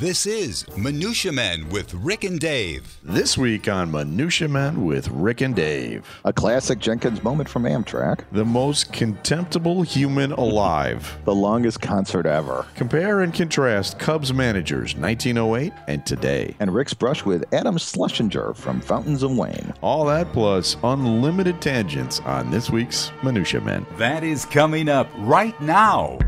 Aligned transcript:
This 0.00 0.24
is 0.24 0.64
Minutia 0.78 1.30
Men 1.30 1.68
with 1.68 1.92
Rick 1.92 2.24
and 2.24 2.40
Dave. 2.40 2.96
This 3.02 3.36
week 3.36 3.68
on 3.68 3.90
Minutia 3.90 4.48
Men 4.48 4.86
with 4.86 5.06
Rick 5.08 5.42
and 5.42 5.54
Dave. 5.54 6.06
A 6.24 6.32
classic 6.32 6.78
Jenkins 6.78 7.22
moment 7.22 7.50
from 7.50 7.64
Amtrak. 7.64 8.24
The 8.32 8.46
most 8.46 8.94
contemptible 8.94 9.82
human 9.82 10.32
alive. 10.32 11.18
The 11.26 11.34
longest 11.34 11.82
concert 11.82 12.24
ever. 12.24 12.64
Compare 12.76 13.20
and 13.20 13.34
contrast 13.34 13.98
Cubs 13.98 14.32
managers 14.32 14.96
1908 14.96 15.74
and 15.86 16.06
today. 16.06 16.56
And 16.60 16.72
Rick's 16.72 16.94
brush 16.94 17.26
with 17.26 17.44
Adam 17.52 17.76
Schlesinger 17.76 18.54
from 18.54 18.80
Fountains 18.80 19.22
of 19.22 19.36
Wayne. 19.36 19.74
All 19.82 20.06
that 20.06 20.32
plus 20.32 20.78
unlimited 20.82 21.60
tangents 21.60 22.20
on 22.20 22.50
this 22.50 22.70
week's 22.70 23.12
Minutia 23.22 23.60
Men. 23.60 23.84
That 23.98 24.24
is 24.24 24.46
coming 24.46 24.88
up 24.88 25.10
right 25.18 25.60
now. 25.60 26.18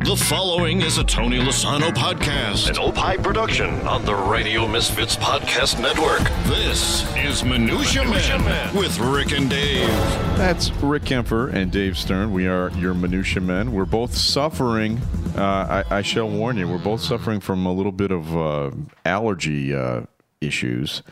The 0.00 0.16
following 0.16 0.80
is 0.82 0.96
a 0.98 1.04
Tony 1.04 1.40
Lasano 1.40 1.90
podcast, 1.90 2.70
an 2.70 2.78
Opie 2.78 3.20
production 3.20 3.68
on 3.86 4.04
the 4.04 4.14
Radio 4.14 4.68
Misfits 4.68 5.16
Podcast 5.16 5.82
Network. 5.82 6.20
This 6.46 7.02
is 7.16 7.42
Minutia, 7.44 8.04
Minutia 8.04 8.38
Man, 8.38 8.76
with 8.76 8.96
Rick 9.00 9.32
and 9.32 9.50
Dave. 9.50 9.88
That's 10.38 10.70
Rick 10.74 11.02
Kaempfer 11.02 11.52
and 11.52 11.72
Dave 11.72 11.98
Stern. 11.98 12.32
We 12.32 12.46
are 12.46 12.70
your 12.76 12.94
Minutia 12.94 13.42
Men. 13.42 13.72
We're 13.72 13.86
both 13.86 14.14
suffering. 14.14 14.98
Uh, 15.36 15.82
I, 15.90 15.96
I, 15.96 16.02
shall 16.02 16.28
warn 16.28 16.56
you, 16.58 16.68
we're 16.68 16.78
both 16.78 17.00
suffering 17.00 17.40
from 17.40 17.66
a 17.66 17.72
little 17.72 17.92
bit 17.92 18.12
of 18.12 18.36
uh, 18.36 18.70
allergy 19.04 19.74
uh, 19.74 20.02
issues. 20.40 21.02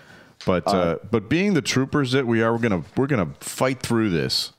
But 0.47 0.67
uh, 0.69 0.99
but 1.11 1.29
being 1.29 1.55
the 1.55 1.63
troopers 1.63 2.13
that 2.13 2.27
we 2.27 2.41
are, 2.41 2.53
we're 2.53 2.61
gonna 2.61 2.85
we're 2.97 3.09
gonna 3.09 3.33
fight 3.41 3.81
through 3.81 4.11
this. 4.11 4.53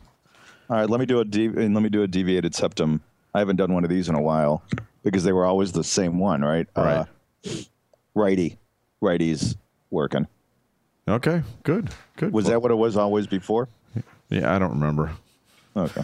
All 0.69 0.75
right, 0.75 0.89
let 0.89 0.99
me 0.99 1.05
do 1.05 1.21
a 1.21 1.25
de- 1.25 1.47
let 1.47 1.69
me 1.81 1.87
do 1.87 2.03
a 2.03 2.07
deviated 2.07 2.53
septum. 2.53 3.01
I 3.37 3.39
haven't 3.39 3.57
done 3.57 3.71
one 3.71 3.83
of 3.83 3.91
these 3.91 4.09
in 4.09 4.15
a 4.15 4.21
while 4.21 4.63
because 5.03 5.23
they 5.23 5.31
were 5.31 5.45
always 5.45 5.71
the 5.71 5.83
same 5.83 6.17
one, 6.17 6.41
right? 6.41 6.65
Right. 6.75 7.05
Uh, 7.45 7.51
righty, 8.15 8.57
righty's 8.99 9.55
working. 9.91 10.25
Okay, 11.07 11.43
good, 11.61 11.91
good. 12.15 12.33
Was 12.33 12.47
that 12.47 12.63
what 12.63 12.71
it 12.71 12.75
was 12.75 12.97
always 12.97 13.27
before? 13.27 13.69
Yeah, 14.29 14.53
I 14.53 14.57
don't 14.57 14.71
remember. 14.71 15.11
Okay. 15.75 16.03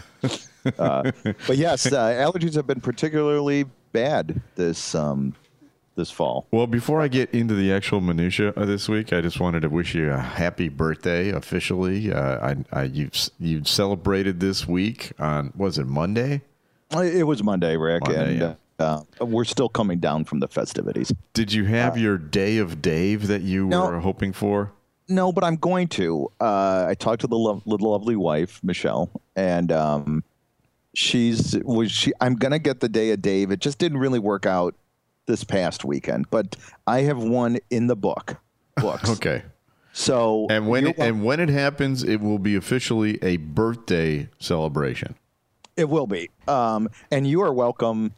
uh, 0.78 1.10
but 1.48 1.56
yes, 1.56 1.86
uh, 1.92 2.10
allergies 2.10 2.54
have 2.54 2.68
been 2.68 2.80
particularly 2.80 3.64
bad 3.90 4.40
this 4.54 4.94
um, 4.94 5.34
this 5.96 6.12
fall. 6.12 6.46
Well, 6.52 6.68
before 6.68 7.02
I 7.02 7.08
get 7.08 7.34
into 7.34 7.54
the 7.54 7.72
actual 7.72 8.00
minutia 8.00 8.50
of 8.50 8.68
this 8.68 8.88
week, 8.88 9.12
I 9.12 9.20
just 9.20 9.40
wanted 9.40 9.62
to 9.62 9.68
wish 9.68 9.96
you 9.96 10.12
a 10.12 10.18
happy 10.18 10.68
birthday 10.68 11.30
officially. 11.30 12.12
Uh, 12.12 12.54
I, 12.72 12.80
I 12.80 12.82
you 12.84 13.10
you 13.40 13.64
celebrated 13.64 14.38
this 14.38 14.68
week 14.68 15.12
on 15.18 15.52
was 15.56 15.78
it 15.78 15.88
Monday? 15.88 16.42
It 17.02 17.26
was 17.26 17.42
Monday, 17.42 17.76
Rick, 17.76 18.06
Monday, 18.06 18.30
and 18.38 18.56
yeah. 18.80 18.84
uh, 19.20 19.24
we're 19.24 19.44
still 19.44 19.68
coming 19.68 19.98
down 19.98 20.24
from 20.24 20.40
the 20.40 20.48
festivities. 20.48 21.12
Did 21.32 21.52
you 21.52 21.64
have 21.64 21.96
your 21.98 22.18
day 22.18 22.58
of 22.58 22.80
Dave 22.82 23.26
that 23.28 23.42
you 23.42 23.66
No. 23.66 23.86
were 23.86 24.00
hoping 24.00 24.32
for? 24.32 24.72
No, 25.08 25.32
but 25.32 25.44
I'm 25.44 25.56
going 25.56 25.88
to. 25.88 26.30
Uh, 26.40 26.86
I 26.88 26.94
talked 26.94 27.20
to 27.22 27.26
the 27.26 27.36
lo- 27.36 27.62
little 27.66 27.90
lovely 27.90 28.16
wife, 28.16 28.60
Michelle, 28.62 29.10
and 29.36 29.70
um, 29.70 30.24
she's 30.94 31.56
was 31.62 31.90
she. 31.90 32.12
I'm 32.20 32.36
gonna 32.36 32.58
get 32.58 32.80
the 32.80 32.88
day 32.88 33.10
of 33.10 33.20
Dave. 33.20 33.50
It 33.50 33.60
just 33.60 33.78
didn't 33.78 33.98
really 33.98 34.18
work 34.18 34.46
out 34.46 34.74
this 35.26 35.44
past 35.44 35.84
weekend, 35.84 36.30
but 36.30 36.56
I 36.86 37.00
have 37.02 37.18
one 37.18 37.58
in 37.70 37.86
the 37.86 37.96
book. 37.96 38.36
Books. 38.76 39.08
Okay. 39.10 39.42
So 39.96 40.48
And 40.50 40.66
when 40.66 40.88
it, 40.88 40.98
and 40.98 41.22
when 41.24 41.38
it 41.38 41.48
happens, 41.48 42.02
it 42.02 42.20
will 42.20 42.40
be 42.40 42.56
officially 42.56 43.16
a 43.22 43.36
birthday 43.36 44.28
celebration. 44.40 45.14
It 45.76 45.88
will 45.88 46.06
be. 46.06 46.30
Um, 46.46 46.88
and 47.10 47.26
you 47.26 47.40
are 47.42 47.52
welcome 47.52 48.12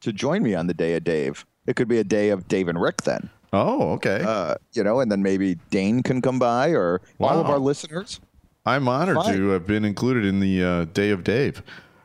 to 0.00 0.12
join 0.12 0.42
me 0.42 0.54
on 0.54 0.66
the 0.66 0.74
day 0.74 0.94
of 0.94 1.04
Dave. 1.04 1.44
It 1.66 1.76
could 1.76 1.88
be 1.88 1.98
a 1.98 2.04
day 2.04 2.30
of 2.30 2.48
Dave 2.48 2.68
and 2.68 2.80
Rick 2.80 3.02
then. 3.02 3.30
Oh, 3.52 3.92
okay. 3.92 4.22
Uh, 4.26 4.54
you 4.72 4.82
know, 4.82 5.00
and 5.00 5.10
then 5.12 5.22
maybe 5.22 5.56
Dane 5.70 6.02
can 6.02 6.22
come 6.22 6.38
by 6.38 6.70
or 6.70 7.00
all 7.20 7.38
of 7.38 7.46
our 7.46 7.58
listeners. 7.58 8.20
I'm 8.64 8.88
honored 8.88 9.16
fine. 9.16 9.36
to 9.36 9.48
have 9.48 9.66
been 9.66 9.84
included 9.84 10.24
in 10.24 10.40
the 10.40 10.62
uh, 10.64 10.84
Day 10.86 11.10
of 11.10 11.24
Dave. 11.24 11.62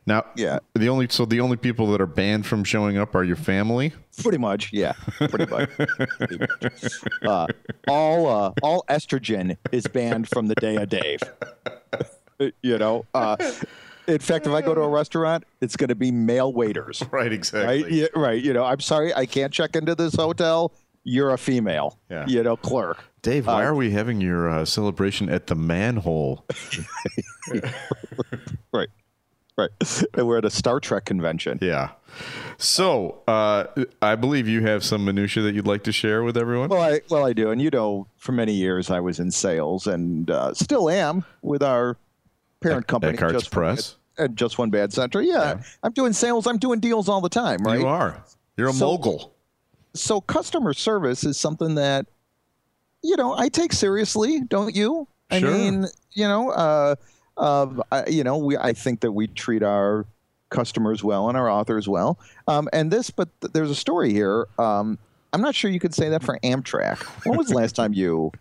Now, 0.07 0.25
Yeah. 0.35 0.59
the 0.73 0.89
only 0.89 1.07
so 1.09 1.25
the 1.25 1.39
only 1.41 1.57
people 1.57 1.87
that 1.91 1.99
are 2.01 2.05
banned 2.07 2.45
from 2.45 2.63
showing 2.63 2.97
up 2.97 3.13
are 3.13 3.23
your 3.23 3.35
family. 3.35 3.93
Pretty 4.21 4.37
much, 4.37 4.71
yeah. 4.73 4.93
Pretty 5.17 5.45
much. 5.45 5.69
Pretty 5.75 6.37
much. 6.61 6.91
Uh, 7.21 7.47
all 7.87 8.27
uh, 8.27 8.51
all 8.63 8.83
estrogen 8.89 9.57
is 9.71 9.85
banned 9.87 10.29
from 10.29 10.47
the 10.47 10.55
day 10.55 10.77
of 10.77 10.89
Dave. 10.89 11.19
you 12.61 12.77
know. 12.77 13.05
Uh, 13.13 13.35
in 14.07 14.19
fact, 14.19 14.47
if 14.47 14.53
I 14.53 14.61
go 14.61 14.73
to 14.73 14.81
a 14.81 14.87
restaurant, 14.89 15.43
it's 15.61 15.75
going 15.75 15.89
to 15.89 15.95
be 15.95 16.11
male 16.11 16.53
waiters. 16.53 17.03
Right, 17.11 17.31
exactly. 17.33 17.83
Right, 17.83 17.91
yeah, 17.91 18.07
right. 18.15 18.41
You 18.43 18.53
know, 18.53 18.63
I'm 18.63 18.79
sorry, 18.79 19.13
I 19.13 19.25
can't 19.25 19.51
check 19.53 19.75
into 19.75 19.95
this 19.95 20.15
hotel. 20.15 20.71
You're 21.03 21.31
a 21.31 21.37
female. 21.37 21.97
Yeah. 22.09 22.25
You 22.27 22.43
know, 22.43 22.57
clerk. 22.57 23.03
Dave, 23.21 23.47
why 23.47 23.63
are 23.63 23.73
we 23.75 23.91
having 23.91 24.19
your 24.21 24.49
uh, 24.49 24.65
celebration 24.65 25.29
at 25.29 25.47
the 25.47 25.55
manhole? 25.55 26.45
Right. 28.73 28.89
Right. 29.57 29.69
And 30.13 30.27
we're 30.27 30.37
at 30.37 30.45
a 30.45 30.49
Star 30.51 30.79
Trek 30.79 31.05
convention. 31.05 31.57
yeah. 31.61 31.91
So, 32.59 33.21
uh, 33.27 33.65
I 34.01 34.15
believe 34.15 34.47
you 34.47 34.61
have 34.61 34.83
some 34.83 35.05
minutia 35.05 35.43
that 35.43 35.53
you'd 35.55 35.67
like 35.67 35.83
to 35.83 35.91
share 35.91 36.23
with 36.23 36.37
everyone. 36.37 36.69
Well, 36.69 36.81
I 36.81 37.01
well 37.09 37.25
I 37.25 37.33
do, 37.33 37.51
and 37.51 37.61
you 37.61 37.69
know, 37.69 38.07
for 38.17 38.31
many 38.33 38.53
years 38.53 38.89
I 38.89 38.99
was 38.99 39.19
in 39.19 39.31
sales, 39.31 39.85
and 39.87 40.29
uh, 40.29 40.53
still 40.53 40.89
am 40.89 41.23
with 41.41 41.61
our 41.63 41.97
parent 42.61 42.81
Ec- 42.83 42.87
company, 42.87 43.17
Eckhartz 43.17 43.31
Just 43.33 43.51
Press? 43.51 43.91
Bad- 43.91 44.25
and 44.25 44.35
Just 44.35 44.57
One 44.57 44.69
Bad 44.71 44.91
Century. 44.93 45.27
Yeah, 45.27 45.61
I'm 45.83 45.91
doing 45.91 46.11
sales. 46.13 46.47
I'm 46.47 46.57
doing 46.57 46.79
deals 46.79 47.07
all 47.07 47.21
the 47.21 47.29
time, 47.29 47.59
right? 47.63 47.79
You 47.79 47.87
are. 47.87 48.23
You're 48.57 48.69
a 48.69 48.73
So- 48.73 48.85
mogul. 48.85 49.33
So 49.93 50.21
customer 50.21 50.73
service 50.73 51.23
is 51.23 51.39
something 51.39 51.75
that 51.75 52.05
you 53.03 53.15
know 53.15 53.33
I 53.33 53.49
take 53.49 53.73
seriously, 53.73 54.41
don't 54.41 54.75
you? 54.75 55.07
I 55.31 55.39
Sure. 55.39 55.51
mean, 55.51 55.85
you 56.13 56.27
know, 56.27 56.49
uh, 56.51 56.95
uh, 57.37 58.03
you 58.07 58.23
know, 58.23 58.37
we 58.37 58.57
I 58.57 58.73
think 58.73 59.01
that 59.01 59.11
we 59.11 59.27
treat 59.27 59.61
our 59.63 60.05
customers 60.49 61.03
well 61.03 61.27
and 61.29 61.37
our 61.37 61.49
authors 61.49 61.87
well. 61.87 62.17
Um, 62.47 62.69
and 62.73 62.89
this, 62.91 63.09
but 63.09 63.29
th- 63.41 63.53
there's 63.53 63.69
a 63.69 63.75
story 63.75 64.13
here. 64.13 64.47
Um, 64.57 64.97
I'm 65.33 65.41
not 65.41 65.53
sure 65.55 65.69
you 65.69 65.79
could 65.79 65.93
say 65.93 66.09
that 66.09 66.23
for 66.23 66.39
Amtrak. 66.43 66.99
When 67.25 67.37
was 67.37 67.47
the 67.49 67.55
last 67.55 67.75
time 67.75 67.93
you? 67.93 68.31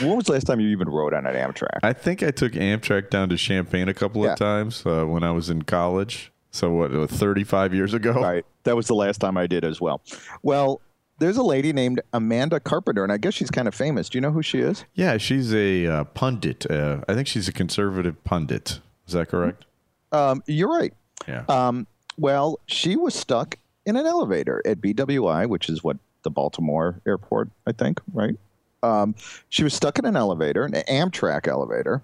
When 0.00 0.16
was 0.16 0.26
the 0.26 0.32
last 0.32 0.44
time 0.46 0.60
you 0.60 0.68
even 0.68 0.88
rode 0.88 1.14
on 1.14 1.26
an 1.26 1.34
Amtrak? 1.34 1.78
I 1.82 1.92
think 1.92 2.22
I 2.22 2.30
took 2.30 2.52
Amtrak 2.52 3.10
down 3.10 3.28
to 3.30 3.36
Champaign 3.36 3.88
a 3.88 3.94
couple 3.94 4.24
Yeah. 4.24 4.32
of 4.32 4.38
times 4.38 4.84
uh, 4.86 5.04
when 5.04 5.22
I 5.22 5.30
was 5.32 5.50
in 5.50 5.62
college. 5.62 6.32
So 6.52 6.70
what, 6.72 6.92
uh, 6.94 7.06
35 7.06 7.72
years 7.74 7.94
ago? 7.94 8.12
Right. 8.12 8.44
That 8.64 8.76
was 8.76 8.86
the 8.88 8.94
last 8.94 9.18
time 9.18 9.36
I 9.36 9.46
did 9.46 9.64
as 9.64 9.80
well. 9.80 10.00
Well, 10.42 10.80
there's 11.18 11.36
a 11.36 11.42
lady 11.42 11.72
named 11.72 12.00
Amanda 12.12 12.58
Carpenter, 12.60 13.04
and 13.04 13.12
I 13.12 13.18
guess 13.18 13.34
she's 13.34 13.50
kind 13.50 13.68
of 13.68 13.74
famous. 13.74 14.08
Do 14.08 14.16
you 14.18 14.22
know 14.22 14.32
who 14.32 14.42
she 14.42 14.58
is? 14.60 14.84
Yeah, 14.94 15.16
she's 15.18 15.54
a 15.54 15.86
uh, 15.86 16.04
pundit. 16.04 16.68
Uh, 16.70 17.02
I 17.08 17.14
think 17.14 17.28
she's 17.28 17.46
a 17.46 17.52
conservative 17.52 18.22
pundit. 18.24 18.80
Is 19.06 19.12
that 19.14 19.28
correct? 19.28 19.64
Um, 20.12 20.42
you're 20.46 20.68
right. 20.74 20.92
Yeah. 21.28 21.44
Um, 21.48 21.86
well, 22.18 22.58
she 22.66 22.96
was 22.96 23.14
stuck 23.14 23.56
in 23.86 23.96
an 23.96 24.06
elevator 24.06 24.60
at 24.66 24.80
BWI, 24.80 25.46
which 25.48 25.68
is 25.68 25.84
what 25.84 25.98
the 26.22 26.30
Baltimore 26.30 27.00
airport, 27.06 27.50
I 27.66 27.72
think, 27.72 28.00
right? 28.12 28.36
Um, 28.82 29.14
she 29.48 29.64
was 29.64 29.74
stuck 29.74 29.98
in 29.98 30.04
an 30.04 30.16
elevator, 30.16 30.64
an 30.64 30.72
Amtrak 30.72 31.46
elevator, 31.46 32.02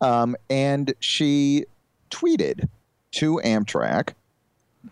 um, 0.00 0.36
and 0.48 0.94
she 1.00 1.64
tweeted 2.10 2.68
to 3.12 3.40
Amtrak, 3.44 4.14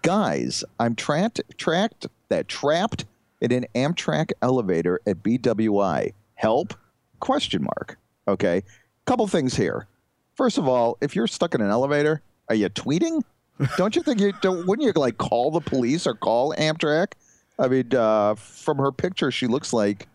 "Guys, 0.03 0.65
I'm 0.79 0.95
trapped, 0.95 1.41
trapped, 1.57 2.07
that 2.29 2.49
trapped 2.49 3.05
in 3.41 3.53
an 3.53 3.67
Amtrak 3.75 4.33
elevator 4.43 5.01
at 5.07 5.23
BWI. 5.23 6.13
Help?" 6.35 6.75
Question 7.21 7.63
mark. 7.63 7.99
Okay, 8.29 8.63
couple 9.07 9.27
things 9.27 9.57
here. 9.57 9.87
First 10.35 10.59
of 10.59 10.67
all, 10.67 10.99
if 11.01 11.15
you're 11.15 11.27
stuck 11.27 11.55
in 11.55 11.61
an 11.61 11.71
elevator, 11.71 12.23
are 12.49 12.55
you 12.55 12.69
tweeting? 12.69 13.23
don't 13.77 13.95
you 13.97 14.03
think 14.03 14.21
you 14.21 14.33
don't? 14.41 14.67
Wouldn't 14.67 14.87
you 14.87 14.93
like 15.01 15.19
call 15.19 15.51
the 15.51 15.61
police 15.61 16.07
or 16.07 16.15
call 16.15 16.55
Amtrak? 16.55 17.13
I 17.59 17.69
mean, 17.69 17.95
uh, 17.95 18.35
from 18.35 18.79
her 18.79 18.93
picture, 18.93 19.31
she 19.31 19.47
looks 19.47 19.73
like 19.73 20.09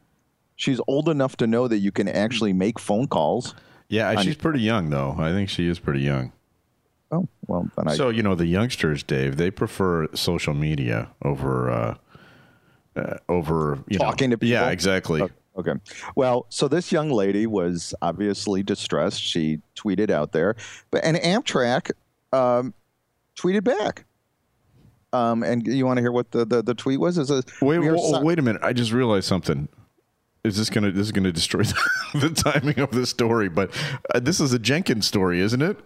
she's 0.58 0.82
old 0.88 1.08
enough 1.08 1.38
to 1.38 1.48
know 1.48 1.70
that 1.70 1.78
you 1.78 1.94
can 1.94 2.10
actually 2.10 2.52
make 2.52 2.78
phone 2.80 3.08
calls. 3.08 3.56
yeah, 3.88 4.20
she's 4.22 4.36
pretty 4.36 4.60
young, 4.60 4.90
though. 4.90 5.16
I 5.18 5.32
think 5.32 5.48
she 5.50 5.68
is 5.70 5.80
pretty 5.80 6.02
young. 6.02 6.34
Oh 7.10 7.26
well, 7.48 7.70
then 7.78 7.88
I 7.88 7.96
So, 7.96 8.10
you 8.10 8.22
know, 8.22 8.36
the 8.36 8.48
youngsters, 8.48 9.02
Dave, 9.02 9.38
they 9.38 9.50
prefer 9.50 10.08
social 10.14 10.54
media 10.54 11.08
over, 11.24 11.72
uh, 11.72 11.96
uh, 12.98 13.18
over, 13.30 13.82
you 13.88 13.98
Talking 13.98 14.30
know. 14.32 14.34
to 14.36 14.40
people? 14.40 14.52
Yeah, 14.52 14.70
exactly. 14.72 15.22
Okay. 15.22 15.34
Okay. 15.58 15.74
Well, 16.16 16.46
so 16.50 16.68
this 16.68 16.92
young 16.92 17.10
lady 17.10 17.48
was 17.48 17.96
obviously 18.04 18.62
distressed. 18.62 19.20
She 19.20 19.60
tweeted 19.76 20.12
out 20.12 20.32
there, 20.32 20.56
but 20.92 21.04
and 21.04 21.18
Amtrak 21.18 21.90
um, 22.32 22.76
tweeted 23.36 23.64
back. 23.64 24.06
Um, 25.14 25.42
and 25.42 25.66
you 25.66 25.86
want 25.86 25.98
to 25.98 26.02
hear 26.02 26.12
what 26.12 26.30
the, 26.30 26.46
the, 26.46 26.62
the 26.62 26.76
tweet 26.76 27.00
was? 27.00 27.18
Is 27.18 27.32
a 27.32 27.42
Wait, 27.62 27.80
we 27.80 27.88
are 27.88 27.98
so- 27.98 28.22
wait 28.22 28.38
a 28.38 28.42
minute. 28.44 28.62
I 28.64 28.72
just 28.74 28.92
realized 28.92 29.26
something. 29.26 29.68
Is 30.48 30.58
this 30.58 30.70
gonna 30.70 30.92
this 30.92 31.08
is 31.08 31.12
gonna 31.12 31.32
destroy 31.32 31.64
the 32.14 32.30
timing 32.30 32.80
of 32.80 32.92
the 32.92 33.06
story? 33.06 33.50
But 33.50 33.72
uh, 34.14 34.20
this 34.20 34.40
is 34.40 34.54
a 34.54 34.60
Jenkins 34.60 35.06
story, 35.08 35.40
isn't 35.42 35.62
it? 35.62 35.78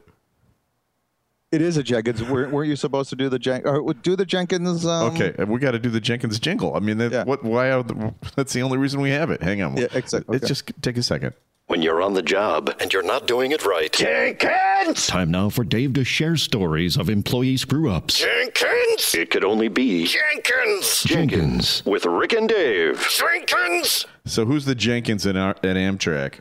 It 1.52 1.62
is 1.62 1.76
a 1.76 1.84
Jenkins. 1.84 2.24
Weren't, 2.24 2.54
weren't 2.54 2.70
you 2.70 2.78
supposed 2.78 3.10
to 3.10 3.16
do 3.18 3.28
the 3.28 3.38
Jen- 3.40 3.68
or 3.68 3.94
do 3.94 4.16
the 4.16 4.26
Jenkins? 4.26 4.86
Um, 4.86 5.14
Okay, 5.14 5.44
we 5.44 5.60
got 5.60 5.72
to 5.72 5.80
do 5.80 5.90
the 5.90 6.00
Jenkins 6.00 6.40
jingle. 6.40 6.76
I 6.78 6.80
mean, 6.80 6.98
that, 7.00 7.12
Yeah. 7.12 7.24
what? 7.26 7.44
Why? 7.44 7.72
Are 7.72 7.84
the, 7.84 8.14
that's 8.38 8.54
the 8.54 8.62
only 8.62 8.78
reason 8.78 9.02
we 9.02 9.10
have 9.10 9.32
it. 9.32 9.42
Hang 9.44 9.62
on. 9.62 9.76
Yeah, 9.76 9.88
exactly. 9.94 10.38
It 10.38 10.44
Okay. 10.44 10.48
just 10.48 10.72
take 10.82 10.96
a 10.96 11.04
second. 11.04 11.34
When 11.68 11.82
you're 11.82 12.02
on 12.02 12.14
the 12.14 12.22
job 12.22 12.74
and 12.80 12.92
you're 12.94 13.04
not 13.04 13.28
doing 13.28 13.52
it 13.52 13.66
right. 13.66 13.92
Jenkins! 13.92 15.08
Time 15.08 15.32
now 15.32 15.50
for 15.50 15.64
Dave 15.64 15.94
to 15.94 16.04
share 16.06 16.36
stories 16.38 16.96
of 16.98 17.10
employee 17.10 17.56
screw 17.58 17.90
ups. 17.90 18.20
Jenkins! 18.20 19.14
It 19.16 19.30
could 19.30 19.44
only 19.46 19.68
be 19.70 20.06
Jenkins! 20.06 21.04
Jenkins. 21.04 21.84
With 21.86 22.06
Rick 22.06 22.34
and 22.34 22.48
Dave. 22.50 23.06
Jenkins! 23.10 24.06
So 24.26 24.46
who's 24.46 24.66
the 24.66 24.76
Jenkins 24.76 25.26
at, 25.26 25.36
our- 25.36 25.52
at 25.52 25.76
Amtrak? 25.78 26.40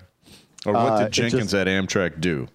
Or 0.67 0.73
what 0.75 0.93
Uh, 0.93 0.99
did 0.99 1.07
it 1.07 1.13
Jenkins 1.13 1.43
just- 1.53 1.55
at 1.55 1.67
Amtrak 1.67 2.21
do? 2.21 2.49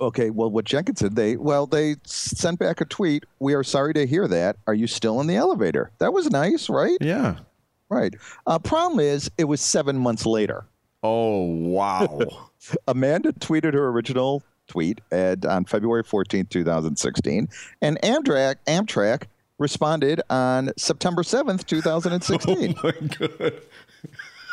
Okay, 0.00 0.30
well, 0.30 0.50
what 0.50 0.64
Jenkins 0.64 1.00
did, 1.00 1.14
they 1.14 1.36
well, 1.36 1.66
they 1.66 1.96
sent 2.06 2.58
back 2.58 2.80
a 2.80 2.86
tweet. 2.86 3.24
We 3.38 3.52
are 3.52 3.62
sorry 3.62 3.92
to 3.94 4.06
hear 4.06 4.26
that. 4.28 4.56
Are 4.66 4.72
you 4.72 4.86
still 4.86 5.20
in 5.20 5.26
the 5.26 5.36
elevator? 5.36 5.90
That 5.98 6.14
was 6.14 6.30
nice, 6.30 6.70
right? 6.70 6.96
Yeah. 7.02 7.36
Right. 7.90 8.14
Uh, 8.46 8.58
problem 8.58 8.98
is, 9.00 9.30
it 9.36 9.44
was 9.44 9.60
seven 9.60 9.98
months 9.98 10.24
later. 10.24 10.64
Oh 11.02 11.40
wow. 11.42 12.48
Amanda 12.88 13.32
tweeted 13.34 13.74
her 13.74 13.88
original 13.88 14.42
tweet 14.68 15.00
at, 15.10 15.44
on 15.44 15.64
February 15.66 16.04
14th, 16.04 16.48
2016, 16.48 17.48
and 17.82 18.00
Amtrak 18.00 18.54
Amtrak 18.66 19.24
responded 19.58 20.22
on 20.30 20.70
September 20.78 21.22
7th, 21.22 21.66
2016. 21.66 22.74
Oh 22.82 22.82
My 22.84 22.92
God. 23.18 23.52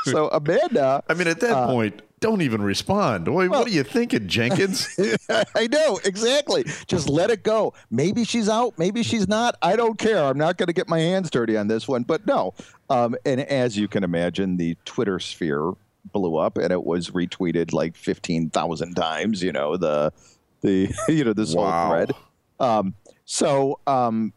so 0.11 0.29
Amanda, 0.29 1.03
I 1.07 1.13
mean, 1.13 1.27
at 1.27 1.39
that 1.41 1.67
point, 1.67 2.01
don't 2.19 2.41
even 2.41 2.61
respond. 2.61 3.27
Wait, 3.33 3.47
what 3.49 3.67
are 3.67 3.69
you 3.69 3.83
thinking, 3.83 4.27
Jenkins? 4.27 4.87
I 5.55 5.67
know 5.67 5.99
exactly. 6.03 6.65
Just 6.87 7.09
let 7.09 7.29
it 7.29 7.43
go. 7.43 7.73
Maybe 7.91 8.23
she's 8.23 8.49
out. 8.49 8.73
Maybe 8.77 9.03
she's 9.03 9.27
not. 9.27 9.55
I 9.61 9.75
don't 9.75 9.99
care. 9.99 10.23
I'm 10.23 10.37
not 10.37 10.57
going 10.57 10.67
to 10.67 10.73
get 10.73 10.89
my 10.89 10.99
hands 10.99 11.29
dirty 11.29 11.55
on 11.57 11.67
this 11.67 11.87
one. 11.87 12.03
But 12.03 12.25
no. 12.25 12.53
Um, 12.89 13.15
and 13.25 13.41
as 13.41 13.77
you 13.77 13.87
can 13.87 14.03
imagine, 14.03 14.57
the 14.57 14.75
Twitter 14.85 15.19
sphere 15.19 15.73
blew 16.11 16.37
up, 16.37 16.57
and 16.57 16.71
it 16.71 16.83
was 16.85 17.11
retweeted 17.11 17.73
like 17.73 17.95
15,000 17.95 18.95
times. 18.95 19.43
You 19.43 19.51
know 19.51 19.77
the 19.77 20.11
the 20.61 20.91
you 21.09 21.23
know 21.23 21.33
this 21.33 21.53
Wow. 21.53 21.63
whole 21.81 21.89
thread. 21.91 22.11
Um, 22.59 22.95
so 23.25 23.79
um, 23.85 24.33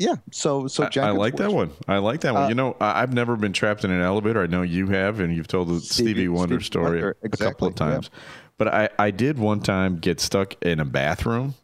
yeah. 0.00 0.16
So 0.32 0.66
so 0.66 0.88
I, 0.96 1.08
I 1.08 1.10
like 1.10 1.36
that 1.36 1.52
one. 1.52 1.70
I 1.86 1.98
like 1.98 2.22
that 2.22 2.34
one. 2.34 2.48
you 2.48 2.54
know, 2.54 2.74
I, 2.80 3.02
I've 3.02 3.12
never 3.12 3.36
been 3.36 3.52
trapped 3.52 3.84
in 3.84 3.90
an 3.90 4.00
elevator. 4.00 4.42
I 4.42 4.46
know 4.46 4.62
you 4.62 4.86
have, 4.88 5.20
and 5.20 5.34
you've 5.36 5.46
told 5.46 5.68
the 5.68 5.78
Stevie, 5.80 6.10
Stevie- 6.12 6.28
Wonder 6.28 6.54
Stevie 6.56 6.64
story 6.64 6.90
Wonder, 7.02 7.16
a 7.22 7.28
couple 7.28 7.68
of 7.68 7.72
exactly, 7.74 7.86
yeah. 7.86 7.92
times. 7.92 8.10
But 8.58 8.68
I, 8.74 8.88
I 8.98 9.10
did 9.10 9.38
one 9.38 9.60
time 9.60 9.98
get 9.98 10.18
stuck 10.20 10.54
in 10.64 10.80
a 10.80 10.84
bathroom, 10.84 11.54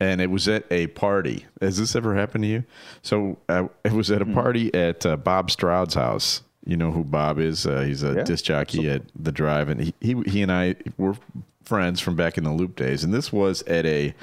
and 0.00 0.20
it 0.20 0.30
was 0.30 0.48
at 0.48 0.64
a 0.70 0.86
party. 0.88 1.46
Has 1.60 1.78
this 1.78 1.96
ever 1.96 2.14
happened 2.14 2.44
to 2.44 2.48
you? 2.48 2.64
So 3.02 3.38
uh, 3.48 3.68
it 3.84 3.92
was 3.92 4.10
at 4.10 4.22
a 4.22 4.26
Hmm. 4.26 4.34
party 4.34 4.74
at 4.74 5.04
uh, 5.06 5.16
Bob 5.16 5.50
Stroud's 5.50 5.94
house. 5.94 6.42
You 6.66 6.76
know 6.78 6.90
who 6.92 7.04
Bob 7.04 7.38
is? 7.38 7.66
Uh, 7.66 7.80
he's 7.82 8.02
a 8.02 8.14
Yeah. 8.14 8.22
disc 8.24 8.44
jockey 8.44 8.88
at 8.88 9.02
the 9.14 9.32
Drive, 9.32 9.68
and 9.68 9.80
he, 9.82 9.94
he 10.00 10.14
he 10.26 10.42
and 10.42 10.50
I 10.52 10.76
were 10.96 11.14
friends 11.62 12.00
from 12.00 12.16
back 12.16 12.36
in 12.38 12.44
the 12.44 12.52
Loop 12.52 12.76
days. 12.76 13.04
And 13.04 13.12
this 13.12 13.32
was 13.32 13.62
at 13.62 13.84
a 13.86 14.14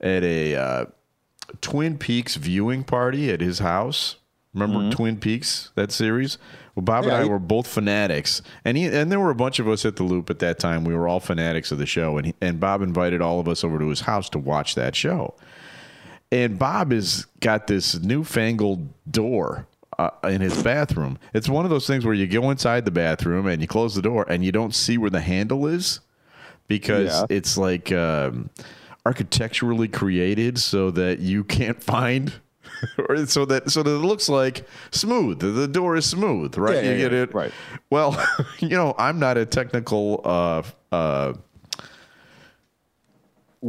at 0.00 0.22
a 0.22 0.54
uh, 0.56 0.84
Twin 1.60 1.98
Peaks 1.98 2.36
viewing 2.36 2.84
party 2.84 3.30
at 3.30 3.40
his 3.40 3.58
house. 3.60 4.16
Remember 4.52 4.90
Twin 4.94 5.16
Peaks 5.18 5.70
that 5.76 5.92
series? 5.92 6.36
Well, 6.74 6.82
Bob 6.82 7.04
and 7.04 7.12
Mm-hmm. 7.12 7.20
I 7.20 7.24
he- 7.24 7.30
were 7.30 7.38
both 7.38 7.66
fanatics, 7.68 8.42
and 8.64 8.76
he 8.76 8.86
and 8.86 9.10
there 9.12 9.20
were 9.20 9.30
a 9.30 9.34
bunch 9.34 9.58
of 9.60 9.68
us 9.68 9.84
at 9.84 9.94
the 9.96 10.02
Loop 10.02 10.28
at 10.30 10.40
that 10.40 10.58
time. 10.58 10.84
We 10.84 10.94
were 10.94 11.06
all 11.06 11.20
fanatics 11.20 11.70
of 11.70 11.78
the 11.78 11.86
show, 11.86 12.16
and 12.18 12.26
he, 12.28 12.34
and 12.40 12.58
Bob 12.58 12.82
invited 12.82 13.20
all 13.22 13.38
of 13.38 13.46
us 13.48 13.62
over 13.62 13.78
to 13.78 13.88
his 13.88 14.00
house 14.00 14.28
to 14.30 14.38
watch 14.38 14.74
that 14.74 14.96
show. 14.96 15.34
And 16.32 16.58
Bob 16.58 16.92
has 16.92 17.26
got 17.40 17.66
this 17.68 18.00
newfangled 18.00 18.88
door 19.10 19.66
uh, 19.98 20.10
in 20.24 20.40
his 20.40 20.60
bathroom. 20.62 21.18
It's 21.34 21.48
one 21.48 21.64
of 21.64 21.70
those 21.70 21.86
things 21.86 22.04
where 22.04 22.14
you 22.14 22.26
go 22.26 22.50
inside 22.50 22.84
the 22.84 22.90
bathroom 22.92 23.46
and 23.46 23.60
you 23.60 23.66
close 23.68 23.94
the 23.96 24.02
door 24.02 24.24
and 24.28 24.44
you 24.44 24.52
don't 24.52 24.74
see 24.74 24.96
where 24.96 25.10
the 25.10 25.20
handle 25.20 25.66
is 25.66 26.00
because 26.68 27.08
Yeah. 27.08 27.26
it's 27.36 27.58
like 27.58 27.90
um, 27.92 28.48
architecturally 29.06 29.88
created 29.88 30.58
so 30.58 30.90
that 30.92 31.18
you 31.20 31.44
can't 31.44 31.82
find. 31.82 32.32
Or 33.10 33.26
so 33.26 33.44
that 33.44 33.70
so 33.70 33.82
that 33.82 33.90
it 33.90 33.98
looks 33.98 34.28
like 34.30 34.64
smooth. 34.90 35.40
The, 35.40 35.68
door 35.68 35.96
is 35.96 36.06
smooth, 36.06 36.56
right? 36.56 36.76
Yeah, 36.76 36.80
yeah, 36.82 36.90
you 36.92 36.96
get 36.96 37.12
yeah, 37.12 37.22
it, 37.24 37.34
right. 37.34 37.52
Well, 37.90 38.16
you 38.58 38.70
know, 38.70 38.94
I'm 38.96 39.18
not 39.18 39.36
a 39.36 39.44
technical 39.44 40.22
uh, 40.24 40.62
uh, 40.90 41.32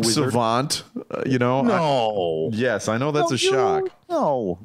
savant. 0.01 0.83
Uh, 1.09 1.23
you 1.25 1.39
know, 1.39 1.59
I- 1.59 1.67
No. 1.67 2.49
yes, 2.53 2.87
I 2.87 2.97
know 2.97 3.11
that's 3.11 3.31
No, 3.31 3.35
a 3.35 3.37
shock. 3.37 3.83
you- 3.85 3.91
No. 4.09 4.59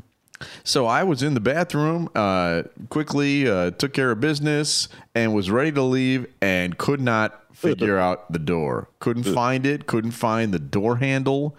So 0.65 0.87
I 0.87 1.03
was 1.03 1.23
in 1.23 1.35
the 1.35 1.41
bathroom, 1.41 2.09
uh, 2.15 2.65
quickly 2.89 3.49
uh, 3.49 3.71
took 3.73 3.93
care 3.93 4.11
of 4.11 4.21
business, 4.21 4.89
and 5.15 5.35
was 5.35 5.51
ready 5.51 5.73
to 5.73 5.83
leave, 5.83 6.27
and 6.41 6.77
could 6.77 7.01
not 7.01 7.45
figure 7.55 7.99
out 7.99 8.31
the 8.33 8.39
door. 8.39 8.89
Couldn't 8.99 9.25
find 9.25 9.65
it. 9.65 9.87
Couldn't 9.87 10.11
find 10.11 10.53
the 10.53 10.59
door 10.59 10.97
handle. 10.97 11.57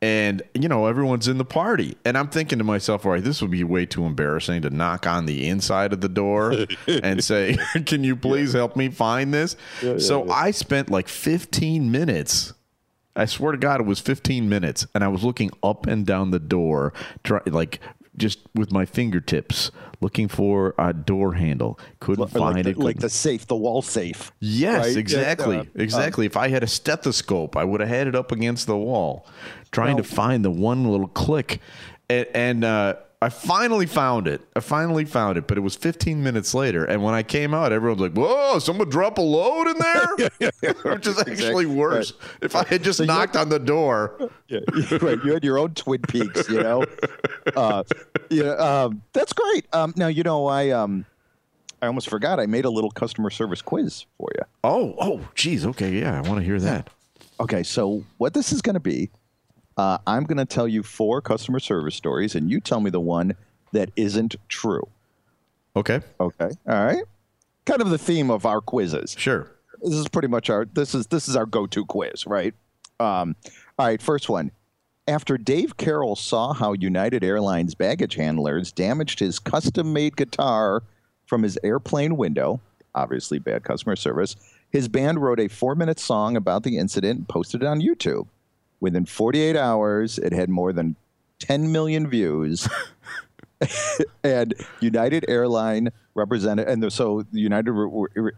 And 0.00 0.42
you 0.54 0.68
know 0.68 0.86
everyone's 0.86 1.26
in 1.26 1.38
the 1.38 1.44
party, 1.44 1.96
and 2.04 2.16
I'm 2.16 2.28
thinking 2.28 2.58
to 2.58 2.64
myself, 2.64 3.04
all 3.04 3.10
right, 3.12 3.24
this 3.24 3.42
would 3.42 3.50
be 3.50 3.64
way 3.64 3.84
too 3.84 4.04
embarrassing 4.04 4.62
to 4.62 4.70
knock 4.70 5.08
on 5.08 5.26
the 5.26 5.48
inside 5.48 5.92
of 5.92 6.00
the 6.00 6.08
door 6.08 6.54
and 6.86 7.22
say, 7.22 7.56
"Can 7.84 8.04
you 8.04 8.14
please 8.14 8.52
help 8.52 8.76
me 8.76 8.90
find 8.90 9.34
this?" 9.34 9.56
so 9.98 10.30
I 10.30 10.52
spent 10.52 10.88
like 10.88 11.08
15 11.08 11.90
minutes 11.90 12.52
I 13.18 13.26
swear 13.26 13.50
to 13.50 13.58
God, 13.58 13.80
it 13.80 13.86
was 13.86 13.98
15 13.98 14.48
minutes, 14.48 14.86
and 14.94 15.02
I 15.02 15.08
was 15.08 15.24
looking 15.24 15.50
up 15.60 15.86
and 15.86 16.06
down 16.06 16.30
the 16.30 16.38
door, 16.38 16.92
try, 17.24 17.40
like 17.46 17.80
just 18.18 18.40
with 18.54 18.72
my 18.72 18.84
fingertips, 18.84 19.70
looking 20.00 20.28
for 20.28 20.74
a 20.78 20.92
door 20.92 21.34
handle. 21.34 21.78
Couldn't 22.00 22.28
find 22.28 22.64
the, 22.64 22.70
it. 22.70 22.76
like 22.78 22.96
couldn't- 22.96 23.00
the 23.02 23.08
safe, 23.10 23.46
the 23.46 23.56
wall 23.56 23.82
safe. 23.82 24.32
yes, 24.40 24.86
right? 24.88 24.96
exactly, 24.96 25.56
Yeah, 25.56 25.62
uh, 25.62 25.64
exactly. 25.76 26.26
if 26.26 26.36
I 26.36 26.48
had 26.48 26.62
a 26.62 26.68
stethoscope, 26.68 27.56
I 27.56 27.64
would 27.64 27.80
have 27.80 27.88
had 27.88 28.06
it 28.06 28.14
up 28.14 28.32
against 28.32 28.66
the 28.66 28.76
wall, 28.76 29.26
trying 29.72 29.96
to 29.96 30.02
find 30.04 30.44
the 30.44 30.50
one 30.50 30.84
little 30.84 31.08
click, 31.08 31.60
and, 32.10 32.26
and 32.34 32.64
uh, 32.64 32.94
I 33.20 33.30
finally 33.30 33.86
found 33.86 34.28
it. 34.28 34.40
I 34.54 34.60
finally 34.60 35.04
found 35.04 35.38
it, 35.38 35.48
but 35.48 35.58
it 35.58 35.60
was 35.62 35.74
15 35.74 36.22
minutes 36.22 36.54
later, 36.54 36.84
and 36.84 37.02
when 37.02 37.14
I 37.14 37.24
came 37.24 37.52
out, 37.52 37.72
everyone's 37.72 38.00
like, 38.00 38.12
"Whoa, 38.12 38.60
someone 38.60 38.88
drop 38.88 39.18
a 39.18 39.22
load 39.22 39.66
in 39.66 39.76
there," 39.78 40.52
which 40.94 41.06
is 41.08 41.18
actually 41.18 41.66
worse. 41.66 42.12
If 42.40 42.54
I 42.54 42.62
had 42.64 42.84
just 42.84 43.00
knocked 43.00 43.36
on 43.36 43.48
the 43.48 43.58
door. 43.58 44.30
Yeah, 44.46 44.60
right. 45.02 45.18
You 45.24 45.32
had 45.34 45.42
your 45.42 45.58
own 45.58 45.74
Twin 45.74 46.00
Peaks, 46.02 46.48
you 46.48 46.62
know. 46.62 46.84
Uh, 47.56 47.82
yeah, 48.30 48.50
um, 48.52 49.02
that's 49.12 49.32
great. 49.32 49.66
Um, 49.72 49.94
now 49.96 50.08
you 50.08 50.22
know 50.22 50.46
I 50.46 50.70
um, 50.70 51.04
I 51.82 51.86
almost 51.86 52.08
forgot. 52.10 52.40
I 52.40 52.46
made 52.46 52.64
a 52.64 52.70
little 52.70 52.90
customer 52.90 53.30
service 53.30 53.62
quiz 53.62 54.06
for 54.18 54.28
you. 54.36 54.44
Oh, 54.64 54.94
oh, 55.00 55.28
geez. 55.34 55.64
Okay, 55.66 55.92
yeah, 55.98 56.16
I 56.18 56.28
want 56.28 56.40
to 56.40 56.44
hear 56.44 56.58
that. 56.60 56.90
Okay, 57.40 57.62
so 57.62 58.04
what 58.18 58.34
this 58.34 58.52
is 58.52 58.60
going 58.62 58.74
to 58.74 58.80
be, 58.80 59.10
uh, 59.76 59.98
I'm 60.06 60.24
going 60.24 60.38
to 60.38 60.44
tell 60.44 60.66
you 60.66 60.82
four 60.82 61.20
customer 61.20 61.60
service 61.60 61.94
stories, 61.94 62.34
and 62.34 62.50
you 62.50 62.60
tell 62.60 62.80
me 62.80 62.90
the 62.90 63.00
one 63.00 63.34
that 63.72 63.90
isn't 63.96 64.34
true. 64.48 64.88
Okay, 65.76 66.00
Okay, 66.18 66.50
all 66.66 66.84
right. 66.84 67.04
Kind 67.64 67.80
of 67.80 67.90
the 67.90 67.98
theme 67.98 68.30
of 68.30 68.44
our 68.46 68.60
quizzes. 68.60 69.14
sure. 69.16 69.52
this 69.82 69.94
is 69.94 70.08
pretty 70.08 70.26
much 70.28 70.50
our 70.50 70.64
this 70.64 70.94
is 70.94 71.06
this 71.08 71.28
is 71.28 71.36
our 71.36 71.46
go-to 71.46 71.84
quiz, 71.84 72.26
right? 72.26 72.54
Um, 72.98 73.36
all 73.78 73.86
right, 73.86 74.02
first 74.02 74.28
one. 74.28 74.50
After 75.08 75.38
Dave 75.38 75.78
Carroll 75.78 76.16
saw 76.16 76.52
how 76.52 76.74
United 76.74 77.24
Airlines 77.24 77.74
baggage 77.74 78.16
handlers 78.16 78.70
damaged 78.72 79.20
his 79.20 79.38
custom-made 79.38 80.18
guitar 80.18 80.82
from 81.24 81.42
his 81.42 81.58
airplane 81.64 82.18
window, 82.18 82.60
obviously 82.94 83.38
bad 83.38 83.64
customer 83.64 83.96
service, 83.96 84.36
his 84.68 84.86
band 84.86 85.22
wrote 85.22 85.40
a 85.40 85.48
four-minute 85.48 85.98
song 85.98 86.36
about 86.36 86.62
the 86.62 86.76
incident 86.76 87.20
and 87.20 87.28
posted 87.28 87.62
it 87.62 87.66
on 87.66 87.80
YouTube. 87.80 88.28
Within 88.80 89.06
48 89.06 89.56
hours, 89.56 90.18
it 90.18 90.34
had 90.34 90.50
more 90.50 90.74
than 90.74 90.94
10 91.38 91.72
million 91.72 92.06
views. 92.06 92.68
and 94.22 94.52
United 94.80 95.24
Airline 95.26 95.88
represented, 96.14 96.68
and 96.68 96.92
so 96.92 97.24
United 97.32 97.72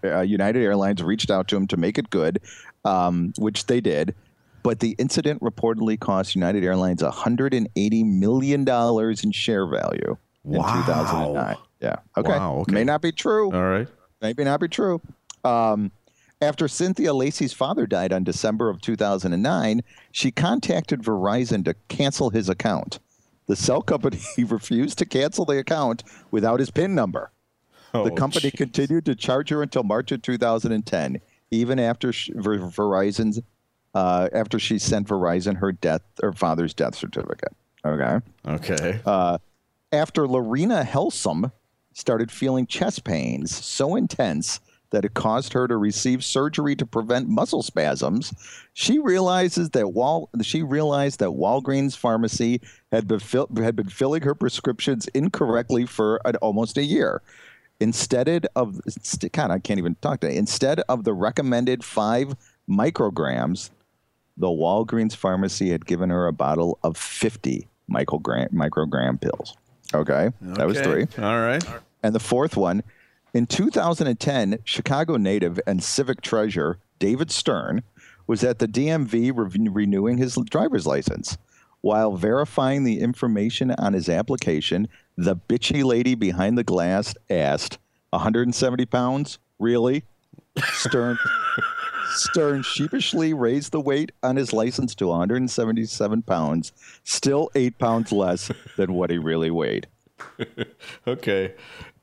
uh, 0.04 0.20
United 0.20 0.62
Airlines 0.62 1.02
reached 1.02 1.32
out 1.32 1.48
to 1.48 1.56
him 1.56 1.66
to 1.66 1.76
make 1.76 1.98
it 1.98 2.10
good, 2.10 2.40
um, 2.84 3.32
which 3.38 3.66
they 3.66 3.80
did. 3.80 4.14
But 4.62 4.80
the 4.80 4.94
incident 4.98 5.40
reportedly 5.40 5.98
cost 5.98 6.34
United 6.34 6.64
Airlines 6.64 7.02
180 7.02 8.04
million 8.04 8.64
dollars 8.64 9.24
in 9.24 9.32
share 9.32 9.66
value 9.66 10.16
in 10.44 10.52
2009. 10.54 11.56
Yeah. 11.80 11.96
Okay. 12.16 12.28
Wow, 12.30 12.56
okay. 12.60 12.72
May 12.74 12.84
not 12.84 13.00
be 13.00 13.12
true. 13.12 13.52
All 13.52 13.64
right. 13.64 13.88
Maybe 14.20 14.44
not 14.44 14.60
be 14.60 14.68
true. 14.68 15.00
Um, 15.44 15.92
after 16.42 16.68
Cynthia 16.68 17.12
Lacey's 17.14 17.52
father 17.54 17.86
died 17.86 18.12
on 18.12 18.24
December 18.24 18.68
of 18.68 18.80
2009, 18.80 19.82
she 20.12 20.30
contacted 20.30 21.02
Verizon 21.02 21.64
to 21.64 21.74
cancel 21.88 22.30
his 22.30 22.48
account. 22.48 22.98
The 23.46 23.56
cell 23.56 23.82
company 23.82 24.18
refused 24.44 24.98
to 24.98 25.06
cancel 25.06 25.44
the 25.44 25.58
account 25.58 26.04
without 26.30 26.60
his 26.60 26.70
PIN 26.70 26.94
number. 26.94 27.30
the 27.92 27.98
Oh, 28.00 28.10
company 28.10 28.50
geez. 28.50 28.58
continued 28.58 29.04
to 29.06 29.14
charge 29.14 29.48
her 29.48 29.62
until 29.62 29.82
March 29.82 30.12
of 30.12 30.22
2010, 30.22 31.20
even 31.50 31.78
after 31.78 32.08
Verizon's 32.12 33.40
uh, 33.94 34.28
after 34.32 34.58
she 34.58 34.78
sent 34.78 35.08
Verizon 35.08 35.56
her 35.56 35.72
death, 35.72 36.02
her 36.22 36.32
father's 36.32 36.74
death 36.74 36.94
certificate. 36.94 37.52
Okay. 37.84 38.18
Okay. 38.46 39.00
Uh, 39.04 39.38
after 39.92 40.28
Lorena 40.28 40.84
Helsum 40.84 41.50
started 41.92 42.30
feeling 42.30 42.66
chest 42.66 43.04
pains 43.04 43.54
so 43.64 43.96
intense 43.96 44.60
that 44.90 45.04
it 45.04 45.14
caused 45.14 45.52
her 45.52 45.68
to 45.68 45.76
receive 45.76 46.24
surgery 46.24 46.74
to 46.76 46.84
prevent 46.84 47.28
muscle 47.28 47.62
spasms, 47.62 48.32
she 48.72 48.98
realizes 48.98 49.70
that 49.70 49.92
Wal 49.92 50.28
she 50.42 50.62
realized 50.62 51.20
that 51.20 51.30
Walgreens 51.30 51.96
pharmacy 51.96 52.60
had 52.90 53.06
been 53.06 53.20
fill, 53.20 53.48
had 53.56 53.76
been 53.76 53.88
filling 53.88 54.22
her 54.22 54.34
prescriptions 54.34 55.06
incorrectly 55.08 55.86
for 55.86 56.20
an, 56.24 56.36
almost 56.36 56.76
a 56.76 56.84
year. 56.84 57.22
Instead 57.78 58.46
of 58.56 58.80
God, 59.32 59.50
I 59.50 59.58
can't 59.58 59.78
even 59.78 59.94
talk 60.02 60.20
to 60.20 60.30
instead 60.30 60.80
of 60.88 61.04
the 61.04 61.14
recommended 61.14 61.82
five 61.82 62.34
micrograms, 62.68 63.70
the 64.40 64.48
Walgreens 64.48 65.14
pharmacy 65.14 65.70
had 65.70 65.86
given 65.86 66.10
her 66.10 66.26
a 66.26 66.32
bottle 66.32 66.78
of 66.82 66.96
fifty 66.96 67.68
microgram 67.90 68.52
microgram 68.52 69.20
pills. 69.20 69.56
Okay, 69.94 70.30
that 70.40 70.66
was 70.66 70.80
three. 70.80 71.06
All 71.18 71.40
right. 71.40 71.64
And 72.02 72.14
the 72.14 72.20
fourth 72.20 72.56
one, 72.56 72.82
in 73.34 73.46
2010, 73.46 74.58
Chicago 74.64 75.16
native 75.16 75.60
and 75.66 75.82
civic 75.82 76.22
treasure 76.22 76.78
David 76.98 77.30
Stern 77.30 77.82
was 78.26 78.42
at 78.42 78.58
the 78.58 78.68
DMV 78.68 79.32
re- 79.34 79.68
renewing 79.68 80.18
his 80.18 80.36
driver's 80.48 80.86
license. 80.86 81.36
While 81.82 82.16
verifying 82.16 82.84
the 82.84 83.00
information 83.00 83.70
on 83.72 83.92
his 83.92 84.08
application, 84.08 84.88
the 85.16 85.36
bitchy 85.36 85.84
lady 85.84 86.14
behind 86.14 86.56
the 86.56 86.64
glass 86.64 87.14
asked, 87.28 87.78
170 88.10 88.86
pounds? 88.86 89.38
Really? 89.58 90.04
Stern. 90.72 91.18
Stern 92.10 92.62
sheepishly 92.62 93.32
raised 93.32 93.72
the 93.72 93.80
weight 93.80 94.12
on 94.22 94.36
his 94.36 94.52
license 94.52 94.94
to 94.96 95.06
177 95.08 96.22
pounds, 96.22 96.72
still 97.04 97.50
eight 97.54 97.78
pounds 97.78 98.12
less 98.12 98.50
than 98.76 98.94
what 98.94 99.10
he 99.10 99.18
really 99.18 99.50
weighed. 99.50 99.86
Okay. 101.06 101.54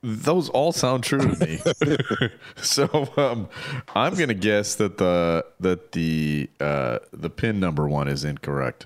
Those 0.03 0.49
all 0.49 0.71
sound 0.71 1.03
true 1.03 1.19
to 1.19 1.45
me. 1.45 2.29
so 2.61 3.09
um, 3.17 3.49
I'm 3.95 4.13
going 4.13 4.27
to 4.29 4.35
guess 4.35 4.75
that 4.75 4.97
the 4.97 5.43
that 5.59 5.91
the 5.91 6.49
uh, 6.59 6.99
the 7.11 7.29
pin 7.29 7.59
number 7.59 7.87
one 7.87 8.07
is 8.07 8.23
incorrect. 8.23 8.85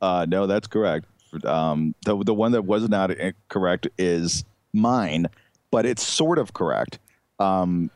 Uh, 0.00 0.26
no, 0.28 0.46
that's 0.46 0.68
correct. 0.68 1.06
Um, 1.44 1.94
the 2.04 2.16
the 2.22 2.34
one 2.34 2.52
that 2.52 2.62
was 2.62 2.88
not 2.88 3.10
correct 3.48 3.88
is 3.98 4.44
mine, 4.72 5.26
but 5.72 5.86
it's 5.86 6.06
sort 6.06 6.38
of 6.38 6.54
correct. 6.54 6.98
Um, 7.40 7.90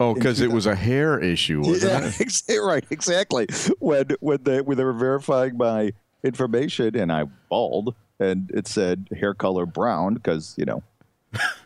Oh, 0.00 0.14
because 0.14 0.40
it 0.40 0.50
was 0.50 0.64
a 0.64 0.74
hair 0.74 1.20
issue, 1.20 1.60
wasn't 1.60 1.92
yeah, 1.92 2.54
it? 2.54 2.60
right, 2.64 2.84
exactly. 2.88 3.46
When 3.78 4.08
when 4.20 4.42
they 4.42 4.62
when 4.62 4.78
they 4.78 4.84
were 4.84 4.94
verifying 4.94 5.58
my 5.58 5.92
information 6.24 6.96
and 6.96 7.12
I 7.12 7.24
bald 7.50 7.94
and 8.18 8.50
it 8.52 8.66
said 8.66 9.08
hair 9.18 9.34
color 9.34 9.66
brown 9.66 10.14
because 10.14 10.54
you 10.56 10.64
know 10.64 10.82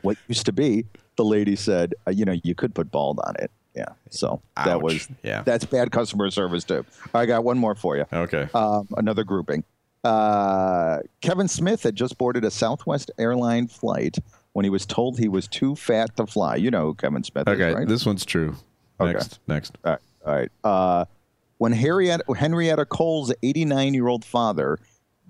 what 0.03 0.17
used 0.27 0.47
to 0.47 0.53
be, 0.53 0.85
the 1.17 1.25
lady 1.25 1.55
said, 1.55 1.95
uh, 2.07 2.11
you 2.11 2.25
know, 2.25 2.37
you 2.43 2.57
could 2.57 2.75
put 2.75 2.91
bald 2.91 3.21
on 3.25 3.37
it. 3.39 3.53
Yeah, 3.77 3.87
so 4.11 4.43
that 4.57 4.83
was 4.83 5.09
Yeah. 5.23 5.43
that's 5.43 5.65
bad 5.65 5.93
customer 5.93 6.31
service 6.31 6.65
too. 6.65 6.85
I 7.15 7.27
got 7.27 7.45
one 7.45 7.59
more 7.59 7.75
for 7.77 7.97
you. 7.97 8.05
Okay. 8.13 8.49
um, 8.55 8.89
another 8.97 9.23
grouping. 9.25 9.65
Uh, 10.03 10.99
Kevin 11.23 11.49
Smith 11.49 11.83
had 11.83 11.97
just 11.97 12.19
boarded 12.19 12.45
a 12.45 12.51
Southwest 12.51 13.11
airline 13.17 13.69
flight 13.69 14.19
when 14.55 14.65
he 14.65 14.71
was 14.71 14.87
told 14.87 15.19
he 15.19 15.29
was 15.29 15.47
too 15.47 15.77
fat 15.77 16.17
to 16.17 16.27
fly. 16.27 16.57
You 16.57 16.71
know 16.71 16.87
who 16.87 16.95
Kevin 16.95 17.23
Smith 17.23 17.47
Okay. 17.47 17.69
is, 17.69 17.75
right? 17.75 17.87
This 17.89 18.07
one's 18.07 18.25
true. 18.25 18.57
Okay. 19.01 19.13
Next. 19.13 19.39
Next. 19.47 19.79
all 19.85 19.93
right. 19.93 20.01
All 20.25 20.35
right. 20.35 20.51
Uh, 20.65 21.05
when 21.59 21.73
Harriet, 21.73 22.23
Henrietta 22.37 22.85
Cole's 22.87 23.33
89 23.43 23.95
year 23.95 24.09
old 24.09 24.25
father 24.25 24.79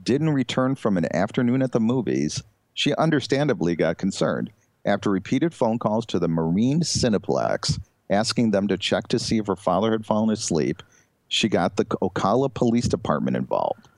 didn't 0.02 0.30
return 0.30 0.74
from 0.74 0.96
an 0.96 1.14
afternoon 1.14 1.62
at 1.62 1.72
the 1.72 1.80
movies, 1.80 2.42
she 2.74 2.94
understandably 2.94 3.74
got 3.76 3.98
concerned. 3.98 4.50
After 4.84 5.10
repeated 5.10 5.54
phone 5.54 5.78
calls 5.78 6.04
to 6.06 6.18
the 6.18 6.28
Marine 6.28 6.80
Cineplex 6.80 7.78
asking 8.10 8.50
them 8.50 8.68
to 8.68 8.76
check 8.76 9.08
to 9.08 9.18
see 9.18 9.38
if 9.38 9.46
her 9.46 9.56
father 9.56 9.92
had 9.92 10.04
fallen 10.04 10.30
asleep, 10.30 10.82
she 11.28 11.48
got 11.48 11.76
the 11.76 11.86
Ocala 11.86 12.52
Police 12.52 12.88
Department 12.88 13.36
involved. 13.36 13.88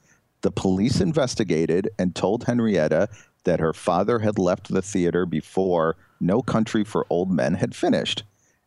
The 0.43 0.53
police 0.53 1.01
investigated 1.01 1.89
and 1.99 2.15
told 2.15 2.45
Henrietta 2.45 3.09
that 3.47 3.61
her 3.61 3.73
father 3.73 4.19
had 4.19 4.39
left 4.39 4.69
the 4.69 4.83
theater 4.83 5.25
before 5.25 5.97
No 6.21 6.43
Country 6.43 6.85
for 6.85 7.07
Old 7.09 7.31
Men 7.33 7.55
had 7.55 7.75
finished. 7.75 8.25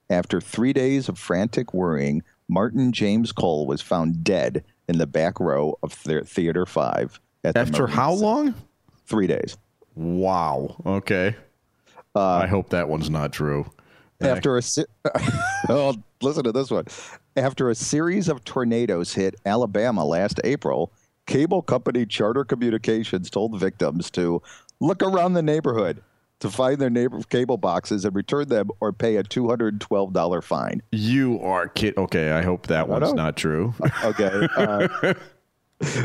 After 0.10 0.42
three 0.42 0.74
days 0.74 1.08
of 1.08 1.20
frantic 1.20 1.74
worrying, 1.74 2.24
Martin 2.48 2.92
James 2.92 3.32
Cole 3.32 3.68
was 3.68 3.82
found 3.82 4.24
dead 4.24 4.64
in 4.88 4.98
the 4.98 5.06
back 5.06 5.40
row 5.40 5.78
of 5.84 6.02
the- 6.04 6.24
Theater 6.24 6.66
5. 6.66 7.20
At 7.44 7.56
After 7.56 7.86
how 7.86 8.14
long? 8.14 8.56
Three 9.06 9.28
days. 9.28 9.56
Wow. 9.96 10.82
Okay. 10.86 11.36
Uh, 12.16 12.38
I 12.38 12.48
hope 12.48 12.70
that 12.70 12.90
one's 12.90 13.10
not 13.10 13.32
true. 13.32 13.70
After 14.22 14.58
a 14.58 14.62
se- 14.62 14.86
oh, 15.70 15.96
listen 16.22 16.44
to 16.44 16.52
this 16.52 16.72
one. 16.72 16.86
After 17.38 17.70
a 17.70 17.76
series 17.76 18.28
of 18.28 18.44
tornadoes 18.44 19.14
hit 19.14 19.36
Alabama 19.46 20.04
last 20.04 20.42
April, 20.44 20.92
cable 21.28 21.62
company 21.62 22.06
Charter 22.06 22.44
Communications 22.44 23.30
told 23.30 23.58
victims 23.60 24.10
to 24.12 24.42
look 24.80 25.04
around 25.04 25.34
the 25.34 25.42
neighborhood 25.42 26.02
to 26.40 26.50
find 26.50 26.80
their 26.80 26.90
neighbor 26.90 27.22
cable 27.30 27.58
boxes 27.58 28.06
and 28.06 28.16
return 28.16 28.48
them 28.48 28.70
or 28.80 28.94
pay 28.94 29.18
a 29.18 29.24
$212 29.24 30.44
fine. 30.44 30.82
You 30.92 31.40
are 31.42 31.68
kid. 31.68 31.98
Okay. 31.98 32.32
I 32.32 32.42
hope 32.42 32.68
that 32.68 32.88
one's 32.88 33.10
know. 33.10 33.24
not 33.24 33.38
true. 33.38 33.74
Okay. 34.04 34.48
Uh, 34.56 35.14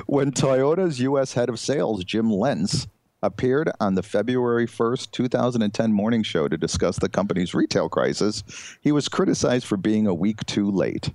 when 0.06 0.32
Toyota's 0.32 1.00
U.S. 1.00 1.32
head 1.32 1.48
of 1.48 1.58
sales, 1.58 2.04
Jim 2.04 2.30
Lentz, 2.30 2.86
appeared 3.22 3.70
on 3.80 3.94
the 3.94 4.02
February 4.02 4.66
1st, 4.66 5.10
2010 5.10 5.92
morning 5.92 6.22
show 6.22 6.46
to 6.46 6.56
discuss 6.56 6.98
the 6.98 7.08
company's 7.08 7.54
retail 7.54 7.88
crisis, 7.88 8.42
he 8.82 8.92
was 8.92 9.08
criticized 9.08 9.66
for 9.66 9.76
being 9.76 10.06
a 10.06 10.14
week 10.14 10.44
too 10.46 10.70
late. 10.70 11.10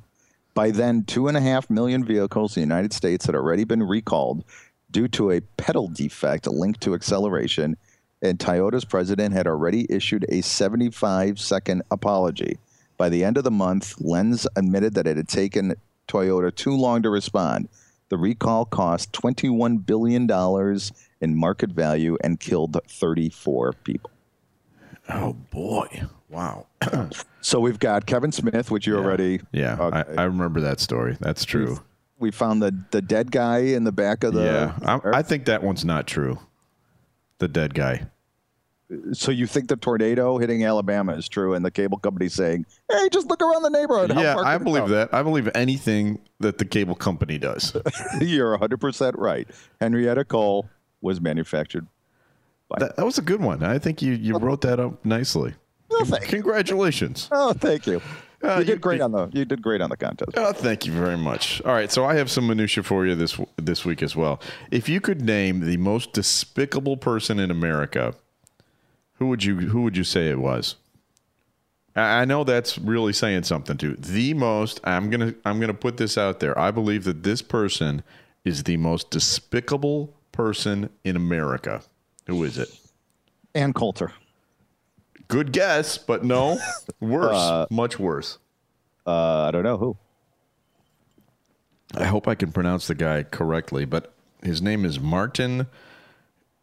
By 0.54 0.72
then, 0.72 1.04
two 1.04 1.28
and 1.28 1.38
a 1.38 1.42
half 1.42 1.70
million 1.70 2.04
vehicles 2.04 2.58
in 2.58 2.62
the 2.62 2.68
United 2.68 2.94
States 2.94 3.26
had 3.26 3.36
already 3.36 3.64
been 3.64 3.84
recalled 3.84 4.44
due 4.92 5.08
to 5.10 5.32
a 5.32 5.42
pedal 5.58 5.88
defect 5.88 6.48
linked 6.48 6.82
to 6.82 6.94
acceleration, 6.94 7.78
and 8.22 8.38
Toyota's 8.40 8.86
president 8.86 9.34
had 9.34 9.48
already 9.48 9.86
issued 9.90 10.26
a 10.30 10.42
75 10.42 11.40
second 11.40 11.84
apology. 11.92 12.58
By 12.98 13.10
the 13.10 13.24
end 13.24 13.38
of 13.38 13.44
the 13.44 13.52
month, 13.52 13.96
Lentz 14.02 14.46
admitted 14.56 14.94
that 14.96 15.08
it 15.08 15.16
had 15.18 15.30
taken 15.30 15.76
Toyota 16.08 16.54
too 16.54 16.76
long 16.76 17.02
to 17.04 17.10
respond. 17.10 17.70
The 18.10 18.18
recall 18.18 18.66
cost 18.66 19.14
$21 19.14 19.86
billion 19.86 20.28
in 21.22 21.36
market 21.38 21.70
value 21.70 22.18
and 22.24 22.40
killed 22.40 22.78
34 22.90 23.74
people. 23.84 24.12
oh 25.10 25.34
boy. 25.34 26.04
Wow. 26.30 26.68
So 27.42 27.60
we've 27.60 27.80
got 27.80 28.06
Kevin 28.06 28.32
Smith, 28.32 28.70
which 28.70 28.86
you 28.86 28.98
already. 28.98 29.40
Yeah. 29.52 29.78
Okay. 29.80 30.04
I, 30.18 30.22
I 30.22 30.26
remember 30.26 30.60
that 30.62 30.80
story. 30.80 31.18
That's 31.20 31.46
true. 31.46 31.80
We 32.20 32.32
found 32.32 32.62
the, 32.62 32.78
the 32.92 33.02
dead 33.02 33.32
guy 33.32 33.60
in 33.60 33.84
the 33.84 33.92
back 33.92 34.24
of 34.24 34.34
the. 34.34 34.44
yeah. 34.44 34.80
I'm, 34.84 35.02
I 35.14 35.22
think 35.22 35.46
that 35.46 35.64
one's 35.64 35.86
not 35.86 36.06
true. 36.06 36.40
The 37.40 37.48
dead 37.48 37.74
guy. 37.74 38.08
so 39.14 39.32
you 39.32 39.48
think 39.48 39.70
the 39.70 39.78
tornado 39.78 40.38
hitting 40.38 40.66
Alabama 40.66 41.14
is 41.14 41.30
true, 41.30 41.54
and 41.54 41.64
the 41.64 41.72
cable 41.72 41.98
company 41.98 42.28
saying, 42.28 42.66
"Hey, 42.92 43.08
just 43.12 43.28
look 43.28 43.42
around 43.42 43.64
the 43.64 43.70
neighborhood." 43.70 44.12
How 44.12 44.22
yeah, 44.22 44.38
I 44.38 44.58
believe 44.58 44.88
go?" 44.88 44.94
that. 44.94 45.14
I 45.14 45.24
believe 45.24 45.50
anything 45.56 46.20
that 46.40 46.58
the 46.58 46.66
cable 46.66 46.96
company 46.96 47.38
does. 47.38 47.76
You're 48.22 48.52
100 48.52 48.78
percent 48.82 49.18
right. 49.18 49.48
Henrietta 49.80 50.26
Cole 50.26 50.70
was 51.02 51.22
manufactured. 51.22 51.88
that, 52.78 52.98
that 52.98 53.06
was 53.06 53.18
a 53.18 53.22
good 53.22 53.42
one. 53.42 53.64
I 53.64 53.80
think 53.80 54.02
you, 54.02 54.14
you 54.14 54.36
oh. 54.36 54.40
wrote 54.40 54.62
that 54.62 54.80
up 54.80 55.04
nicely. 55.06 55.54
Oh, 55.92 56.04
thank 56.04 56.24
you. 56.24 56.30
Congratulations. 56.30 57.30
Oh, 57.32 57.54
thank 57.54 57.88
you. 57.88 58.02
Uh, 58.44 58.60
you 58.60 58.64
did 58.66 58.68
you- 58.70 58.76
great 58.78 59.02
on 59.02 59.12
the. 59.12 59.30
You 59.34 59.44
did 59.46 59.62
great 59.62 59.82
on 59.82 59.90
the 59.90 59.98
contest. 59.98 60.32
Oh, 60.38 60.54
thank 60.54 60.86
you 60.86 60.94
very 60.94 61.18
much. 61.18 61.62
All 61.66 61.74
right, 61.74 61.92
so 61.92 62.06
I 62.06 62.16
have 62.16 62.32
some 62.32 62.48
minutia 62.48 62.84
for 62.84 63.06
you 63.06 63.16
this 63.16 63.40
this 63.58 63.84
week 63.86 64.02
as 64.02 64.16
well. 64.16 64.40
If 64.72 64.88
you 64.88 65.02
could 65.02 65.22
name 65.22 65.60
the 65.62 65.78
most 65.78 66.14
despicable 66.14 66.96
person 66.98 67.40
in 67.40 67.52
America, 67.52 68.14
who 69.16 69.28
would 69.28 69.44
you 69.44 69.56
who 69.58 69.82
would 69.82 69.98
you 69.98 70.04
say 70.06 70.30
it 70.30 70.40
was? 70.40 70.76
I 71.96 72.22
I 72.22 72.26
know 72.26 72.44
that's 72.46 72.78
really 72.78 73.12
saying 73.14 73.44
something 73.44 73.78
too. 73.78 73.96
The 73.98 74.34
most 74.34 74.80
I'm 74.86 75.10
gonna 75.10 75.34
I'm 75.46 75.60
gonna 75.60 75.74
put 75.74 75.98
this 75.98 76.18
out 76.18 76.40
there. 76.40 76.58
I 76.58 76.72
believe 76.72 77.04
that 77.04 77.24
this 77.24 77.42
person 77.42 78.04
is 78.46 78.64
the 78.64 78.78
most 78.78 79.10
despicable 79.12 80.14
person 80.32 80.90
in 81.04 81.18
America. 81.18 81.82
Who 82.28 82.42
is 82.46 82.58
it? 82.58 82.70
Ann 83.54 83.74
Coulter. 83.74 84.14
Good 85.30 85.52
guess, 85.52 85.98
but 85.98 86.26
no, 86.26 86.60
worse, 87.00 87.68
much 87.70 87.98
worse. 87.98 88.38
Uh, 89.06 89.44
I 89.48 89.52
don't 89.52 89.64
know 89.64 89.78
who. 89.78 89.98
I 91.96 92.06
hope 92.06 92.28
I 92.28 92.36
can 92.36 92.52
pronounce 92.52 92.88
the 92.88 92.96
guy 92.96 93.24
correctly, 93.24 93.86
but 93.86 94.14
his 94.44 94.62
name 94.62 94.86
is 94.86 95.00
Martin 95.00 95.68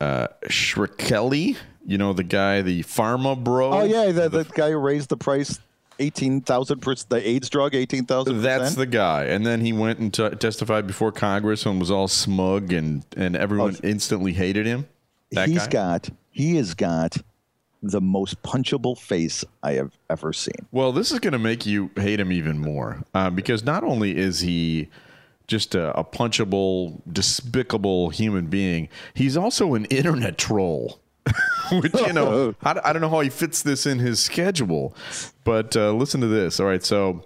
uh, 0.01 0.29
Shkreli. 0.47 1.57
You 1.85 1.99
know 1.99 2.13
the 2.13 2.25
guy, 2.25 2.63
the 2.63 2.83
pharma 2.83 3.43
bro. 3.43 3.73
Oh 3.73 3.85
yeah, 3.85 4.11
the, 4.11 4.29
the 4.29 4.45
guy 4.45 4.71
who 4.71 4.79
raised 4.79 5.09
the 5.09 5.17
price 5.17 5.61
eighteen 5.99 6.41
thousand 6.41 6.81
percent. 6.81 7.11
The 7.11 7.29
AIDS 7.29 7.49
drug, 7.49 7.75
eighteen 7.75 8.05
thousand. 8.05 8.43
That's 8.43 8.75
the 8.75 8.87
guy. 8.87 9.25
And 9.25 9.47
then 9.47 9.61
he 9.61 9.73
went 9.73 10.01
and 10.01 10.13
t- 10.13 10.31
testified 10.31 10.87
before 10.87 11.13
Congress 11.13 11.65
and 11.65 11.79
was 11.79 11.91
all 11.91 12.09
smug 12.09 12.73
and 12.73 13.05
and 13.17 13.37
everyone 13.37 13.77
instantly 13.85 14.33
hated 14.33 14.67
him. 14.67 14.87
That 15.31 15.49
He's 15.49 15.67
guy? 15.67 15.71
got. 15.71 16.11
He 16.31 16.57
has 16.57 16.75
got 16.75 17.17
the 17.83 18.01
most 18.01 18.43
punchable 18.43 18.99
face 18.99 19.45
I 19.63 19.73
have 19.73 19.97
ever 20.11 20.33
seen. 20.33 20.67
Well, 20.73 20.93
this 20.93 21.13
is 21.13 21.19
going 21.19 21.33
to 21.33 21.39
make 21.39 21.67
you 21.67 21.91
hate 21.97 22.21
him 22.21 22.33
even 22.33 22.59
more 22.59 23.03
uh, 23.15 23.31
because 23.31 23.65
not 23.65 23.85
only 23.85 24.17
is 24.17 24.41
he 24.41 24.89
just 25.47 25.75
a, 25.75 25.97
a 25.99 26.05
punchable, 26.05 27.01
despicable 27.11 28.11
human 28.11 28.47
being, 28.47 28.89
he's 29.15 29.37
also 29.37 29.75
an 29.75 29.85
internet 29.87 30.39
troll. 30.39 31.01
Which 31.73 31.95
you 31.95 32.13
know, 32.13 32.55
I, 32.63 32.81
I 32.85 32.93
don't 32.93 33.03
know 33.03 33.09
how 33.09 33.21
he 33.21 33.31
fits 33.31 33.63
this 33.63 33.85
in 33.85 33.99
his 33.99 34.21
schedule, 34.21 34.95
but 35.43 35.77
uh, 35.77 35.93
listen 35.93 36.21
to 36.21 36.29
this. 36.29 36.61
All 36.61 36.67
right, 36.67 36.85
so 36.85 37.25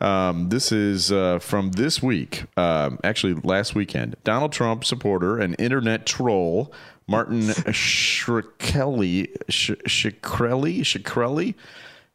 um, 0.00 0.48
this 0.48 0.72
is 0.72 1.10
uh, 1.10 1.38
from 1.38 1.72
this 1.72 2.02
week, 2.02 2.44
um, 2.56 2.98
actually 3.04 3.34
last 3.34 3.74
weekend. 3.74 4.16
Donald 4.24 4.52
Trump 4.52 4.84
supporter 4.84 5.38
and 5.38 5.56
internet 5.58 6.06
troll 6.06 6.72
Martin 7.06 7.40
Shkreli, 7.42 9.28
Sh- 9.48 9.70
Shkreli, 9.86 10.80
Shkreli. 10.80 11.54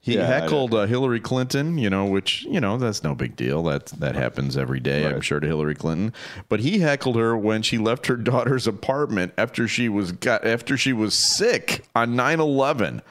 He 0.03 0.15
Yeah, 0.15 0.25
heckled 0.25 0.73
uh, 0.73 0.87
Hillary 0.87 1.19
Clinton, 1.19 1.77
you 1.77 1.87
know, 1.87 2.05
which 2.05 2.43
you 2.45 2.59
know 2.59 2.75
that's 2.77 3.03
no 3.03 3.13
big 3.13 3.35
deal. 3.35 3.61
That 3.61 3.85
that 3.99 4.15
happens 4.15 4.57
every 4.57 4.79
day, 4.79 5.05
I'm 5.05 5.21
sure, 5.21 5.39
to 5.39 5.45
Hillary 5.45 5.75
Clinton. 5.75 6.11
But 6.49 6.61
he 6.61 6.79
heckled 6.79 7.17
her 7.17 7.37
when 7.37 7.61
she 7.61 7.77
left 7.77 8.07
her 8.07 8.15
daughter's 8.31 8.65
apartment 8.65 9.31
after 9.37 9.67
she 9.67 9.89
was 9.89 10.11
got 10.11 10.43
after 10.43 10.75
she 10.75 10.91
was 10.91 11.13
sick 11.13 11.85
on 11.95 12.15
9/11, 12.15 13.01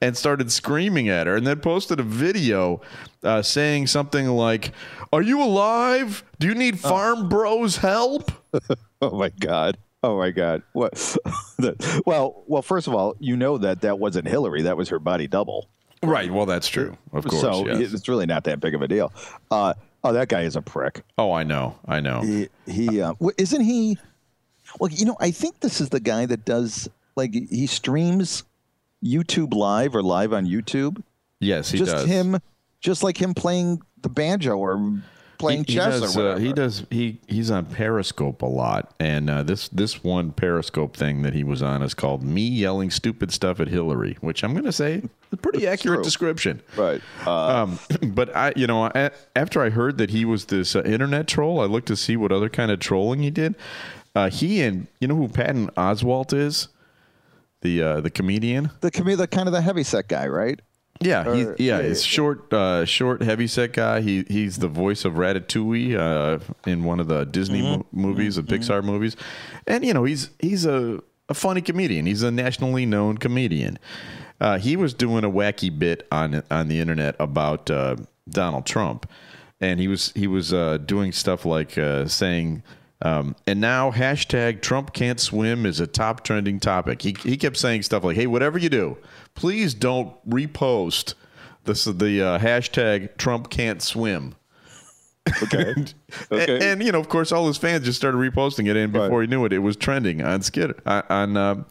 and 0.00 0.16
started 0.16 0.50
screaming 0.50 1.10
at 1.10 1.26
her, 1.26 1.36
and 1.36 1.46
then 1.46 1.60
posted 1.60 2.00
a 2.00 2.02
video 2.02 2.80
uh, 3.22 3.42
saying 3.42 3.86
something 3.88 4.26
like, 4.28 4.72
"Are 5.12 5.20
you 5.20 5.42
alive? 5.42 6.24
Do 6.38 6.46
you 6.46 6.54
need 6.54 6.78
Farm 6.80 7.28
Bros 7.28 7.76
help?" 7.76 8.32
Oh 9.00 9.16
my 9.16 9.28
god. 9.28 9.78
Oh 10.02 10.18
my 10.18 10.30
god. 10.32 10.62
What? 10.72 11.16
well, 12.06 12.42
well. 12.48 12.62
First 12.62 12.88
of 12.88 12.94
all, 12.94 13.14
you 13.20 13.36
know 13.36 13.58
that 13.58 13.82
that 13.82 14.00
wasn't 14.00 14.26
Hillary. 14.26 14.62
That 14.62 14.76
was 14.76 14.88
her 14.88 14.98
body 14.98 15.28
double. 15.28 15.68
Right. 16.02 16.30
Well, 16.30 16.46
that's 16.46 16.68
true. 16.68 16.96
Of 17.12 17.26
course. 17.26 17.40
so 17.40 17.66
yes. 17.66 17.92
it's 17.92 18.08
really 18.08 18.26
not 18.26 18.44
that 18.44 18.60
big 18.60 18.74
of 18.74 18.82
a 18.82 18.88
deal. 18.88 19.12
Uh, 19.50 19.74
oh, 20.04 20.12
that 20.12 20.28
guy 20.28 20.42
is 20.42 20.56
a 20.56 20.62
prick. 20.62 21.02
Oh, 21.16 21.32
I 21.32 21.42
know. 21.42 21.78
I 21.86 22.00
know. 22.00 22.20
He, 22.20 22.48
he 22.66 23.00
uh, 23.00 23.14
isn't 23.36 23.62
he? 23.62 23.98
Well, 24.78 24.90
you 24.90 25.06
know, 25.06 25.16
I 25.20 25.30
think 25.30 25.60
this 25.60 25.80
is 25.80 25.88
the 25.88 26.00
guy 26.00 26.26
that 26.26 26.44
does 26.44 26.88
like 27.16 27.32
he 27.32 27.66
streams 27.66 28.44
YouTube 29.04 29.54
live 29.54 29.94
or 29.94 30.02
live 30.02 30.32
on 30.32 30.46
YouTube. 30.46 31.02
Yes, 31.40 31.70
he 31.70 31.78
just 31.78 31.92
does. 31.92 32.06
him, 32.06 32.38
just 32.80 33.02
like 33.02 33.20
him 33.20 33.34
playing 33.34 33.82
the 34.02 34.08
banjo 34.08 34.56
or 34.56 35.00
playing 35.38 35.64
he, 35.64 35.72
he 35.72 35.78
chess 35.78 36.00
does, 36.00 36.16
uh, 36.16 36.36
he 36.36 36.52
does. 36.52 36.84
He 36.90 37.20
he's 37.28 37.50
on 37.50 37.66
Periscope 37.66 38.42
a 38.42 38.46
lot, 38.46 38.94
and 39.00 39.30
uh, 39.30 39.42
this 39.42 39.68
this 39.68 40.02
one 40.02 40.32
Periscope 40.32 40.96
thing 40.96 41.22
that 41.22 41.34
he 41.34 41.44
was 41.44 41.62
on 41.62 41.82
is 41.82 41.94
called 41.94 42.22
"Me 42.22 42.46
Yelling 42.46 42.90
Stupid 42.90 43.32
Stuff 43.32 43.60
at 43.60 43.68
Hillary," 43.68 44.16
which 44.20 44.42
I'm 44.42 44.52
going 44.52 44.64
to 44.64 44.72
say 44.72 44.94
is 44.96 45.08
a 45.32 45.36
pretty 45.36 45.66
accurate 45.66 45.98
true. 45.98 46.04
description. 46.04 46.62
Right. 46.76 47.00
Uh, 47.26 47.62
Um, 47.62 47.78
but 48.14 48.34
I, 48.36 48.52
you 48.56 48.66
know, 48.66 48.84
I, 48.84 49.10
after 49.34 49.62
I 49.62 49.70
heard 49.70 49.98
that 49.98 50.10
he 50.10 50.24
was 50.24 50.46
this 50.46 50.74
uh, 50.76 50.82
internet 50.82 51.26
troll, 51.28 51.60
I 51.60 51.64
looked 51.64 51.88
to 51.88 51.96
see 51.96 52.16
what 52.16 52.32
other 52.32 52.48
kind 52.48 52.70
of 52.70 52.80
trolling 52.80 53.20
he 53.20 53.30
did. 53.30 53.54
Uh, 54.14 54.30
he 54.30 54.62
and 54.62 54.86
you 55.00 55.06
know 55.08 55.14
who 55.16 55.28
Patton 55.28 55.68
Oswalt 55.76 56.32
is, 56.32 56.68
the 57.60 57.82
uh, 57.82 58.00
the 58.00 58.10
comedian. 58.10 58.70
the 58.80 58.90
commi- 58.90 59.16
the 59.16 59.26
kind 59.28 59.48
of 59.48 59.52
the 59.52 59.60
heavyset 59.60 60.08
guy, 60.08 60.26
right? 60.26 60.60
Yeah, 61.00 61.34
he, 61.34 61.44
Or- 61.44 61.56
yeah, 61.58 61.78
yeah, 61.78 61.88
he's 61.88 62.04
yeah. 62.04 62.08
short, 62.10 62.52
uh, 62.52 62.84
short, 62.84 63.22
heavy 63.22 63.46
set 63.46 63.72
guy. 63.72 64.00
He 64.00 64.24
he's 64.28 64.58
the 64.58 64.68
voice 64.68 65.04
of 65.04 65.14
Ratatouille 65.14 65.96
uh, 65.96 66.38
in 66.68 66.82
one 66.84 66.98
of 67.00 67.06
the 67.08 67.24
Disney 67.24 67.60
Mm-hmm. 67.62 67.70
mo- 67.78 67.86
movies, 67.92 68.36
the 68.36 68.42
Pixar 68.42 68.82
movies, 68.82 69.16
and 69.66 69.84
you 69.84 69.94
know 69.94 70.04
he's 70.04 70.30
he's 70.40 70.66
a, 70.66 71.00
a 71.28 71.34
funny 71.34 71.60
comedian. 71.60 72.06
He's 72.06 72.22
a 72.22 72.30
nationally 72.30 72.84
known 72.86 73.18
comedian. 73.18 73.78
Uh, 74.40 74.58
he 74.58 74.76
was 74.76 74.92
doing 74.94 75.24
a 75.24 75.30
wacky 75.30 75.76
bit 75.76 76.06
on 76.10 76.42
on 76.50 76.68
the 76.68 76.80
internet 76.80 77.14
about 77.20 77.70
uh, 77.70 77.96
Donald 78.28 78.66
Trump, 78.66 79.08
and 79.60 79.78
he 79.78 79.86
was 79.88 80.12
he 80.16 80.26
was 80.26 80.52
uh, 80.52 80.78
doing 80.78 81.12
stuff 81.12 81.44
like 81.44 81.78
uh, 81.78 82.06
saying. 82.08 82.62
Um, 83.00 83.36
and 83.46 83.60
now 83.60 83.92
hashtag 83.92 84.60
Trump 84.60 84.92
can't 84.92 85.20
swim 85.20 85.64
is 85.66 85.78
a 85.78 85.86
top 85.86 86.24
trending 86.24 86.58
topic. 86.58 87.02
He, 87.02 87.14
he 87.22 87.36
kept 87.36 87.56
saying 87.56 87.82
stuff 87.82 88.02
like, 88.02 88.16
"Hey, 88.16 88.26
whatever 88.26 88.58
you 88.58 88.68
do, 88.68 88.98
please 89.34 89.72
don't 89.72 90.12
repost 90.28 91.14
this 91.64 91.84
the 91.84 92.20
uh, 92.22 92.38
hashtag 92.40 93.16
Trump 93.16 93.50
can't 93.50 93.80
swim." 93.82 94.34
Okay. 95.42 95.74
And, 95.76 95.94
Okay. 96.32 96.70
and, 96.72 96.82
you 96.82 96.90
know, 96.90 96.98
of 96.98 97.08
course, 97.10 97.32
all 97.32 97.46
his 97.46 97.58
fans 97.58 97.84
just 97.84 97.98
started 97.98 98.16
reposting 98.18 98.66
it, 98.66 98.76
and 98.76 98.92
before 98.92 99.20
Right. 99.20 99.28
he 99.28 99.34
knew 99.36 99.44
it, 99.44 99.52
it 99.52 99.58
was 99.58 99.76
trending 99.76 100.22
on 100.22 100.40
Skid 100.42 100.74
on 100.86 101.02
on, 101.10 101.36
uh, 101.36 101.62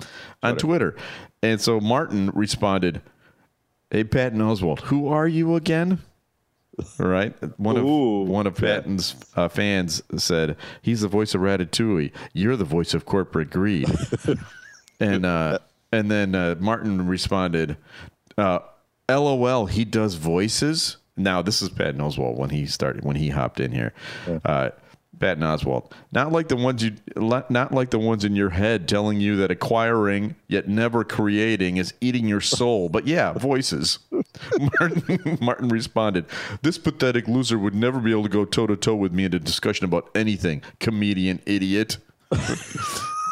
on 0.44 0.58
Twitter. 0.58 0.96
And 1.44 1.60
so 1.60 1.80
Martin 1.80 2.30
responded, 2.36 3.02
"Hey, 3.90 4.04
Patton 4.04 4.40
Oswalt, 4.40 4.82
who 4.82 5.08
are 5.08 5.28
you 5.28 5.56
again?" 5.56 6.00
Right. 7.00 7.34
One 7.58 7.76
of 7.76 7.84
Ooh. 7.84 8.22
one 8.24 8.46
of 8.46 8.56
Patton's 8.56 9.16
uh, 9.36 9.48
fans 9.48 10.02
said, 10.18 10.58
"He's 10.82 11.02
the 11.02 11.08
voice 11.08 11.34
of 11.34 11.42
Ratatouille. 11.42 12.12
You're 12.34 12.56
the 12.56 12.66
voice 12.66 12.94
of 12.94 13.06
corporate 13.06 13.50
greed." 13.50 13.90
and 15.00 15.26
uh, 15.26 15.60
and 15.92 16.12
then 16.12 16.36
uh, 16.36 16.56
Martin 16.60 17.08
responded, 17.08 17.78
uh, 18.38 18.60
"LOL. 19.10 19.66
He 19.66 19.86
does 19.86 20.16
voices." 20.16 20.98
Now 21.16 21.42
this 21.42 21.64
is 21.64 21.70
Patton 21.70 22.00
Oswalt 22.00 22.38
when 22.38 22.52
he 22.52 22.68
started 22.68 23.04
when 23.04 23.16
he 23.16 23.30
hopped 23.30 23.60
in 23.60 23.72
here. 23.72 23.94
Uh, 24.46 24.70
Patton 25.20 25.44
Oswalt, 25.44 25.92
not 26.12 26.32
like 26.32 26.48
the 26.48 26.56
ones 26.56 26.84
you, 26.84 26.94
not 27.16 27.74
like 27.74 27.90
the 27.90 28.00
ones 28.00 28.24
in 28.24 28.36
your 28.36 28.52
head 28.52 28.88
telling 28.88 29.20
you 29.20 29.36
that 29.38 29.50
acquiring 29.52 30.36
yet 30.48 30.68
never 30.68 31.04
creating 31.04 31.78
is 31.78 31.94
eating 32.02 32.28
your 32.28 32.42
soul. 32.42 32.90
But 32.90 33.08
yeah, 33.08 33.34
voices. 33.34 34.00
Martin, 34.80 35.38
Martin 35.42 35.70
responded, 35.70 36.26
"This 36.62 36.78
pathetic 36.78 37.28
loser 37.28 37.58
would 37.58 37.76
never 37.76 38.00
be 38.00 38.12
able 38.12 38.24
to 38.24 38.30
go 38.30 38.46
toe 38.46 38.68
to 38.68 38.76
toe 38.76 38.96
with 38.96 39.12
me 39.12 39.26
in 39.26 39.34
a 39.34 39.40
discussion 39.40 39.86
about 39.86 40.10
anything, 40.16 40.62
comedian 40.80 41.42
idiot." 41.46 41.98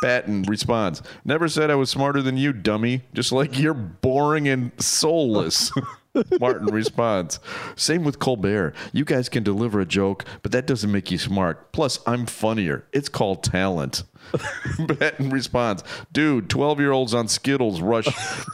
Patton 0.02 0.44
responds, 0.44 1.02
Never 1.24 1.48
said 1.48 1.72
I 1.72 1.76
was 1.76 1.90
smarter 1.90 2.22
than 2.22 2.38
you, 2.38 2.54
dummy. 2.54 3.02
Just 3.14 3.32
like 3.32 3.58
you're 3.58 3.74
boring 3.74 4.48
and 4.48 4.72
soulless. 4.80 5.72
Martin 6.40 6.68
responds, 6.68 7.40
Same 7.76 8.04
with 8.04 8.20
Colbert. 8.20 8.74
You 8.94 9.04
guys 9.04 9.30
can 9.30 9.44
deliver 9.44 9.80
a 9.80 9.86
joke, 9.86 10.26
but 10.44 10.52
that 10.52 10.68
doesn't 10.68 10.92
make 10.92 11.12
you 11.12 11.18
smart. 11.18 11.72
Plus, 11.72 12.00
I'm 12.06 12.26
funnier. 12.26 12.86
It's 12.94 13.10
called 13.10 13.44
talent. 13.44 14.04
Patton 15.00 15.30
responds, 15.30 15.84
Dude, 16.12 16.50
12 16.50 16.80
year 16.80 16.92
olds 16.92 17.14
on 17.14 17.28
Skittles 17.28 17.82
rush, 17.82 18.08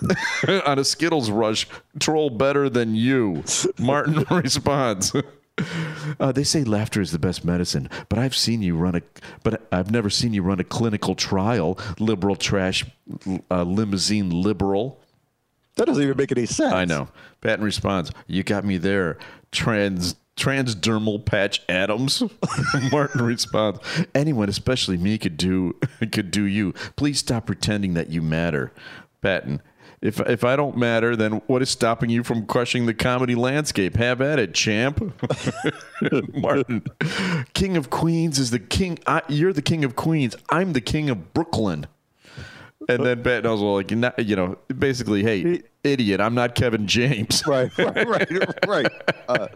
on 0.66 0.80
a 0.80 0.84
Skittles 0.84 1.30
rush, 1.32 1.68
troll 2.00 2.30
better 2.30 2.70
than 2.70 2.96
you. 2.96 3.44
Martin 3.80 4.26
responds, 4.32 5.14
uh, 6.20 6.32
they 6.32 6.44
say 6.44 6.64
laughter 6.64 7.02
is 7.02 7.12
the 7.12 7.20
best 7.20 7.44
medicine, 7.44 7.90
but 8.10 8.18
I've 8.20 8.36
seen 8.36 8.62
you 8.62 8.76
run 8.76 8.96
a, 8.96 9.02
but 9.44 9.68
I've 9.72 9.92
never 9.92 10.10
seen 10.10 10.34
you 10.34 10.44
run 10.44 10.60
a 10.60 10.64
clinical 10.64 11.16
trial. 11.16 11.78
Liberal 12.00 12.36
trash, 12.36 12.86
uh, 13.50 13.64
limousine 13.64 14.30
liberal. 14.30 15.00
That 15.76 15.86
doesn't 15.86 16.04
even 16.04 16.18
make 16.18 16.32
any 16.32 16.46
sense. 16.46 16.74
I 16.74 16.86
know. 16.86 17.10
Patton 17.42 17.64
responds, 17.64 18.12
"You 18.28 18.44
got 18.44 18.66
me 18.66 18.78
there." 18.78 19.18
Trans 19.52 20.16
transdermal 20.38 21.24
patch 21.26 21.62
Adams. 21.70 22.24
Martin 22.92 23.22
responds, 23.22 23.80
"Anyone, 24.16 24.50
especially 24.50 24.98
me, 24.98 25.18
could 25.18 25.38
do 25.38 25.76
could 26.12 26.32
do 26.32 26.44
you. 26.44 26.74
Please 26.96 27.20
stop 27.20 27.46
pretending 27.46 27.94
that 27.94 28.10
you 28.10 28.22
matter." 28.22 28.72
Patton. 29.22 29.62
If, 30.02 30.20
if 30.22 30.44
I 30.44 30.56
don't 30.56 30.78
matter, 30.78 31.16
then 31.16 31.44
what 31.46 31.62
is 31.62 31.70
stopping 31.70 32.10
you 32.10 32.24
from 32.24 32.48
crushing 32.48 32.88
the 32.88 32.94
comedy 32.94 33.36
landscape? 33.36 33.96
Have 33.98 34.20
at 34.20 34.40
it, 34.40 34.56
champ. 34.56 35.14
Martin, 36.34 36.84
King 37.54 37.78
of 37.78 37.92
Queens 37.92 38.40
is 38.40 38.50
the 38.50 38.58
king. 38.58 38.98
I, 39.06 39.22
you're 39.30 39.54
the 39.54 39.62
king 39.62 39.84
of 39.84 39.96
Queens. 39.96 40.36
I'm 40.50 40.74
the 40.74 40.82
king 40.82 41.12
of 41.12 41.36
Brooklyn. 41.36 41.86
And 42.90 43.06
then 43.06 43.24
Pat 43.24 43.44
Oswalt, 43.44 43.76
like, 43.76 43.92
not, 43.92 44.18
you 44.26 44.36
know, 44.36 44.58
basically, 44.78 45.24
hey, 45.24 45.62
idiot, 45.84 46.20
I'm 46.20 46.34
not 46.34 46.56
Kevin 46.56 46.88
James. 46.88 47.44
Right, 47.52 47.76
right, 47.78 48.08
right, 48.08 48.68
right. 48.68 48.88
Uh, 49.30 49.48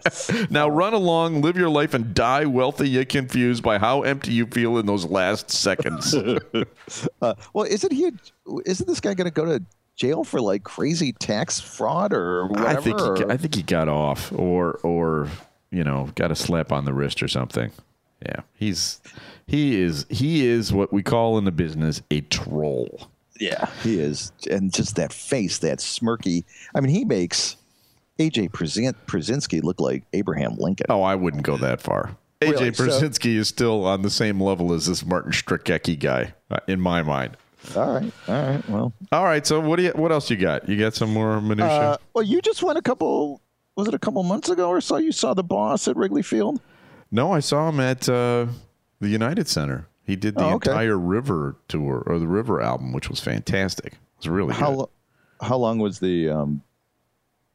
Now 0.49 0.69
run 0.69 0.93
along, 0.93 1.41
live 1.41 1.57
your 1.57 1.69
life, 1.69 1.93
and 1.93 2.13
die 2.13 2.45
wealthy 2.45 2.89
yet 2.89 3.09
confused 3.09 3.61
by 3.63 3.77
how 3.77 4.03
empty 4.03 4.31
you 4.31 4.45
feel 4.45 4.77
in 4.77 4.85
those 4.85 5.05
last 5.05 5.51
seconds. 5.51 6.13
uh, 7.21 7.33
well, 7.53 7.65
isn't 7.65 7.91
he? 7.91 8.11
Isn't 8.65 8.87
this 8.87 9.01
guy 9.01 9.13
going 9.15 9.25
to 9.29 9.33
go 9.33 9.45
to 9.45 9.61
jail 9.97 10.23
for 10.23 10.39
like 10.39 10.63
crazy 10.63 11.11
tax 11.13 11.59
fraud 11.59 12.13
or 12.13 12.47
whatever? 12.47 12.67
I 12.69 12.75
think 12.81 12.99
he, 12.99 13.07
got- 13.23 13.31
I 13.31 13.37
think 13.37 13.55
he 13.55 13.63
got 13.63 13.89
off, 13.89 14.31
or 14.31 14.73
or 14.83 15.27
you 15.71 15.83
know, 15.83 16.09
got 16.15 16.31
a 16.31 16.35
slap 16.35 16.71
on 16.71 16.85
the 16.85 16.93
wrist 16.93 17.21
or 17.21 17.27
something. 17.27 17.71
Yeah, 18.25 18.41
he's 18.53 19.01
he 19.47 19.81
is 19.81 20.05
he 20.09 20.45
is 20.45 20.71
what 20.71 20.93
we 20.93 21.03
call 21.03 21.37
in 21.37 21.43
the 21.43 21.51
business 21.51 22.01
a 22.11 22.21
troll. 22.21 23.09
Yeah, 23.39 23.69
he 23.83 23.99
is, 23.99 24.31
and 24.49 24.73
just 24.73 24.95
that 24.95 25.11
face, 25.11 25.57
that 25.59 25.79
smirky. 25.79 26.43
I 26.73 26.79
mean, 26.81 26.93
he 26.95 27.03
makes 27.05 27.57
AJ 28.19 28.51
Przin- 28.51 28.95
Pierzynski 29.07 29.61
looked 29.61 29.81
like 29.81 30.03
Abraham 30.13 30.55
Lincoln. 30.57 30.85
Oh, 30.89 31.01
I 31.01 31.15
wouldn't 31.15 31.43
go 31.43 31.57
that 31.57 31.81
far. 31.81 32.15
AJ 32.41 32.51
Really? 32.51 32.73
So- 32.73 33.29
is 33.39 33.47
still 33.47 33.85
on 33.85 34.01
the 34.03 34.09
same 34.09 34.41
level 34.41 34.71
as 34.73 34.85
this 34.87 35.05
Martin 35.05 35.31
Strzelecki 35.31 35.99
guy, 35.99 36.33
uh, 36.49 36.59
in 36.67 36.79
my 36.79 37.01
mind. 37.01 37.35
All 37.75 37.93
right, 37.93 38.11
all 38.27 38.35
right. 38.35 38.69
Well, 38.69 38.93
All 39.11 39.23
right, 39.23 39.45
so 39.45 39.59
what 39.59 39.77
do 39.77 39.83
you? 39.83 39.89
What 39.91 40.11
else 40.11 40.29
you 40.29 40.37
got? 40.37 40.69
You 40.69 40.77
got 40.77 40.93
some 40.93 41.11
more 41.11 41.41
minutia? 41.41 41.67
uh, 41.67 41.97
well, 42.13 42.23
you 42.23 42.39
just 42.41 42.61
went 42.63 42.77
a 42.77 42.81
couple. 42.81 43.41
Was 43.75 43.87
it 43.87 43.93
a 43.93 43.99
couple 43.99 44.21
months 44.23 44.49
ago 44.49 44.69
or 44.69 44.79
so? 44.81 44.97
You 44.97 45.11
saw 45.11 45.33
the 45.33 45.43
boss 45.43 45.87
at 45.87 45.97
Wrigley 45.97 46.21
Field. 46.21 46.61
no, 47.11 47.31
I 47.33 47.39
saw 47.39 47.67
him 47.69 47.79
at 47.79 48.07
uh, 48.07 48.45
the 49.01 49.09
United 49.09 49.47
Center. 49.49 49.87
He 50.05 50.15
did 50.15 50.35
the 50.35 50.43
Oh, 50.43 50.53
okay. 50.55 50.69
entire 50.71 50.97
River 50.97 51.55
tour 51.67 52.03
or 52.05 52.19
the 52.19 52.27
River 52.27 52.61
album, 52.61 52.93
which 52.93 53.09
was 53.09 53.19
fantastic. 53.19 53.93
It 53.93 53.99
was 54.19 54.29
really 54.29 54.53
How 54.53 54.69
good. 54.69 54.77
lo- 54.77 54.89
how 55.41 55.57
long 55.57 55.79
was 55.79 55.99
the? 55.99 56.29
Um, 56.29 56.61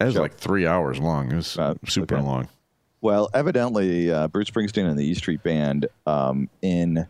It 0.01 0.05
was 0.05 0.15
show? 0.15 0.23
like 0.23 0.35
three 0.35 0.67
hours 0.67 0.99
long. 0.99 1.31
It 1.33 1.37
was 1.37 1.57
Uh, 1.59 1.75
super 1.87 2.17
okay. 2.17 2.25
long. 2.25 2.49
well, 3.01 3.31
evidently, 3.35 4.11
uh, 4.11 4.29
Bruce 4.29 4.51
Springsteen 4.51 4.87
and 4.89 4.99
the 4.99 5.05
E 5.05 5.15
Street 5.15 5.43
Band 5.43 5.87
um, 6.07 6.49
in 6.61 7.07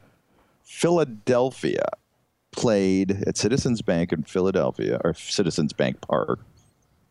Philadelphia 0.62 1.85
played 2.53 3.11
at 3.26 3.37
Citizens 3.37 3.83
Bank 3.83 4.12
in 4.12 4.22
Philadelphia 4.22 5.00
or 5.05 5.14
Citizens 5.14 5.72
Bank 5.72 6.00
Park. 6.00 6.40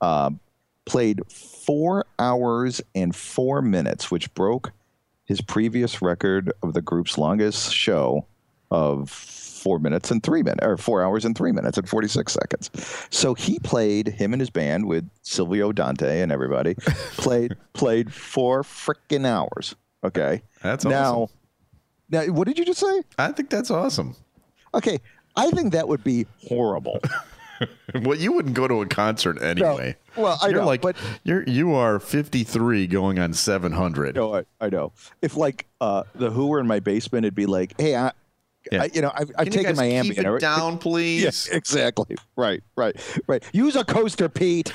Um, 0.02 0.40
played 0.86 1.22
four 1.32 2.06
hours 2.18 2.82
and 2.96 3.16
four 3.16 3.62
minutes, 3.62 4.10
which 4.10 4.34
broke 4.34 4.72
his 5.30 5.42
previous 5.42 6.02
record 6.02 6.52
of 6.64 6.74
the 6.74 6.82
group's 6.82 7.16
longest 7.18 7.72
show 7.72 8.26
of 8.72 9.12
four 9.12 9.78
minutes 9.78 10.10
and 10.10 10.24
three 10.24 10.42
minutes, 10.42 10.66
or 10.66 10.76
four 10.76 11.04
hours 11.04 11.24
and 11.24 11.38
three 11.38 11.52
minutes 11.52 11.78
and 11.78 11.88
46 11.88 12.34
seconds. 12.34 12.72
So 13.12 13.36
he 13.36 13.60
played 13.60 14.08
him 14.08 14.34
and 14.34 14.42
his 14.42 14.50
band 14.50 14.88
with 14.88 15.08
Silvio 15.22 15.72
Dante 15.72 16.22
and 16.22 16.32
everybody 16.32 16.74
played 17.18 17.56
played 17.74 18.12
four 18.12 18.64
freaking 18.64 19.28
hours. 19.28 19.76
Okay. 20.04 20.42
That's 20.64 20.84
now. 20.84 21.14
awesome. 21.14 21.36
Now, 22.10 22.26
what 22.34 22.48
did 22.48 22.58
you 22.58 22.66
just 22.66 22.80
say? 22.80 23.04
I 23.20 23.32
think 23.32 23.52
that's 23.52 23.70
awesome. 23.70 24.16
Okay, 24.74 25.00
I 25.36 25.52
think 25.52 25.74
that 25.74 25.88
would 25.88 26.04
be 26.04 26.26
horrible. 26.48 27.00
Well, 28.04 28.18
you 28.18 28.32
wouldn't 28.34 28.54
go 28.56 28.68
to 28.68 28.82
a 28.82 28.86
concert 28.86 29.42
anyway. 29.42 29.96
Well, 30.16 30.38
I 30.42 30.48
you're 30.50 30.60
know, 30.62 30.66
like 30.66 30.82
but- 30.82 30.96
you're 31.24 31.44
you 31.48 31.74
are 31.74 32.00
53 32.00 32.88
going 32.88 33.20
on 33.20 33.34
700. 33.34 34.16
No, 34.16 34.36
I, 34.36 34.44
I 34.62 34.70
know. 34.70 34.92
If 35.22 35.36
like 35.36 35.66
uh, 35.82 36.04
the 36.16 36.30
Who 36.30 36.48
were 36.48 36.60
in 36.60 36.68
my 36.68 36.80
basement, 36.80 37.26
it'd 37.26 37.36
be 37.36 37.46
like, 37.46 37.74
hey, 37.80 37.96
I, 37.96 38.12
Yeah. 38.72 38.84
I 38.84 38.90
you 38.94 39.02
know, 39.02 39.12
I've, 39.16 39.32
I've 39.38 39.48
you 39.48 39.52
taken 39.52 39.76
my 39.76 39.90
keep 39.90 40.16
Ambien. 40.18 40.36
it 40.38 40.40
down, 40.42 40.78
please. 40.86 41.24
Yes, 41.24 41.48
exactly. 41.48 42.16
Right, 42.36 42.62
right, 42.76 42.96
right. 43.28 43.44
Use 43.54 43.76
a 43.76 43.84
coaster, 43.84 44.30
Pete. 44.30 44.72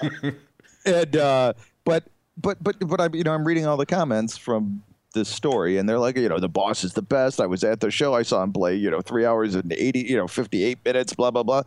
and 0.84 1.16
uh, 1.16 1.52
but 1.84 2.04
but 2.36 2.62
but 2.62 2.76
but 2.80 3.00
I'm 3.00 3.14
you 3.14 3.24
know 3.24 3.32
I'm 3.34 3.46
reading 3.46 3.66
all 3.66 3.76
the 3.76 3.86
comments 3.86 4.36
from 4.36 4.82
this 5.14 5.28
story, 5.30 5.78
and 5.78 5.88
they're 5.88 5.98
like, 5.98 6.16
you 6.18 6.28
know, 6.28 6.38
the 6.38 6.48
boss 6.48 6.84
is 6.84 6.92
the 6.92 7.00
best. 7.02 7.40
I 7.40 7.46
was 7.46 7.64
at 7.64 7.80
the 7.80 7.90
show. 7.90 8.12
I 8.14 8.22
saw 8.22 8.42
him 8.42 8.52
play, 8.52 8.74
you 8.76 8.90
know, 8.90 9.00
three 9.00 9.24
hours 9.24 9.54
and 9.54 9.72
eighty, 9.72 10.00
you 10.00 10.16
know, 10.16 10.26
fifty 10.28 10.62
eight 10.64 10.78
minutes. 10.84 11.14
Blah 11.14 11.30
blah 11.30 11.42
blah. 11.42 11.62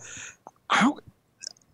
How? 0.70 0.98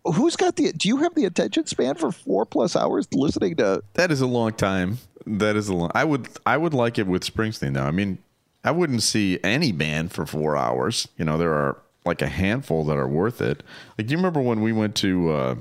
Who's 0.04 0.36
got 0.36 0.56
the? 0.56 0.72
Do 0.72 0.88
you 0.88 0.98
have 0.98 1.14
the 1.14 1.24
attention 1.24 1.66
span 1.66 1.96
for 1.96 2.12
four 2.12 2.46
plus 2.46 2.76
hours 2.76 3.08
listening 3.12 3.56
to? 3.56 3.82
That 3.94 4.10
is 4.10 4.20
a 4.20 4.26
long 4.26 4.52
time. 4.52 4.98
That 5.26 5.56
is 5.56 5.68
a 5.68 5.74
long. 5.74 5.90
I 5.94 6.04
would 6.04 6.28
I 6.46 6.56
would 6.56 6.74
like 6.74 6.98
it 6.98 7.06
with 7.06 7.24
Springsteen 7.24 7.74
though. 7.74 7.84
I 7.84 7.90
mean, 7.90 8.18
I 8.64 8.70
wouldn't 8.70 9.02
see 9.02 9.38
any 9.42 9.72
band 9.72 10.12
for 10.12 10.26
four 10.26 10.56
hours. 10.56 11.08
You 11.18 11.24
know, 11.24 11.36
there 11.36 11.52
are 11.52 11.78
like 12.04 12.22
a 12.22 12.28
handful 12.28 12.84
that 12.84 12.96
are 12.96 13.08
worth 13.08 13.40
it. 13.40 13.62
Like, 13.98 14.06
do 14.06 14.12
you 14.12 14.16
remember 14.18 14.40
when 14.40 14.60
we 14.60 14.72
went 14.72 14.94
to 14.96 15.30
uh, 15.32 15.54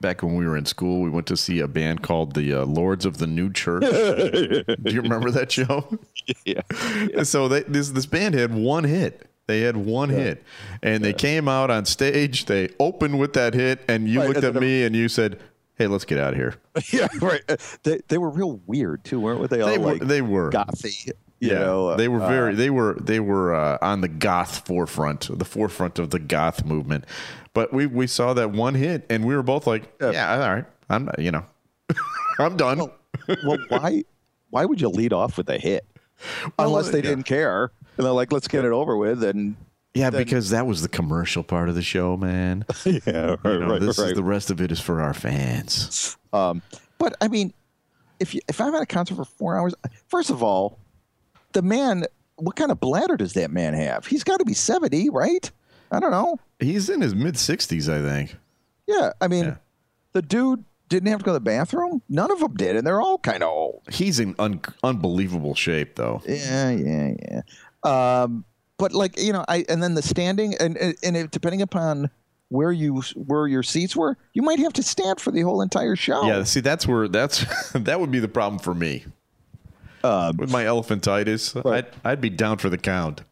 back 0.00 0.22
when 0.22 0.34
we 0.34 0.46
were 0.46 0.56
in 0.56 0.66
school? 0.66 1.00
We 1.00 1.10
went 1.10 1.28
to 1.28 1.36
see 1.36 1.60
a 1.60 1.68
band 1.68 2.02
called 2.02 2.34
the 2.34 2.52
uh, 2.52 2.64
Lords 2.66 3.06
of 3.06 3.18
the 3.18 3.26
New 3.28 3.52
Church. 3.52 3.82
do 3.82 4.92
you 4.92 5.00
remember 5.00 5.30
that 5.30 5.52
show? 5.52 5.98
Yeah. 6.44 6.62
So 7.24 7.48
they, 7.48 7.62
this 7.62 7.90
this 7.90 8.06
band 8.06 8.34
had 8.34 8.52
one 8.52 8.84
hit. 8.84 9.28
They 9.46 9.60
had 9.60 9.76
one 9.76 10.08
hit, 10.10 10.42
and 10.82 11.04
they 11.04 11.12
came 11.12 11.46
out 11.48 11.70
on 11.70 11.84
stage. 11.84 12.46
They 12.46 12.70
opened 12.80 13.18
with 13.18 13.34
that 13.34 13.54
hit, 13.54 13.80
and 13.88 14.08
you 14.08 14.18
Right, 14.20 14.28
looked 14.28 14.44
and 14.44 14.56
at 14.56 14.60
me 14.60 14.82
and 14.84 14.96
you 14.96 15.08
said, 15.08 15.38
"Hey, 15.76 15.86
let's 15.86 16.04
get 16.04 16.18
out 16.18 16.32
of 16.32 16.38
here." 16.38 16.56
yeah, 16.92 17.06
right. 17.20 17.42
Uh, 17.48 17.56
They 17.84 18.00
they 18.08 18.18
were 18.18 18.30
real 18.30 18.60
weird 18.66 19.04
too, 19.04 19.20
weren't 19.20 19.48
they? 19.50 19.60
All 19.60 19.68
They 19.68 19.78
were- 19.78 19.92
like 19.92 20.02
they 20.02 20.20
were. 20.22 20.50
gothy. 20.50 21.12
You 21.38 21.52
know, 21.52 21.96
they 21.96 22.08
were 22.08 22.22
uh, 22.22 22.28
very 22.28 22.54
they 22.54 22.70
were 22.70 22.96
they 23.00 23.20
were 23.20 23.54
uh, 23.54 23.76
on 23.82 24.00
the 24.00 24.08
goth 24.08 24.66
forefront, 24.66 25.28
the 25.38 25.44
forefront 25.44 25.98
of 25.98 26.08
the 26.10 26.18
goth 26.18 26.64
movement. 26.64 27.04
But 27.52 27.72
we 27.74 27.86
we 27.86 28.06
saw 28.06 28.32
that 28.34 28.50
one 28.52 28.74
hit, 28.74 29.04
and 29.10 29.24
we 29.24 29.36
were 29.36 29.42
both 29.42 29.66
like, 29.66 29.92
"Yeah, 30.00 30.32
all 30.42 30.54
right, 30.54 30.64
I'm 30.88 31.10
you 31.18 31.30
know, 31.30 31.44
I'm 32.40 32.56
done." 32.56 32.78
well, 33.44 33.58
why 33.68 34.02
why 34.48 34.64
would 34.64 34.80
you 34.80 34.88
lead 34.88 35.12
off 35.12 35.36
with 35.36 35.48
a 35.50 35.58
hit? 35.58 35.86
Unless 36.58 36.88
they 36.88 36.98
yeah. 36.98 37.10
didn't 37.10 37.24
care. 37.24 37.70
And 37.96 38.04
they're 38.04 38.12
like, 38.12 38.32
let's 38.32 38.48
get 38.48 38.64
it 38.64 38.72
over 38.72 38.96
with. 38.96 39.22
And 39.24 39.56
yeah, 39.94 40.10
because 40.10 40.50
that 40.50 40.66
was 40.66 40.82
the 40.82 40.88
commercial 40.88 41.42
part 41.42 41.68
of 41.68 41.74
the 41.74 41.82
show, 41.82 42.16
man. 42.16 42.64
yeah, 42.84 43.36
You 43.44 43.58
know, 43.60 43.78
this 43.78 43.98
is 43.98 44.14
the 44.14 44.22
rest 44.22 44.50
of 44.50 44.60
it 44.60 44.70
is 44.70 44.80
for 44.80 45.00
our 45.00 45.14
fans. 45.14 46.16
Um, 46.32 46.62
but 46.98 47.16
I 47.20 47.28
mean, 47.28 47.52
if 48.20 48.34
you, 48.34 48.40
if 48.48 48.60
I'm 48.60 48.74
at 48.74 48.82
a 48.82 48.86
concert 48.86 49.16
for 49.16 49.24
four 49.24 49.58
hours, 49.58 49.74
first 50.08 50.30
of 50.30 50.42
all, 50.42 50.78
the 51.52 51.62
man, 51.62 52.04
what 52.36 52.56
kind 52.56 52.70
of 52.70 52.80
bladder 52.80 53.16
does 53.16 53.32
that 53.34 53.50
man 53.50 53.72
have? 53.74 54.06
He's 54.06 54.24
got 54.24 54.38
to 54.38 54.44
be 54.44 54.52
seventy, 54.54 55.08
right? 55.08 55.50
I 55.90 56.00
don't 56.00 56.10
know. 56.10 56.38
He's 56.60 56.90
in 56.90 57.00
his 57.00 57.14
mid 57.14 57.38
sixties, 57.38 57.88
I 57.88 58.00
think. 58.02 58.36
Yeah, 58.86 59.12
I 59.20 59.28
mean, 59.28 59.44
Yeah. 59.44 59.56
the 60.12 60.22
dude 60.22 60.64
didn't 60.88 61.08
have 61.08 61.18
to 61.20 61.24
go 61.24 61.30
to 61.30 61.34
the 61.34 61.40
bathroom. 61.40 62.02
None 62.08 62.30
of 62.30 62.40
them 62.40 62.54
did, 62.54 62.76
and 62.76 62.86
they're 62.86 63.00
all 63.00 63.18
kind 63.18 63.42
of 63.42 63.48
old. 63.48 63.82
He's 63.90 64.20
in 64.20 64.34
un- 64.38 64.60
unbelievable 64.84 65.54
shape, 65.54 65.96
though. 65.96 66.22
Yeah, 66.26 66.70
yeah, 66.70 67.14
yeah. 67.30 67.40
Um, 67.86 68.44
but 68.78 68.92
like 68.92 69.18
you 69.18 69.32
know, 69.32 69.44
I 69.48 69.64
and 69.68 69.82
then 69.82 69.94
the 69.94 70.02
standing 70.02 70.54
and 70.60 70.76
and, 71.02 71.30
depending 71.30 71.62
upon 71.62 72.10
where 72.48 72.72
you 72.72 73.00
where 73.14 73.46
your 73.46 73.62
seats 73.62 73.96
were, 73.96 74.16
you 74.34 74.42
might 74.42 74.58
have 74.58 74.72
to 74.74 74.82
stand 74.82 75.20
for 75.20 75.30
the 75.30 75.40
whole 75.42 75.62
entire 75.62 75.96
show. 75.96 76.26
Yeah, 76.26 76.42
see, 76.44 76.60
that's 76.60 76.86
where 76.86 77.08
that's 77.08 77.44
that 77.72 78.00
would 78.00 78.10
be 78.10 78.18
the 78.18 78.28
problem 78.28 78.58
for 78.58 78.74
me 78.74 79.04
with 80.02 80.50
my 80.50 80.64
elephantitis. 80.64 81.64
I'd, 81.70 81.86
I'd 82.04 82.20
be 82.20 82.30
down 82.30 82.58
for 82.58 82.68
the 82.68 82.78
count. 82.78 83.22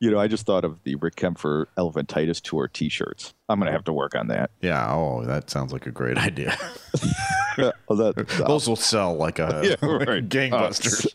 You 0.00 0.10
know, 0.10 0.18
I 0.18 0.28
just 0.28 0.44
thought 0.44 0.64
of 0.64 0.82
the 0.82 0.96
Rick 0.96 1.16
Kaempfer 1.16 1.66
Elephantitis 1.78 2.40
Tour 2.42 2.68
T-shirts. 2.68 3.32
I'm 3.48 3.58
gonna 3.58 3.72
have 3.72 3.84
to 3.84 3.92
work 3.92 4.14
on 4.14 4.28
that. 4.28 4.50
Yeah. 4.60 4.92
Oh, 4.92 5.24
that 5.24 5.48
sounds 5.48 5.72
like 5.72 5.86
a 5.86 5.90
great 5.90 6.18
idea. 6.18 6.56
oh, 7.88 7.96
that, 7.96 8.26
Those 8.46 8.68
will 8.68 8.76
sell 8.76 9.14
like 9.16 9.38
a 9.38 9.60
Yeah, 9.64 9.86
right. 9.88 10.28
gangbusters. 10.28 11.14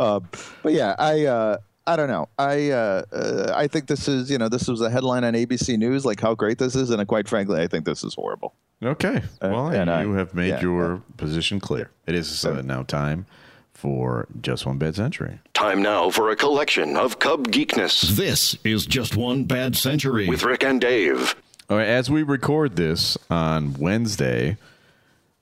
uh, 0.00 0.20
but 0.62 0.72
yeah, 0.72 0.96
I 0.98 1.26
uh, 1.26 1.58
I 1.88 1.96
don't 1.96 2.08
know. 2.08 2.28
I 2.38 2.70
uh, 2.70 3.02
uh, 3.12 3.52
I 3.54 3.66
think 3.66 3.86
this 3.86 4.08
is 4.08 4.30
you 4.30 4.38
know 4.38 4.48
this 4.48 4.68
was 4.68 4.80
a 4.80 4.90
headline 4.90 5.24
on 5.24 5.32
ABC 5.34 5.78
News 5.78 6.04
like 6.04 6.20
how 6.20 6.34
great 6.34 6.58
this 6.58 6.74
is, 6.76 6.90
and 6.90 7.06
quite 7.08 7.28
frankly, 7.28 7.60
I 7.62 7.66
think 7.66 7.84
this 7.84 8.04
is 8.04 8.14
horrible. 8.14 8.54
okay. 8.82 9.22
Well, 9.42 9.68
and 9.68 9.88
you 10.06 10.14
I- 10.14 10.18
have 10.18 10.34
made 10.34 10.48
yeah, 10.48 10.60
your 10.60 11.02
position 11.16 11.60
clear. 11.60 11.90
It 12.06 12.14
is 12.14 12.44
uh, 12.44 12.62
now 12.62 12.82
time 12.82 13.26
for 13.72 14.26
just 14.42 14.66
one 14.66 14.76
bad 14.78 14.96
century. 14.96 15.38
Time 15.54 15.80
now 15.82 16.10
for 16.10 16.30
a 16.30 16.36
collection 16.36 16.96
of 16.96 17.18
Cub 17.20 17.48
geekness 17.48 18.16
This 18.16 18.56
is 18.64 18.84
just 18.86 19.16
one 19.16 19.44
bad 19.44 19.76
century. 19.76 20.28
with 20.28 20.42
Rick 20.42 20.64
and 20.64 20.80
Dave. 20.80 21.36
All 21.70 21.76
right, 21.76 21.86
as 21.86 22.10
we 22.10 22.22
record 22.22 22.76
this 22.76 23.16
on 23.30 23.74
Wednesday, 23.74 24.56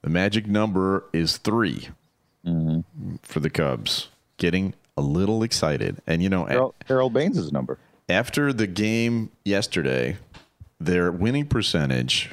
the 0.03 0.11
magic 0.11 0.47
number 0.47 1.05
is 1.13 1.39
3 1.39 1.89
for 3.23 3.41
the 3.41 3.51
Cubs. 3.51 4.09
Getting 4.39 4.75
a 4.97 5.01
little 5.03 5.43
excited, 5.43 6.01
and 6.07 6.23
you 6.23 6.29
know, 6.29 6.45
Harold, 6.47 6.75
Harold 6.87 7.13
Baines' 7.13 7.53
number. 7.53 7.79
after 8.09 8.53
the 8.53 8.67
game 8.67 9.31
yesterday, 9.45 10.17
their 10.81 11.11
winning 11.13 11.47
percentage 11.47 12.31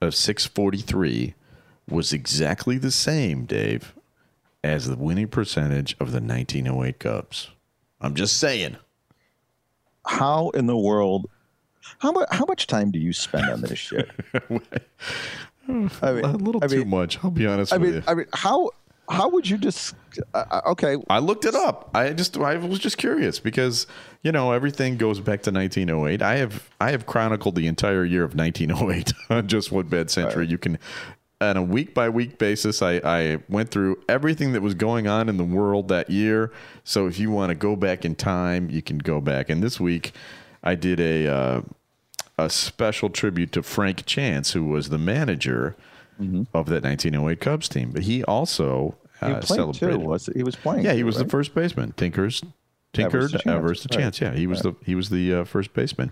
of 0.00 0.14
643 0.14 1.34
was 1.88 2.12
exactly 2.12 2.78
the 2.78 2.90
same, 2.90 3.44
Dave, 3.44 3.94
as 4.62 4.86
the 4.88 4.96
winning 4.96 5.28
percentage 5.28 5.92
of 6.00 6.12
the 6.12 6.20
1908 6.20 6.98
Cubs. 6.98 7.50
I'm 8.00 8.14
just 8.14 8.36
saying. 8.38 8.76
How 10.06 10.50
in 10.50 10.66
the 10.66 10.76
world? 10.76 11.28
How 11.98 12.12
much? 12.12 12.28
How 12.30 12.44
much 12.46 12.66
time 12.66 12.90
do 12.90 12.98
you 12.98 13.12
spend 13.12 13.48
on 13.50 13.60
this 13.60 13.78
shit? 13.78 14.08
I 15.68 16.12
mean, 16.12 16.24
A 16.24 16.32
little 16.36 16.64
I 16.64 16.66
too 16.66 16.78
mean, 16.80 16.88
much. 16.88 17.22
I'll 17.22 17.30
be 17.30 17.46
honest 17.46 17.72
I 17.72 17.76
with 17.76 17.88
mean, 17.88 17.94
you. 17.98 18.02
I 18.08 18.14
mean, 18.14 18.26
how 18.32 18.70
how 19.10 19.28
would 19.28 19.48
you 19.48 19.58
just? 19.58 19.94
Uh, 20.32 20.44
uh, 20.50 20.60
okay, 20.66 20.96
I 21.10 21.18
looked 21.18 21.44
it 21.44 21.54
up. 21.54 21.90
I 21.94 22.12
just 22.12 22.36
I 22.38 22.56
was 22.56 22.78
just 22.78 22.96
curious 22.96 23.40
because 23.40 23.86
you 24.22 24.30
know 24.30 24.52
everything 24.52 24.96
goes 24.96 25.18
back 25.18 25.42
to 25.42 25.50
1908. 25.50 26.22
I 26.22 26.36
have 26.36 26.70
I 26.80 26.92
have 26.92 27.06
chronicled 27.06 27.56
the 27.56 27.66
entire 27.66 28.04
year 28.04 28.22
of 28.22 28.34
1908 28.34 29.12
on 29.30 29.48
just 29.48 29.72
one 29.72 29.88
bad 29.88 30.10
century. 30.10 30.46
You 30.46 30.58
can 30.58 30.78
on 31.40 31.56
a 31.56 31.62
week 31.62 31.92
by 31.92 32.08
week 32.08 32.38
basis. 32.38 32.82
I 32.82 33.00
I 33.04 33.38
went 33.48 33.70
through 33.70 34.00
everything 34.08 34.52
that 34.52 34.62
was 34.62 34.74
going 34.74 35.08
on 35.08 35.28
in 35.28 35.36
the 35.36 35.44
world 35.44 35.88
that 35.88 36.08
year. 36.08 36.52
So 36.84 37.06
if 37.08 37.18
you 37.18 37.30
want 37.30 37.50
to 37.50 37.56
go 37.56 37.74
back 37.74 38.04
in 38.04 38.14
time, 38.14 38.70
you 38.70 38.80
can 38.80 38.98
go 38.98 39.20
back. 39.20 39.50
And 39.50 39.60
this 39.60 39.80
week, 39.80 40.12
I 40.62 40.76
did 40.76 41.00
a 41.00 41.26
uh, 41.26 41.62
a 42.38 42.48
special 42.48 43.10
tribute 43.10 43.50
to 43.52 43.62
Frank 43.64 44.06
Chance, 44.06 44.52
who 44.52 44.66
was 44.66 44.88
the 44.88 44.98
manager 44.98 45.76
of 46.52 46.66
that 46.66 46.82
1908 46.82 47.40
Cubs 47.40 47.68
team. 47.68 47.90
But 47.92 48.02
he 48.02 48.22
also 48.24 48.96
He 49.20 49.26
uh, 49.26 49.40
played 49.40 49.74
too. 49.74 49.98
Was 49.98 50.28
he 50.34 50.42
was 50.42 50.56
playing? 50.56 50.84
Yeah, 50.84 50.94
he 50.94 51.04
was 51.04 51.16
right? 51.16 51.24
the 51.24 51.30
first 51.30 51.54
baseman. 51.54 51.92
Tinkers, 51.96 52.42
tinkered, 52.92 53.30
to 53.30 53.38
chance. 53.38 53.46
Everest 53.46 53.82
to 53.82 53.88
Right. 53.96 54.02
chance. 54.02 54.20
Yeah, 54.20 54.32
he 54.34 54.46
was 54.46 54.62
the 54.62 54.74
he 54.84 54.94
was 54.94 55.10
the 55.10 55.34
uh, 55.34 55.44
first 55.44 55.72
baseman, 55.74 56.10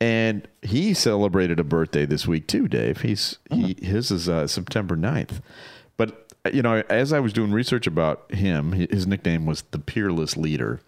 and 0.00 0.48
he 0.62 0.94
celebrated 0.94 1.60
a 1.60 1.64
birthday 1.64 2.06
this 2.06 2.26
week 2.26 2.46
too. 2.48 2.68
Dave, 2.68 3.02
he's 3.02 3.38
he 3.50 3.76
his 3.82 4.10
is 4.10 4.28
uh, 4.28 4.46
September 4.46 4.96
9th. 4.96 5.40
But 5.96 6.32
uh, 6.44 6.50
you 6.52 6.62
know, 6.62 6.82
as 6.88 7.12
I 7.12 7.20
was 7.20 7.32
doing 7.32 7.52
research 7.52 7.86
about 7.86 8.32
him, 8.32 8.72
his 8.72 9.06
nickname 9.06 9.46
was 9.46 9.62
the 9.70 9.78
Peerless 9.78 10.36
Leader. 10.36 10.80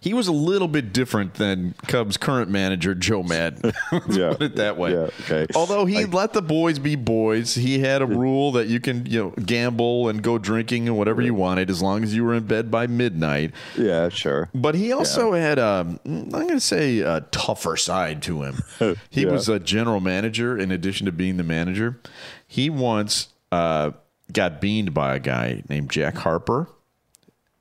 He 0.00 0.14
was 0.14 0.28
a 0.28 0.32
little 0.32 0.68
bit 0.68 0.92
different 0.94 1.34
than 1.34 1.74
Cubs' 1.86 2.16
current 2.16 2.50
manager 2.50 2.94
Joe 2.94 3.22
Maddon. 3.22 3.72
Let's 3.92 4.16
Yeah. 4.16 4.30
put 4.30 4.42
it 4.42 4.56
that 4.56 4.76
way. 4.78 4.92
Yeah, 4.92 5.08
okay. 5.22 5.46
Although 5.54 5.84
he 5.84 6.04
let 6.06 6.32
the 6.32 6.40
boys 6.40 6.78
be 6.78 6.96
boys, 6.96 7.54
he 7.54 7.80
had 7.80 8.00
a 8.00 8.06
rule 8.06 8.52
that 8.52 8.68
you 8.68 8.80
can 8.80 9.04
you 9.06 9.22
know 9.22 9.30
gamble 9.44 10.08
and 10.08 10.22
go 10.22 10.38
drinking 10.38 10.88
and 10.88 10.96
whatever 10.96 11.20
you 11.20 11.34
wanted 11.34 11.68
as 11.68 11.82
long 11.82 12.02
as 12.02 12.14
you 12.14 12.24
were 12.24 12.34
in 12.34 12.44
bed 12.44 12.70
by 12.70 12.86
midnight. 12.86 13.52
Yeah, 13.76 14.08
sure. 14.08 14.48
But 14.54 14.74
he 14.74 14.92
also 14.92 15.32
had 15.34 15.58
um, 15.58 16.00
I'm 16.06 16.28
going 16.30 16.48
to 16.48 16.60
say 16.60 17.00
a 17.00 17.20
tougher 17.30 17.76
side 17.76 18.22
to 18.22 18.42
him. 18.42 18.62
He 19.10 19.22
Yeah. 19.24 19.32
was 19.32 19.48
a 19.48 19.58
general 19.58 20.00
manager 20.00 20.56
in 20.56 20.70
addition 20.70 21.04
to 21.06 21.12
being 21.12 21.36
the 21.36 21.42
manager. 21.44 21.98
He 22.46 22.70
once 22.70 23.28
uh, 23.52 23.90
got 24.32 24.60
beaned 24.60 24.94
by 24.94 25.16
a 25.16 25.18
guy 25.18 25.62
named 25.68 25.90
Jack 25.90 26.16
Harper, 26.16 26.68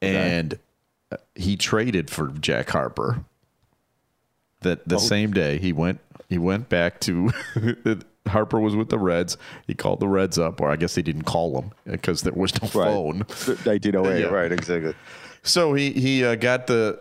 and 0.01 0.53
uh, 0.53 0.57
he 1.35 1.55
traded 1.57 2.09
for 2.09 2.27
Jack 2.29 2.69
Harper. 2.69 3.23
That 4.61 4.79
Oh. 4.79 4.83
the 4.87 4.99
same 4.99 5.31
day 5.31 5.57
he 5.59 5.71
went 5.71 5.99
he 6.29 6.37
went 6.37 6.67
back 6.69 6.99
to 7.01 7.31
Harper 8.27 8.59
was 8.59 8.75
with 8.75 8.89
the 8.89 8.97
Reds. 8.99 9.37
He 9.67 9.73
called 9.73 9.99
the 10.01 10.07
Reds 10.07 10.37
up, 10.37 10.59
or 10.59 10.69
I 10.69 10.75
guess 10.75 10.95
they 10.95 11.01
didn't 11.01 11.23
call 11.23 11.53
them 11.53 11.71
because 11.85 12.23
there 12.23 12.33
was 12.33 12.53
no 12.61 12.67
Right. 12.79 12.87
phone. 12.91 13.17
1908. 13.63 14.19
Yeah. 14.21 14.25
Right. 14.27 14.51
Exactly. 14.51 14.93
So 15.43 15.73
he 15.73 15.91
he 15.91 16.25
uh, 16.25 16.35
got 16.35 16.67
the 16.67 16.99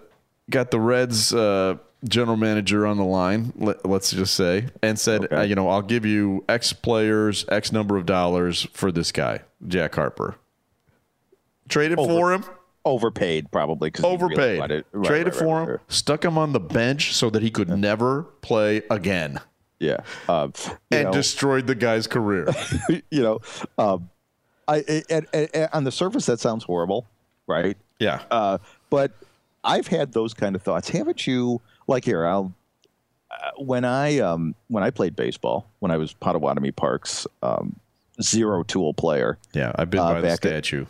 got 0.51 0.71
the 0.71 0.79
Reds 0.79 1.35
uh, 1.35 1.77
general 2.07 2.37
manager 2.37 2.87
on 2.87 2.99
the 2.99 3.05
line. 3.05 3.53
Let, 3.57 3.85
us 3.85 4.11
just 4.13 4.35
say, 4.35 4.67
and 4.83 4.97
said, 5.01 5.25
Okay. 5.25 5.35
uh, 5.37 5.43
you 5.43 5.57
know, 5.57 5.69
I'll 5.69 5.83
give 5.83 6.05
you 6.07 6.45
X 6.49 6.73
players, 6.73 7.45
X 7.49 7.73
number 7.73 7.97
of 7.97 8.07
dollars 8.07 8.69
for 8.73 8.93
this 8.93 9.11
guy, 9.11 9.41
Jack 9.67 9.97
Harper. 9.97 10.37
Traded 11.69 11.97
for 11.99 12.33
him, 12.33 12.45
Overpaid 12.87 13.51
probably 13.51 13.91
because 13.91 14.05
overpaid. 14.05 14.61
Really 14.61 14.85
right, 14.93 15.07
Traded 15.07 15.27
right, 15.35 15.35
for 15.35 15.61
right, 15.61 15.69
him, 15.71 15.79
stuck 15.89 16.25
him 16.25 16.39
on 16.39 16.53
the 16.53 16.61
bench 16.61 17.13
so 17.13 17.29
that 17.31 17.43
he 17.43 17.51
could 17.51 17.69
never 17.69 18.23
play 18.41 18.81
again, 18.91 19.41
Yeah. 19.81 19.99
Um, 20.29 20.53
and 20.91 21.05
know, 21.07 21.13
destroyed 21.13 21.67
the 21.67 21.75
guy's 21.75 22.07
career. 22.07 22.47
you 23.11 23.23
know, 23.23 23.41
um, 23.77 24.09
I 24.69 25.03
on 25.73 25.85
the 25.85 25.93
surface 25.93 26.27
that 26.27 26.41
sounds 26.41 26.65
horrible, 26.65 27.07
right? 27.47 27.77
yeah, 27.99 28.23
Uh, 28.31 28.59
but 28.89 29.13
I've 29.65 29.89
had 29.89 30.13
those 30.13 30.33
kind 30.33 30.55
of 30.55 30.63
thoughts. 30.63 30.89
Haven't 30.89 31.27
you? 31.27 31.61
Like 31.89 32.05
here, 32.05 32.25
I'll 32.25 32.53
uh, 33.31 33.51
when 33.59 33.85
I 33.85 34.19
um, 34.21 34.55
when 34.69 34.83
I 34.85 34.91
played 34.91 35.17
baseball 35.17 35.67
when 35.81 35.91
I 35.91 35.97
was 35.97 36.13
Potawatomi 36.15 36.71
Park's 36.71 37.27
um, 37.43 37.75
zero 38.23 38.63
tool 38.63 38.95
player 38.95 39.39
yeah. 39.53 39.73
I've 39.75 39.91
been 39.91 40.01
Uh, 40.01 40.13
by 40.13 40.21
the 40.21 40.27
back 40.29 40.33
at- 40.33 40.39
statue. 40.39 40.87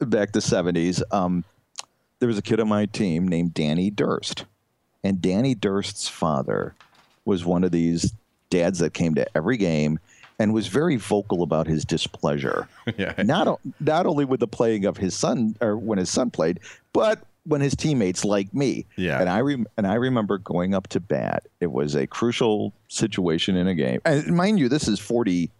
Back 0.00 0.32
the 0.32 0.40
seventies. 0.40 1.02
Um, 1.10 1.44
there 2.18 2.28
was 2.28 2.38
a 2.38 2.42
kid 2.42 2.60
on 2.60 2.68
my 2.68 2.86
team 2.86 3.28
named 3.28 3.54
Danny 3.54 3.90
Durst, 3.90 4.44
and 5.04 5.20
Danny 5.22 5.54
Durst's 5.54 6.08
father 6.08 6.74
was 7.24 7.44
one 7.44 7.64
of 7.64 7.70
these 7.72 8.12
dads 8.50 8.78
that 8.78 8.94
came 8.94 9.14
to 9.14 9.26
every 9.36 9.56
game 9.56 9.98
and 10.38 10.54
was 10.54 10.68
very 10.68 10.96
vocal 10.96 11.42
about 11.42 11.66
his 11.66 11.84
displeasure. 11.84 12.68
Yeah. 12.96 13.12
not 13.22 13.60
not 13.80 14.06
only 14.06 14.24
with 14.24 14.40
the 14.40 14.48
playing 14.48 14.86
of 14.86 14.96
his 14.96 15.14
son 15.14 15.54
or 15.60 15.76
when 15.76 15.98
his 15.98 16.08
son 16.10 16.30
played, 16.30 16.58
but 16.94 17.22
when 17.44 17.60
his 17.60 17.76
teammates 17.76 18.24
like 18.24 18.52
me. 18.54 18.86
Yeah. 18.96 19.20
And 19.20 19.28
I 19.28 19.40
rem- 19.40 19.66
and 19.76 19.86
I 19.86 19.94
remember 19.94 20.38
going 20.38 20.74
up 20.74 20.88
to 20.88 21.00
bat. 21.00 21.46
It 21.60 21.70
was 21.70 21.94
a 21.94 22.06
crucial 22.06 22.72
situation 22.88 23.56
in 23.56 23.68
a 23.68 23.74
game. 23.74 24.00
And 24.04 24.34
mind 24.34 24.58
you, 24.58 24.68
this 24.68 24.88
is 24.88 24.98
40 24.98 25.50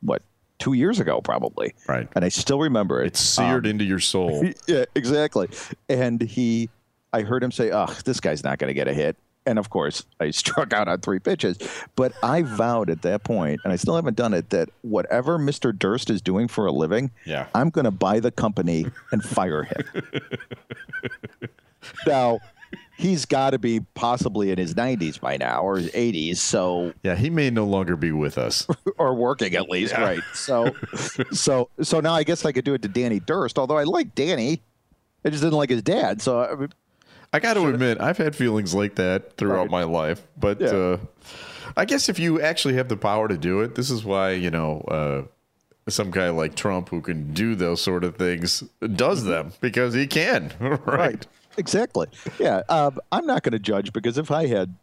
what, 0.00 0.22
2 0.64 0.72
years 0.72 0.98
ago 1.00 1.20
probably. 1.20 1.74
Right. 1.86 2.08
And 2.14 2.24
I 2.24 2.28
still 2.30 2.58
remember 2.58 3.02
it. 3.02 3.08
It's 3.08 3.20
seared 3.20 3.66
Um, 3.66 3.70
into 3.70 3.84
your 3.84 4.00
soul. 4.00 4.44
yeah, 4.66 4.84
exactly. 4.94 5.48
And 5.88 6.20
he, 6.22 6.70
I 7.12 7.20
heard 7.22 7.42
him 7.44 7.52
say, 7.52 7.70
"Ugh, 7.70 7.94
this 8.04 8.18
guy's 8.20 8.42
not 8.42 8.58
going 8.58 8.68
to 8.68 8.74
get 8.74 8.88
a 8.88 8.94
hit." 8.94 9.16
And 9.46 9.58
of 9.58 9.68
course, 9.68 10.04
I 10.20 10.30
struck 10.42 10.72
out 10.72 10.88
on 10.88 11.00
three 11.00 11.18
pitches. 11.18 11.58
But 11.96 12.12
I 12.22 12.40
vowed 12.60 12.88
at 12.88 13.02
that 13.02 13.24
point, 13.24 13.60
and 13.62 13.72
I 13.72 13.76
still 13.76 13.94
haven't 13.94 14.16
done 14.16 14.32
it, 14.32 14.48
that 14.50 14.70
whatever 14.80 15.38
Mr. 15.38 15.78
Durst 15.78 16.08
is 16.08 16.22
doing 16.22 16.48
for 16.48 16.64
a 16.64 16.72
living, 16.72 17.10
Yeah. 17.26 17.46
I'm 17.54 17.68
going 17.68 17.84
to 17.84 17.90
buy 17.90 18.20
the 18.20 18.30
company 18.30 18.86
and 19.12 19.22
fire 19.22 19.64
him. 19.64 19.84
now, 22.06 22.40
he's 22.96 23.24
got 23.26 23.50
to 23.50 23.58
be 23.58 23.80
possibly 23.94 24.50
in 24.50 24.58
his 24.58 24.74
90s 24.74 25.20
by 25.20 25.36
now 25.36 25.62
or 25.62 25.76
his 25.76 25.90
80s, 25.90 26.36
so 26.36 26.92
Yeah, 27.02 27.16
he 27.16 27.28
may 27.30 27.50
no 27.50 27.64
longer 27.64 27.96
be 27.96 28.12
with 28.12 28.38
us. 28.38 28.66
or 28.98 29.14
working 29.14 29.54
at 29.54 29.68
least, 29.68 29.94
right? 29.94 30.22
So, 30.32 30.74
so, 31.32 31.70
so 31.82 32.00
now 32.00 32.14
I 32.14 32.22
guess 32.24 32.44
I 32.44 32.52
could 32.52 32.64
do 32.64 32.74
it 32.74 32.82
to 32.82 32.88
Danny 32.88 33.20
Durst. 33.20 33.58
Although 33.58 33.78
I 33.78 33.84
like 33.84 34.14
Danny, 34.14 34.62
I 35.24 35.30
just 35.30 35.42
didn't 35.42 35.58
like 35.58 35.70
his 35.70 35.82
dad. 35.82 36.22
So 36.22 36.40
I 36.40 36.54
mean, 36.54 36.72
I 37.32 37.40
got 37.40 37.54
to 37.54 37.66
admit, 37.66 38.00
I've 38.00 38.18
had 38.18 38.36
feelings 38.36 38.74
like 38.74 38.94
that 38.94 39.36
throughout 39.36 39.62
Right. 39.62 39.70
my 39.70 39.82
life. 39.84 40.22
But 40.38 40.60
Yeah. 40.60 40.68
uh, 40.68 40.98
I 41.76 41.84
guess 41.86 42.08
if 42.08 42.18
you 42.20 42.40
actually 42.40 42.74
have 42.74 42.88
the 42.88 42.96
power 42.96 43.26
to 43.26 43.36
do 43.36 43.60
it, 43.62 43.74
this 43.74 43.90
is 43.90 44.04
why 44.04 44.30
you 44.32 44.50
know 44.50 44.80
uh, 44.88 45.22
some 45.90 46.10
guy 46.12 46.30
like 46.30 46.54
Trump 46.54 46.90
who 46.90 47.00
can 47.00 47.32
do 47.32 47.56
those 47.56 47.80
sort 47.80 48.04
of 48.04 48.16
things 48.16 48.62
does 48.94 49.24
them 49.24 49.52
because 49.60 49.94
he 49.94 50.06
can. 50.06 50.52
right. 50.86 51.26
Exactly. 51.56 52.08
Yeah. 52.38 52.62
Um, 52.68 52.98
I'm 53.12 53.26
not 53.26 53.42
going 53.42 53.52
to 53.52 53.58
judge 53.58 53.92
because 53.92 54.18
if 54.18 54.30
I 54.30 54.46
had 54.46 54.74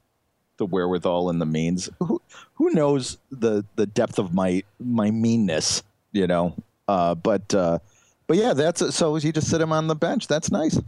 the 0.57 0.65
wherewithal 0.65 1.29
and 1.29 1.41
the 1.41 1.45
means, 1.45 1.89
who 1.99 2.21
who 2.53 2.69
knows 2.71 3.17
the 3.31 3.65
the 3.75 3.86
depth 3.86 4.19
of 4.19 4.34
my 4.34 4.63
my 4.79 5.12
meanness, 5.12 5.84
you 6.12 6.27
know? 6.27 6.55
Uh, 6.88 7.15
but 7.15 7.53
uh, 7.53 7.79
but 8.27 8.38
yeah, 8.38 8.53
that's 8.53 8.95
so. 8.95 9.15
You 9.17 9.31
just 9.31 9.49
sit 9.49 9.62
him 9.62 9.71
on 9.71 9.88
the 9.88 9.95
bench. 9.95 10.27
That's 10.27 10.51
nice. 10.51 10.79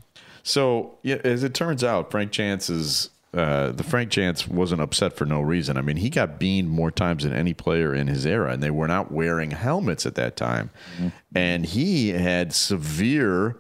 So, 0.44 0.98
yeah, 1.04 1.18
as 1.24 1.44
it 1.44 1.54
turns 1.54 1.84
out, 1.84 2.12
Frank 2.12 2.32
Chance's 2.32 3.10
uh, 3.34 3.72
the 3.72 3.84
Frank 3.84 4.12
Chance 4.12 4.48
wasn't 4.48 4.82
upset 4.82 5.14
for 5.14 5.26
no 5.26 5.42
reason. 5.42 5.76
I 5.76 5.82
mean, 5.82 5.98
he 5.98 6.10
got 6.10 6.38
beaned 6.38 6.70
more 6.70 6.92
times 6.92 7.24
than 7.24 7.34
any 7.34 7.54
player 7.54 7.94
in 7.96 8.08
his 8.08 8.26
era, 8.26 8.52
and 8.52 8.62
they 8.62 8.70
were 8.70 8.88
not 8.88 9.12
wearing 9.12 9.52
helmets 9.52 10.06
at 10.06 10.16
that 10.16 10.36
time. 10.36 10.70
And 11.34 11.66
he 11.66 12.10
had 12.10 12.54
severe 12.54 13.58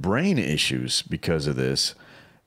brain 0.00 0.38
issues 0.38 1.02
because 1.02 1.46
of 1.46 1.56
this 1.56 1.94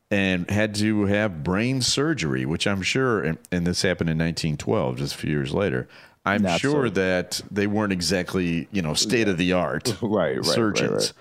and 0.10 0.50
had 0.50 0.76
to 0.76 1.06
have 1.06 1.44
brain 1.44 1.82
surgery, 1.82 2.46
which 2.46 2.68
I'm 2.68 2.82
sure, 2.82 3.22
and, 3.22 3.38
and 3.52 3.66
this 3.66 3.82
happened 3.82 4.10
in 4.10 4.18
1912, 4.18 4.98
just 4.98 5.16
a 5.16 5.18
few 5.18 5.32
years 5.32 5.54
later. 5.54 5.88
I'm 6.26 6.44
Not 6.44 6.60
sure 6.60 6.88
so. 6.88 6.94
that 6.94 7.42
they 7.50 7.66
weren't 7.66 7.94
exactly, 7.94 8.68
you 8.72 8.82
know, 8.82 8.94
state 8.94 9.28
of 9.28 9.38
the 9.38 9.54
art 9.54 9.98
Right, 10.02 10.12
right, 10.12 10.36
right, 10.38 10.46
surgeons. 10.46 11.14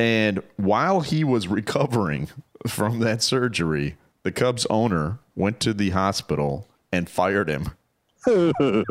And 0.00 0.42
while 0.56 1.00
he 1.02 1.22
was 1.24 1.46
recovering 1.46 2.28
from 2.66 3.00
that 3.00 3.22
surgery, 3.22 3.96
the 4.22 4.32
Cubs 4.32 4.66
owner 4.68 5.18
went 5.36 5.60
to 5.60 5.72
the 5.72 5.90
hospital 5.90 6.66
and 6.90 7.08
fired 7.08 7.48
him. 7.48 7.70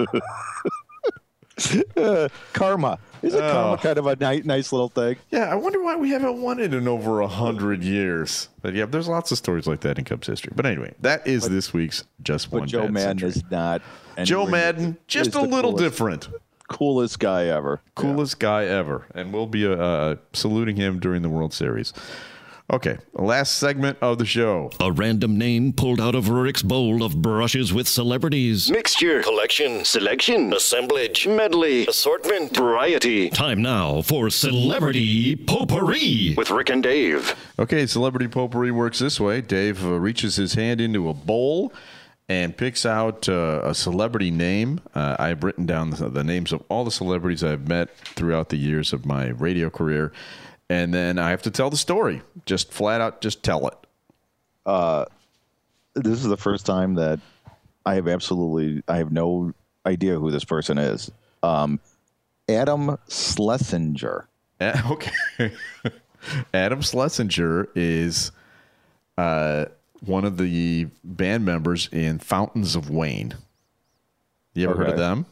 Karma. 2.53 2.99
Isn't 3.21 3.41
Oh. 3.41 3.51
karma 3.51 3.77
kind 3.81 3.97
of 3.97 4.05
a 4.07 4.15
nice, 4.17 4.43
nice 4.45 4.71
little 4.71 4.89
thing? 4.89 5.15
Yeah, 5.31 5.45
I 5.51 5.55
wonder 5.55 5.81
why 5.81 5.95
we 5.95 6.09
haven't 6.11 6.41
won 6.41 6.59
it 6.59 6.73
in 6.73 6.87
over 6.87 7.21
a 7.21 7.27
hundred 7.27 7.83
years. 7.83 8.49
But 8.61 8.73
yeah, 8.75 8.85
there's 8.85 9.07
lots 9.07 9.31
of 9.31 9.37
stories 9.37 9.65
like 9.65 9.79
that 9.81 9.97
in 9.97 10.05
Cubs 10.05 10.27
history. 10.27 10.53
But 10.55 10.65
anyway, 10.65 10.93
that 11.01 11.25
is 11.25 11.47
this 11.49 11.73
week's 11.73 12.03
just 12.21 12.51
But 12.51 12.59
one. 12.61 12.67
Joe 12.67 12.87
Maddon 12.87 13.19
Century. 13.19 13.29
is 13.29 13.43
not. 13.49 13.81
Joe 14.23 14.45
Maddon, 14.45 14.97
just 15.07 15.33
a 15.35 15.41
little 15.41 15.71
coolest- 15.71 15.83
different. 15.83 16.29
Coolest 16.67 17.19
guy 17.19 17.45
ever. 17.45 17.79
Coolest 17.93 18.39
guy 18.39 18.65
ever, 18.65 19.05
and 19.13 19.31
we'll 19.31 19.45
be 19.45 19.67
uh, 19.67 20.15
saluting 20.33 20.75
him 20.75 20.99
during 20.99 21.21
the 21.21 21.29
World 21.29 21.53
Series. 21.53 21.93
Okay, 22.71 22.97
last 23.13 23.55
segment 23.55 23.99
of 24.01 24.17
the 24.17 24.25
show. 24.25 24.71
A 24.79 24.91
random 24.91 25.37
name 25.37 25.71
pulled 25.71 26.01
out 26.01 26.15
of 26.15 26.29
Rick's 26.29 26.63
bowl 26.63 27.03
of 27.03 27.21
brushes 27.21 27.71
with 27.71 27.87
celebrities. 27.87 28.71
Mixture, 28.71 29.21
collection, 29.21 29.85
selection, 29.85 30.51
assemblage, 30.51 31.27
medley, 31.27 31.85
assortment, 31.85 32.57
variety. 32.57 33.29
Time 33.29 33.61
now 33.61 34.01
for 34.01 34.31
Celebrity 34.31 35.35
Potpourri. 35.35 36.33
With 36.35 36.49
Rick 36.49 36.71
and 36.71 36.81
Dave. 36.81 37.35
Okay, 37.59 37.85
celebrity 37.85 38.27
potpourri 38.27 38.71
works 38.71 38.97
this 38.97 39.19
way. 39.19 39.41
Dave 39.41 39.85
uh, 39.85 39.99
reaches 39.99 40.35
his 40.35 40.55
hand 40.55 40.81
into 40.81 41.07
a 41.07 41.13
bowl 41.13 41.71
and 42.27 42.57
picks 42.57 42.83
out 42.83 43.29
uh, 43.29 43.61
a 43.63 43.75
celebrity 43.75 44.31
name. 44.31 44.81
Uh, 44.95 45.15
I've 45.19 45.43
written 45.43 45.67
down 45.67 45.91
the, 45.91 46.09
the 46.09 46.23
names 46.23 46.51
of 46.51 46.63
all 46.69 46.83
the 46.83 46.89
celebrities 46.89 47.43
I've 47.43 47.67
met 47.67 47.95
throughout 47.97 48.49
the 48.49 48.57
years 48.57 48.91
of 48.91 49.05
my 49.05 49.27
radio 49.27 49.69
career, 49.69 50.11
and 50.69 50.93
then 50.93 51.19
I 51.19 51.29
have 51.29 51.43
to 51.43 51.51
tell 51.51 51.69
the 51.69 51.77
story. 51.77 52.21
Just 52.45 52.71
flat 52.71 53.01
out, 53.01 53.21
just 53.21 53.43
tell 53.43 53.67
it. 53.67 53.77
This 55.95 56.19
is 56.19 56.27
the 56.27 56.37
first 56.37 56.65
time 56.65 56.95
that 56.95 57.19
I 57.85 57.95
have 57.95 58.07
absolutely. 58.07 58.83
I 58.87 58.97
have 58.97 59.11
no 59.11 59.53
idea 59.85 60.19
who 60.19 60.31
this 60.31 60.43
person 60.43 60.77
is. 60.77 61.11
Um, 61.43 61.79
Adam 62.49 62.97
Schlesinger. 63.07 64.27
Uh, 64.59 64.81
okay. 64.91 65.51
Adam 66.53 66.81
Schlesinger 66.81 67.69
is 67.75 68.31
uh, 69.17 69.65
one 70.05 70.25
of 70.25 70.37
the 70.37 70.87
band 71.03 71.45
members 71.45 71.89
in 71.91 72.19
Fountains 72.19 72.75
of 72.75 72.89
Wayne. 72.89 73.35
You 74.53 74.69
ever 74.69 74.77
heard 74.77 74.89
of 74.89 74.97
them? 74.97 75.25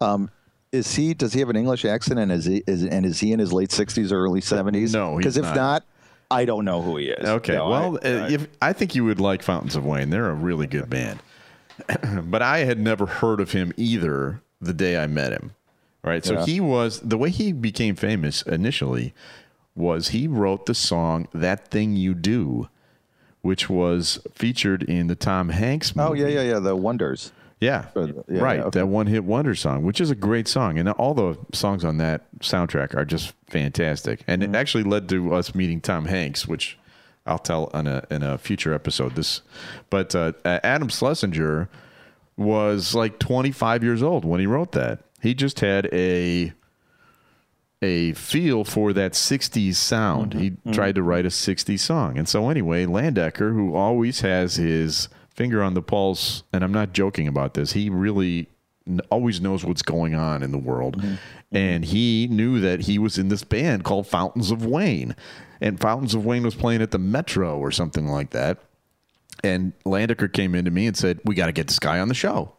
Um, 0.00 0.30
is 0.72 0.94
he? 0.94 1.14
Does 1.14 1.32
he 1.32 1.40
have 1.40 1.48
an 1.50 1.56
English 1.56 1.84
accent? 1.84 2.18
And 2.20 2.30
is 2.32 2.44
he? 2.44 2.62
Is 2.66 2.84
and 2.84 3.04
is 3.06 3.20
he 3.20 3.32
in 3.32 3.38
his 3.38 3.52
late 3.52 3.72
sixties 3.72 4.12
or 4.12 4.18
early 4.20 4.40
seventies? 4.40 4.92
No, 4.92 5.16
because 5.16 5.36
if 5.36 5.44
not. 5.44 5.56
not. 5.56 5.84
I 6.30 6.44
don't 6.44 6.64
know 6.66 6.82
who 6.82 6.98
he 6.98 7.06
is. 7.06 7.26
Okay. 7.26 7.54
No, 7.54 7.68
well, 7.70 7.98
I- 8.02 8.08
uh, 8.08 8.26
I- 8.26 8.30
if, 8.32 8.46
I 8.60 8.72
think 8.74 8.94
you 8.94 9.04
would 9.04 9.18
like 9.20 9.42
Fountains 9.42 9.76
of 9.76 9.86
Wayne. 9.86 10.10
They're 10.10 10.28
a 10.28 10.34
really 10.34 10.66
good 10.66 10.90
band. 10.90 11.20
but 12.24 12.42
I 12.42 12.58
had 12.58 12.78
never 12.78 13.06
heard 13.06 13.40
of 13.40 13.52
him 13.52 13.72
either 13.76 14.42
the 14.60 14.74
day 14.74 14.98
I 15.02 15.06
met 15.06 15.32
him. 15.32 15.52
Right. 16.02 16.24
So 16.24 16.34
Yeah. 16.34 16.44
he 16.46 16.60
was 16.60 17.00
the 17.00 17.16
way 17.16 17.30
he 17.30 17.52
became 17.52 17.96
famous 17.96 18.42
initially 18.42 19.14
was 19.74 20.08
he 20.08 20.26
wrote 20.28 20.66
the 20.66 20.74
song 20.74 21.28
That 21.32 21.68
Thing 21.68 21.94
You 21.96 22.12
Do, 22.14 22.68
which 23.42 23.70
was 23.70 24.18
featured 24.34 24.82
in 24.82 25.06
the 25.06 25.14
Tom 25.14 25.48
Hanks 25.50 25.94
movie. 25.96 26.08
oh 26.08 26.12
yeah, 26.12 26.26
yeah, 26.26 26.42
yeah. 26.42 26.58
The 26.58 26.74
Wonders. 26.76 27.32
Yeah, 27.60 27.86
Uh, 27.96 28.06
yeah, 28.28 28.40
right. 28.40 28.60
okay. 28.60 28.78
That 28.80 28.86
one 28.86 29.06
hit 29.08 29.24
wonder 29.24 29.54
song, 29.54 29.82
which 29.82 30.00
is 30.00 30.10
a 30.10 30.14
great 30.14 30.46
song, 30.46 30.78
and 30.78 30.88
all 30.90 31.12
the 31.14 31.36
songs 31.52 31.84
on 31.84 31.96
that 31.98 32.26
soundtrack 32.40 32.94
are 32.94 33.04
just 33.04 33.34
fantastic. 33.48 34.22
And 34.28 34.42
Mm-hmm. 34.42 34.54
it 34.54 34.58
actually 34.58 34.84
led 34.84 35.08
to 35.08 35.34
us 35.34 35.54
meeting 35.54 35.80
Tom 35.80 36.04
Hanks, 36.04 36.46
which 36.46 36.78
I'll 37.26 37.38
tell 37.38 37.66
in 37.74 37.86
a 37.88 38.04
in 38.10 38.22
a 38.22 38.38
future 38.38 38.72
episode. 38.72 39.16
This, 39.16 39.42
but 39.90 40.14
uh, 40.14 40.32
Adam 40.44 40.88
Schlesinger 40.88 41.68
was 42.36 42.94
like 42.94 43.18
25 43.18 43.82
years 43.82 44.02
old 44.02 44.24
when 44.24 44.38
he 44.38 44.46
wrote 44.46 44.70
that. 44.72 45.00
He 45.20 45.34
just 45.34 45.58
had 45.60 45.88
a 45.92 46.52
a 47.82 48.12
feel 48.14 48.64
for 48.64 48.92
that 48.92 49.12
60s 49.12 49.74
sound. 49.76 50.34
He 50.34 50.52
tried 50.72 50.96
to 50.96 51.02
write 51.02 51.24
a 51.26 51.28
60s 51.28 51.78
song. 51.78 52.18
And 52.18 52.28
so, 52.28 52.48
anyway, 52.50 52.86
Landecker, 52.86 53.52
who 53.52 53.74
always 53.76 54.20
has 54.22 54.56
his 54.56 55.08
finger 55.38 55.62
on 55.62 55.74
the 55.74 55.80
pulse, 55.80 56.42
and 56.52 56.64
I'm 56.64 56.72
not 56.72 56.92
joking 56.92 57.28
about 57.28 57.54
this, 57.54 57.72
he 57.72 57.88
really 57.88 58.48
n- 58.86 59.00
always 59.08 59.40
knows 59.40 59.64
what's 59.64 59.82
going 59.82 60.14
on 60.16 60.42
in 60.42 60.50
the 60.50 60.58
world. 60.58 60.98
Mm-hmm. 60.98 61.06
Mm-hmm. 61.06 61.56
And 61.56 61.84
he 61.84 62.26
knew 62.28 62.60
that 62.60 62.80
he 62.80 62.98
was 62.98 63.16
in 63.16 63.28
this 63.28 63.44
band 63.44 63.84
called 63.84 64.06
Fountains 64.08 64.50
of 64.50 64.66
Wayne. 64.66 65.14
And 65.60 65.80
Fountains 65.80 66.14
of 66.14 66.26
Wayne 66.26 66.42
was 66.42 66.56
playing 66.56 66.82
at 66.82 66.90
the 66.90 66.98
Metro 66.98 67.56
or 67.56 67.70
something 67.70 68.08
like 68.08 68.30
that. 68.30 68.58
And 69.44 69.72
Landecker 69.84 70.30
came 70.30 70.56
into 70.56 70.72
me 70.72 70.88
and 70.88 70.96
said, 70.96 71.20
We 71.24 71.36
got 71.36 71.46
to 71.46 71.52
get 71.52 71.68
this 71.68 71.78
guy 71.78 72.00
on 72.00 72.08
the 72.08 72.14
show. 72.14 72.54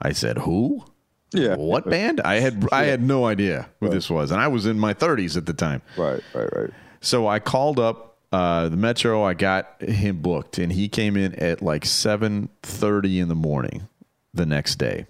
I 0.00 0.12
said, 0.12 0.38
Who? 0.38 0.84
Yeah. 1.32 1.56
What 1.56 1.88
band? 1.88 2.20
I 2.20 2.36
had 2.36 2.66
I 2.72 2.84
had 2.84 3.02
no 3.02 3.26
idea 3.26 3.68
who 3.80 3.88
this 3.88 4.10
was, 4.10 4.30
and 4.30 4.40
I 4.40 4.48
was 4.48 4.66
in 4.66 4.78
my 4.78 4.94
30s 4.94 5.36
at 5.36 5.46
the 5.46 5.52
time. 5.52 5.80
Right, 5.96 6.20
right, 6.34 6.48
right. 6.56 6.70
So 7.00 7.28
I 7.28 7.38
called 7.38 7.78
up 7.78 8.09
uh, 8.32 8.68
the 8.68 8.76
Metro. 8.76 9.22
I 9.24 9.34
got 9.34 9.80
him 9.82 10.20
booked, 10.22 10.58
and 10.58 10.72
he 10.72 10.88
came 10.88 11.16
in 11.16 11.34
at 11.36 11.62
like 11.62 11.84
7:30 11.84 13.20
in 13.20 13.28
the 13.28 13.34
morning 13.34 13.88
the 14.32 14.46
next 14.46 14.76
day. 14.76 15.06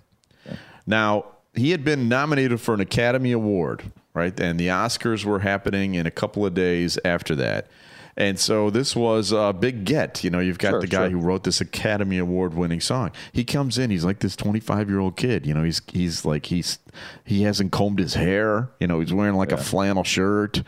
Now 0.86 1.26
he 1.54 1.70
had 1.70 1.84
been 1.84 2.08
nominated 2.08 2.60
for 2.60 2.74
an 2.74 2.80
Academy 2.80 3.32
Award, 3.32 3.82
right? 4.14 4.38
And 4.38 4.58
the 4.58 4.68
Oscars 4.68 5.24
were 5.24 5.40
happening 5.40 5.94
in 5.94 6.06
a 6.06 6.10
couple 6.10 6.46
of 6.46 6.54
days 6.54 6.98
after 7.04 7.34
that. 7.36 7.68
And 8.16 8.38
so 8.38 8.70
this 8.70 8.94
was 8.94 9.32
a 9.32 9.52
big 9.52 9.84
get. 9.84 10.22
You 10.24 10.30
know, 10.30 10.40
you've 10.40 10.58
got 10.58 10.70
Sure, 10.70 10.80
the 10.80 10.86
guy 10.86 11.08
sure. 11.08 11.10
who 11.10 11.20
wrote 11.20 11.44
this 11.44 11.60
Academy 11.60 12.18
Award 12.18 12.54
winning 12.54 12.80
song. 12.80 13.12
He 13.32 13.44
comes 13.44 13.78
in, 13.78 13.90
he's 13.90 14.04
like 14.04 14.18
this 14.18 14.36
25 14.36 14.88
year 14.90 14.98
old 14.98 15.16
kid. 15.16 15.46
You 15.46 15.54
know, 15.54 15.62
he's 15.62 15.80
he's 15.92 16.24
like 16.24 16.46
he's 16.46 16.78
he 17.24 17.42
hasn't 17.42 17.72
combed 17.72 17.98
his 17.98 18.14
hair. 18.14 18.68
You 18.80 18.88
know, 18.88 19.00
he's 19.00 19.12
wearing 19.12 19.36
like 19.36 19.52
a 19.52 19.56
flannel 19.56 20.04
shirt, 20.04 20.62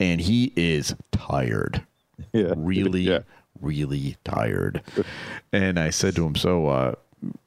and 0.00 0.20
he 0.20 0.52
is 0.56 0.94
tired. 1.12 1.86
Yeah. 2.32 2.52
Really, 2.56 3.02
Yeah. 3.02 3.20
really 3.60 4.16
tired. 4.24 4.82
And 5.52 5.78
I 5.78 5.90
said 5.90 6.14
to 6.16 6.26
him, 6.26 6.34
So 6.36 6.68
uh, 6.68 6.94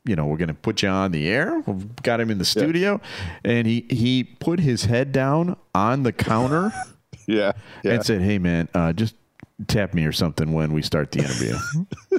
you 0.06 0.16
know, 0.16 0.26
we're 0.26 0.38
gonna 0.38 0.54
put 0.54 0.82
you 0.82 0.90
on 0.90 1.12
the 1.12 1.28
air. 1.30 1.60
We've 1.66 1.96
got 2.04 2.20
him 2.20 2.30
in 2.30 2.38
the 2.38 2.46
studio. 2.46 3.00
And 3.46 3.66
he 3.68 3.86
he 3.90 4.24
put 4.24 4.60
his 4.60 4.86
head 4.86 5.12
down 5.12 5.56
on 5.76 6.04
the 6.04 6.12
counter 6.12 6.72
Yeah. 7.28 7.54
Yeah. 7.84 7.94
and 7.94 8.06
said, 8.06 8.22
"Hey, 8.22 8.38
man, 8.40 8.68
uh, 8.74 8.92
just 8.94 9.16
tap 9.68 9.94
me 9.94 10.06
or 10.06 10.12
something 10.12 10.52
when 10.54 10.74
we 10.74 10.82
start 10.82 11.12
the 11.12 11.20
interview." 11.20 11.56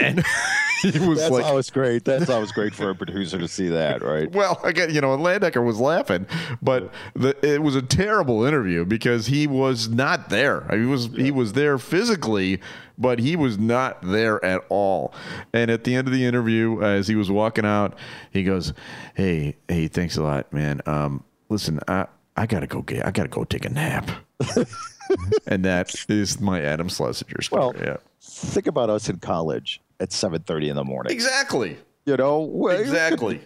and 0.00 0.24
he 0.82 0.98
was 0.98 1.18
That's 1.18 1.30
like, 1.30 1.44
always 1.44 1.70
great. 1.70 2.04
That's 2.04 2.30
always 2.30 2.52
great 2.52 2.74
for 2.74 2.90
a 2.90 2.94
producer 2.96 3.38
to 3.38 3.48
see 3.48 3.68
that, 3.68 4.02
right? 4.02 4.30
"Well, 4.32 4.60
again, 4.64 4.94
you 4.94 5.00
know, 5.00 5.16
Landecker 5.16 5.64
was 5.64 5.78
laughing, 5.78 6.26
but 6.62 6.92
the, 7.14 7.36
it 7.46 7.62
was 7.62 7.76
a 7.76 7.82
terrible 7.82 8.44
interview 8.44 8.84
because 8.84 9.26
he 9.26 9.46
was 9.46 9.88
not 9.88 10.30
there. 10.30 10.64
I 10.70 10.76
mean, 10.76 10.84
he 10.84 10.90
was 10.90 11.06
he 11.16 11.30
was 11.30 11.52
there 11.52 11.78
physically." 11.78 12.60
But 12.98 13.18
he 13.18 13.34
was 13.34 13.56
not 13.56 14.02
there 14.02 14.44
at 14.44 14.62
all. 14.68 15.14
And 15.54 15.70
at 15.70 15.84
the 15.84 15.94
end 15.94 16.06
of 16.06 16.12
the 16.12 16.26
interview, 16.26 16.82
as 16.82 17.08
he 17.08 17.14
was 17.14 17.30
walking 17.30 17.64
out, 17.64 17.98
he 18.30 18.44
goes, 18.44 18.74
"Hey, 19.14 19.56
hey, 19.68 19.88
thanks 19.88 20.18
a 20.18 20.22
lot, 20.22 20.52
man. 20.52 20.82
Um, 20.84 21.24
listen, 21.48 21.80
I 21.88 22.08
I 22.36 22.44
gotta 22.44 22.66
go 22.66 22.82
get, 22.82 23.06
I 23.06 23.10
gotta 23.10 23.30
go 23.30 23.44
take 23.44 23.64
a 23.64 23.70
nap." 23.70 24.10
and 25.46 25.64
that 25.64 25.94
is 26.10 26.42
my 26.42 26.60
Adam 26.60 26.90
Schlesinger 26.90 27.40
story. 27.40 27.60
Well, 27.60 27.74
yeah. 27.80 27.96
Think 28.20 28.66
about 28.66 28.90
us 28.90 29.08
in 29.08 29.16
college 29.18 29.80
at 30.00 30.12
seven 30.12 30.42
thirty 30.42 30.68
in 30.68 30.76
the 30.76 30.84
morning. 30.84 31.12
Exactly. 31.12 31.76
You 32.06 32.16
know, 32.16 32.68
Exactly. 32.68 33.40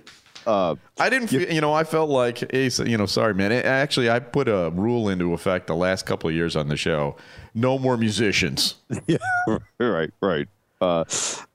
Uh, 0.46 0.74
I 1.00 1.08
didn't 1.08 1.28
feel, 1.28 1.50
you 1.50 1.60
know, 1.62 1.72
I 1.72 1.84
felt 1.84 2.10
like, 2.10 2.50
hey, 2.52 2.68
you 2.84 2.98
know, 2.98 3.06
sorry, 3.06 3.32
man. 3.34 3.50
It- 3.50 3.64
actually, 3.64 4.10
I 4.10 4.18
put 4.18 4.46
a 4.46 4.70
rule 4.74 5.08
into 5.08 5.32
effect 5.32 5.66
the 5.68 5.74
last 5.74 6.04
couple 6.04 6.28
of 6.28 6.36
years 6.36 6.54
on 6.54 6.68
the 6.68 6.76
show 6.76 7.16
no 7.54 7.78
more 7.78 7.96
musicians. 7.96 8.74
yeah, 9.06 9.16
right, 9.78 10.10
right. 10.20 10.48
Uh, 10.80 11.04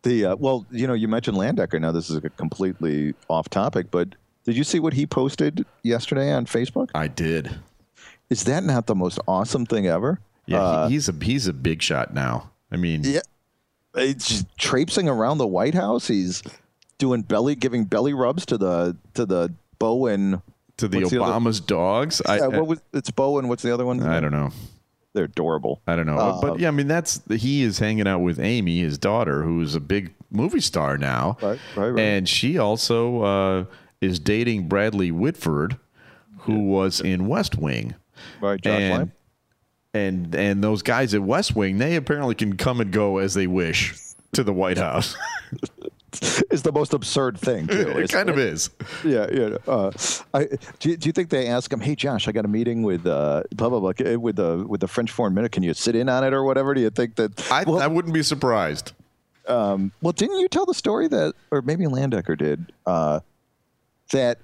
the 0.03 0.25
uh, 0.25 0.35
well, 0.37 0.65
you 0.71 0.87
know, 0.87 0.93
you 0.93 1.07
mentioned 1.07 1.37
Landecker. 1.37 1.79
Now 1.79 1.91
this 1.91 2.09
is 2.09 2.15
a 2.15 2.29
completely 2.31 3.13
off 3.29 3.47
topic, 3.49 3.91
but 3.91 4.15
did 4.43 4.57
you 4.57 4.63
see 4.63 4.79
what 4.79 4.93
he 4.93 5.05
posted 5.05 5.65
yesterday 5.83 6.31
on 6.31 6.45
Facebook? 6.47 6.89
I 6.95 7.07
did. 7.09 7.59
Is 8.31 8.45
that 8.45 8.63
not 8.63 8.87
the 8.87 8.95
most 8.95 9.19
awesome 9.27 9.65
thing 9.67 9.85
ever? 9.87 10.19
Yeah, 10.47 10.61
Uh, 10.63 10.87
he, 10.87 10.93
he's 10.95 11.09
a 11.09 11.13
he's 11.21 11.47
a 11.47 11.53
big 11.53 11.81
shot 11.83 12.13
now. 12.13 12.49
I 12.71 12.77
mean, 12.77 13.01
Yeah. 13.03 13.19
It's 13.95 14.27
just 14.27 14.57
traipsing 14.57 15.09
around 15.09 15.39
the 15.39 15.47
White 15.47 15.73
House. 15.73 16.07
He's 16.07 16.43
doing 16.97 17.21
belly, 17.23 17.55
giving 17.55 17.85
belly 17.85 18.13
rubs 18.13 18.45
to 18.47 18.57
the 18.57 18.95
to 19.15 19.25
the 19.25 19.53
Bowen. 19.79 20.41
to 20.77 20.87
the 20.87 20.99
what's 20.99 21.09
the 21.11 21.17
Obama's 21.17 21.59
dogs. 21.59 22.21
I, 22.25 22.37
Yeah, 22.37 22.47
what 22.47 22.67
was 22.67 22.81
it's 22.93 23.11
Bowen? 23.11 23.47
What's 23.47 23.63
the 23.63 23.73
other 23.73 23.85
one? 23.85 24.01
I 24.03 24.19
don't 24.19 24.31
know. 24.31 24.51
They're 25.13 25.25
adorable. 25.25 25.81
I 25.87 25.95
don't 25.95 26.05
know. 26.05 26.17
Uh, 26.17 26.41
but 26.41 26.59
yeah, 26.59 26.67
I 26.67 26.71
mean, 26.71 26.87
that's 26.87 27.21
he 27.29 27.63
is 27.63 27.79
hanging 27.79 28.07
out 28.07 28.19
with 28.19 28.39
Amy, 28.39 28.79
his 28.79 28.97
daughter, 28.97 29.41
who's 29.41 29.73
a 29.73 29.79
big 29.79 30.13
movie 30.29 30.61
star 30.61 30.97
now. 30.97 31.37
Right, 31.41 31.59
right, 31.75 31.89
right. 31.89 31.99
And 31.99 32.29
she 32.29 32.59
also 32.59 33.23
uh, 33.23 33.65
is 34.01 34.19
dating 34.19 34.67
Bradley 34.67 35.11
Whitford, 35.11 35.77
who 36.41 36.59
was 36.59 37.01
in 37.01 37.27
West 37.27 37.57
Wing. 37.57 37.95
Right, 38.39 38.61
Josh 38.61 38.79
and? 38.81 39.11
And 40.07 40.35
and 40.35 40.63
those 40.63 40.81
guys 40.81 41.13
at 41.13 41.21
West 41.21 41.55
Wing, 41.55 41.77
they 41.77 41.95
apparently 41.95 42.35
can 42.35 42.57
come 42.57 42.81
and 42.81 42.91
go 42.91 43.17
as 43.17 43.33
they 43.33 43.47
wish 43.47 43.95
to 44.33 44.43
the 44.43 44.53
White 44.53 44.77
House. 44.77 45.15
It's 46.11 46.63
the 46.63 46.71
most 46.71 46.95
absurd 46.95 47.37
thing. 47.37 47.67
Too. 47.67 47.87
it 47.89 48.09
kind 48.09 48.29
of 48.29 48.39
is. 48.39 48.71
Yeah, 49.05 49.27
yeah. 49.31 49.57
Uh, 49.67 49.91
I, 50.33 50.45
do, 50.79 50.89
you, 50.89 50.97
do 50.97 51.07
you 51.07 51.13
think 51.13 51.29
they 51.29 51.45
ask 51.45 51.71
him, 51.71 51.79
"Hey, 51.79 51.93
Josh, 51.95 52.27
I 52.27 52.31
got 52.31 52.45
a 52.45 52.47
meeting 52.47 52.81
with 52.81 53.05
uh, 53.05 53.43
blah 53.53 53.69
blah 53.69 53.79
blah 53.79 53.91
eh, 53.99 54.15
with 54.15 54.37
the 54.37 54.65
with 54.67 54.81
the 54.81 54.87
French 54.87 55.11
foreign 55.11 55.35
minister. 55.35 55.49
Can 55.49 55.61
you 55.61 55.75
sit 55.75 55.95
in 55.95 56.09
on 56.09 56.23
it 56.23 56.33
or 56.33 56.43
whatever?" 56.43 56.73
Do 56.73 56.81
you 56.81 56.89
think 56.89 57.15
that? 57.17 57.51
I, 57.51 57.63
well, 57.63 57.79
I 57.79 57.85
wouldn't 57.85 58.15
be 58.15 58.23
surprised. 58.23 58.93
well, 59.47 59.91
didn't 60.15 60.39
you 60.39 60.47
tell 60.47 60.65
the 60.65 60.73
story 60.73 61.07
that, 61.09 61.35
or 61.51 61.61
maybe 61.61 61.85
Landecker 61.85 62.35
did, 62.35 62.73
uh, 62.87 63.19
that 64.11 64.39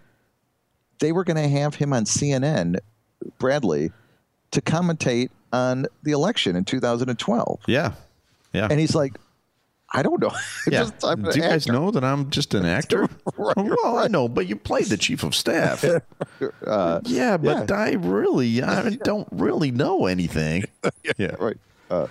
they 0.99 1.11
were 1.11 1.23
going 1.23 1.41
to 1.41 1.49
have 1.49 1.73
him 1.73 1.93
on 1.93 2.05
CNN, 2.05 2.77
Bradley, 3.39 3.91
to 4.51 4.61
commentate 4.61 5.29
on 5.55 5.85
the 6.03 6.11
election 6.11 6.55
in 6.55 6.65
2012, 6.65 7.61
Yeah. 7.67 7.91
Yeah. 8.53 8.67
and 8.69 8.79
he's 8.79 8.95
like, 8.95 9.13
"I 9.93 10.01
don't 10.01 10.21
know. 10.21 10.31
yeah. 10.67 10.83
Just- 10.83 10.99
Do 10.99 11.31
you 11.35 11.41
guys 11.41 11.67
know 11.67 11.91
that 11.91 12.03
I'm 12.03 12.29
just 12.29 12.53
an 12.53 12.65
actor? 12.65 13.07
Right, 13.37 13.57
well, 13.83 13.97
I 13.97 14.07
know, 14.07 14.29
but 14.29 14.47
you 14.47 14.55
played 14.55 14.85
the 14.85 14.95
chief 14.97 15.23
of 15.23 15.35
staff. 15.35 15.83
Uh, 15.83 17.01
yeah, 17.03 17.35
but 17.37 17.69
yeah. 17.69 17.75
I 17.75 17.91
really, 17.93 18.61
I 18.63 18.91
don't 19.03 19.27
really 19.31 19.71
know 19.71 20.05
anything. 20.05 20.63
yeah. 21.17 21.35
right. 21.39 21.57
Uh, 21.89 22.07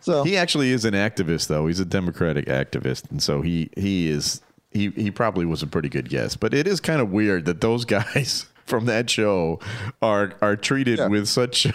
so 0.00 0.24
He 0.24 0.36
actually 0.36 0.70
is 0.72 0.84
an 0.84 0.94
activist, 0.94 1.46
though. 1.46 1.66
He's 1.68 1.78
a 1.80 1.84
Democratic 1.84 2.46
activist, 2.46 3.10
and 3.10 3.22
so 3.22 3.40
he 3.40 3.70
he 3.76 4.08
is 4.08 4.40
he 4.72 4.90
he 4.90 5.10
probably 5.12 5.46
was 5.46 5.62
a 5.62 5.66
pretty 5.68 5.88
good 5.88 6.08
guess. 6.08 6.34
But 6.36 6.52
it 6.54 6.66
is 6.66 6.80
kind 6.80 7.00
of 7.00 7.10
weird 7.10 7.44
that 7.46 7.60
those 7.60 7.84
guys 7.84 8.46
from 8.66 8.86
that 8.86 9.08
show 9.08 9.60
are 10.02 10.34
are 10.42 10.56
treated 10.56 10.98
with 11.08 11.28
such 11.28 11.66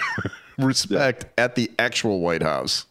respect 0.63 1.25
at 1.37 1.55
the 1.55 1.71
actual 1.79 2.21
White 2.21 2.43
House. 2.43 2.85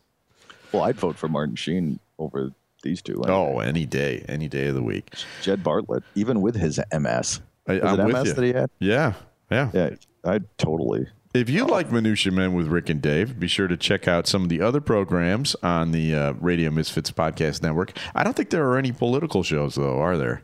well, 0.72 0.82
I'd 0.82 0.96
vote 0.96 1.16
for 1.16 1.28
Martin 1.28 1.56
Sheen 1.56 1.98
over 2.18 2.52
these 2.82 3.02
two. 3.02 3.22
Oh, 3.26 3.58
any 3.60 3.86
day, 3.86 4.24
any 4.28 4.48
day 4.48 4.68
of 4.68 4.74
the 4.74 4.82
week. 4.82 5.12
Jed 5.42 5.62
Bartlet, 5.62 6.02
even 6.14 6.40
with 6.40 6.54
his 6.54 6.80
MS. 6.92 7.40
I, 7.66 7.80
I'm 7.80 8.00
it 8.00 8.06
with 8.06 8.14
MS 8.14 8.26
you. 8.26 8.32
that 8.34 8.44
he 8.44 8.52
had? 8.52 8.70
Yeah, 8.78 9.12
yeah. 9.50 9.70
Yeah, 9.72 9.90
I 10.24 10.40
totally. 10.56 11.06
If 11.34 11.50
you 11.50 11.66
like 11.66 11.92
Minutia 11.92 12.32
Men 12.32 12.54
with 12.54 12.68
Rick 12.68 12.88
and 12.88 13.02
Dave, 13.02 13.38
be 13.38 13.48
sure 13.48 13.68
to 13.68 13.76
check 13.76 14.08
out 14.08 14.26
some 14.26 14.42
of 14.42 14.48
the 14.48 14.62
other 14.62 14.80
programs 14.80 15.54
on 15.62 15.92
the 15.92 16.14
uh, 16.14 16.32
Radio 16.40 16.70
Misfits 16.70 17.10
Podcast 17.10 17.62
Network. 17.62 17.96
I 18.14 18.24
don't 18.24 18.34
think 18.34 18.48
there 18.50 18.66
are 18.68 18.78
any 18.78 18.92
political 18.92 19.42
shows, 19.42 19.74
though, 19.74 19.98
are 20.00 20.16
there? 20.16 20.42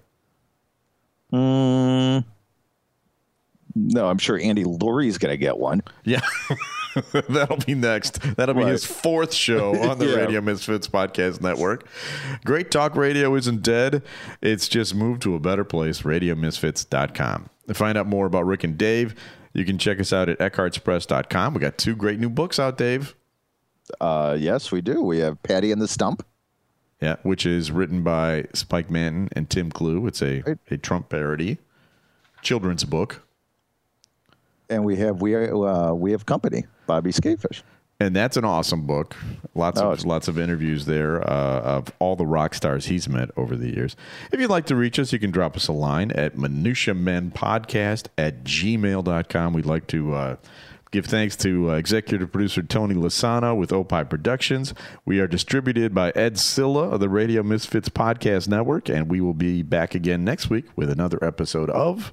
Mm, 1.33 2.25
no, 3.75 4.09
I'm 4.09 4.19
sure 4.19 4.39
Andy 4.39 4.65
Lurie's 4.65 5.19
going 5.19 5.33
to 5.33 5.37
get 5.39 5.59
one. 5.59 5.83
Yeah. 6.05 6.21
That'll 7.29 7.57
be 7.57 7.75
next. 7.75 8.21
That'll 8.37 8.55
be 8.55 8.63
Right. 8.63 8.71
his 8.73 8.85
fourth 8.85 9.33
show 9.35 9.75
on 9.91 9.99
the 9.99 10.07
Yeah. 10.07 10.15
Radio 10.17 10.41
Misfits 10.41 10.87
Podcast 10.87 11.41
Network. 11.41 11.89
Great 12.45 12.71
Talk 12.71 12.95
Radio 12.95 13.35
isn't 13.35 13.63
dead. 13.63 14.03
It's 14.41 14.69
just 14.69 14.95
moved 14.95 15.23
to 15.23 15.35
a 15.35 15.41
better 15.41 15.65
place, 15.65 16.03
radiomisfits.com. 16.03 17.51
To 17.67 17.75
find 17.75 17.99
out 17.99 18.07
more 18.07 18.27
about 18.27 18.47
Rick 18.47 18.63
and 18.63 18.79
Dave, 18.79 19.15
you 19.55 19.65
can 19.65 19.77
check 19.79 19.99
us 19.99 20.13
out 20.13 20.29
at 20.29 20.39
eckhartzpress.com. 20.39 21.55
We 21.55 21.61
got 21.61 21.79
two 21.79 21.97
great 21.97 22.21
new 22.21 22.31
books 22.31 22.59
out, 22.61 22.79
Dave. 22.79 23.17
Uh, 24.01 24.37
yes, 24.39 24.71
we 24.71 24.81
do. 24.81 25.03
We 25.03 25.19
have 25.19 25.43
Patty 25.43 25.73
and 25.73 25.81
the 25.83 25.89
Stump. 25.89 26.25
Yeah, 27.01 27.17
which 27.23 27.45
is 27.45 27.71
written 27.73 28.03
by 28.03 28.47
Spike 28.55 28.89
Manton 28.91 29.29
and 29.33 29.51
Tim 29.51 29.71
Clue. 29.71 30.07
It's 30.07 30.23
a, 30.23 30.43
Right. 30.47 30.59
a 30.71 30.77
Trump 30.79 31.09
parody 31.09 31.59
children's 32.41 32.85
book. 32.85 33.24
And 34.71 34.85
we 34.85 34.97
have 34.97 35.21
we 35.21 35.35
uh, 35.35 35.93
we 35.93 36.13
have 36.13 36.27
company 36.27 36.65
Bobby 36.87 37.11
Skafish. 37.13 37.63
and 38.01 38.15
that's 38.17 38.37
an 38.37 38.45
awesome 38.45 38.87
book. 38.87 39.15
Lots 39.55 39.81
Oh, 39.81 39.91
of 39.93 40.05
lots 40.05 40.27
of 40.29 40.39
interviews 40.39 40.87
there 40.87 41.23
uh, 41.23 41.61
of 41.61 41.93
all 41.99 42.17
the 42.17 42.27
rock 42.27 42.55
stars 42.55 42.87
he's 42.87 43.09
met 43.09 43.31
over 43.37 43.57
the 43.57 43.69
years. 43.75 43.95
If 44.33 44.41
you'd 44.41 44.51
like 44.51 44.67
to 44.67 44.77
reach 44.77 44.99
us, 44.99 45.13
you 45.13 45.19
can 45.19 45.31
drop 45.31 45.55
us 45.57 45.69
a 45.69 45.73
line 45.73 46.11
at 46.13 46.37
minutiamenpodcast 46.37 48.07
at 48.19 48.45
gmail.com. 48.45 49.53
We'd 49.53 49.67
like 49.67 49.87
to 49.89 50.15
uh, 50.15 50.37
give 50.91 51.07
thanks 51.07 51.37
to 51.37 51.71
uh, 51.71 51.75
executive 51.75 52.33
producer 52.33 52.63
Tony 52.63 52.95
Lasano 52.95 53.57
with 53.57 53.73
Opie 53.73 54.05
Productions. 54.05 54.75
We 55.05 55.21
are 55.21 55.27
distributed 55.27 55.95
by 55.95 56.11
Ed 56.17 56.39
Cella 56.39 56.89
of 56.91 57.01
the 57.01 57.09
Radio 57.09 57.43
Misfits 57.43 57.89
Podcast 57.89 58.49
Network, 58.49 58.89
and 58.89 59.11
we 59.11 59.21
will 59.21 59.35
be 59.35 59.63
back 59.63 59.95
again 59.95 60.25
next 60.25 60.51
week 60.51 60.65
with 60.77 60.91
another 60.91 61.23
episode 61.23 61.71
of 61.71 62.13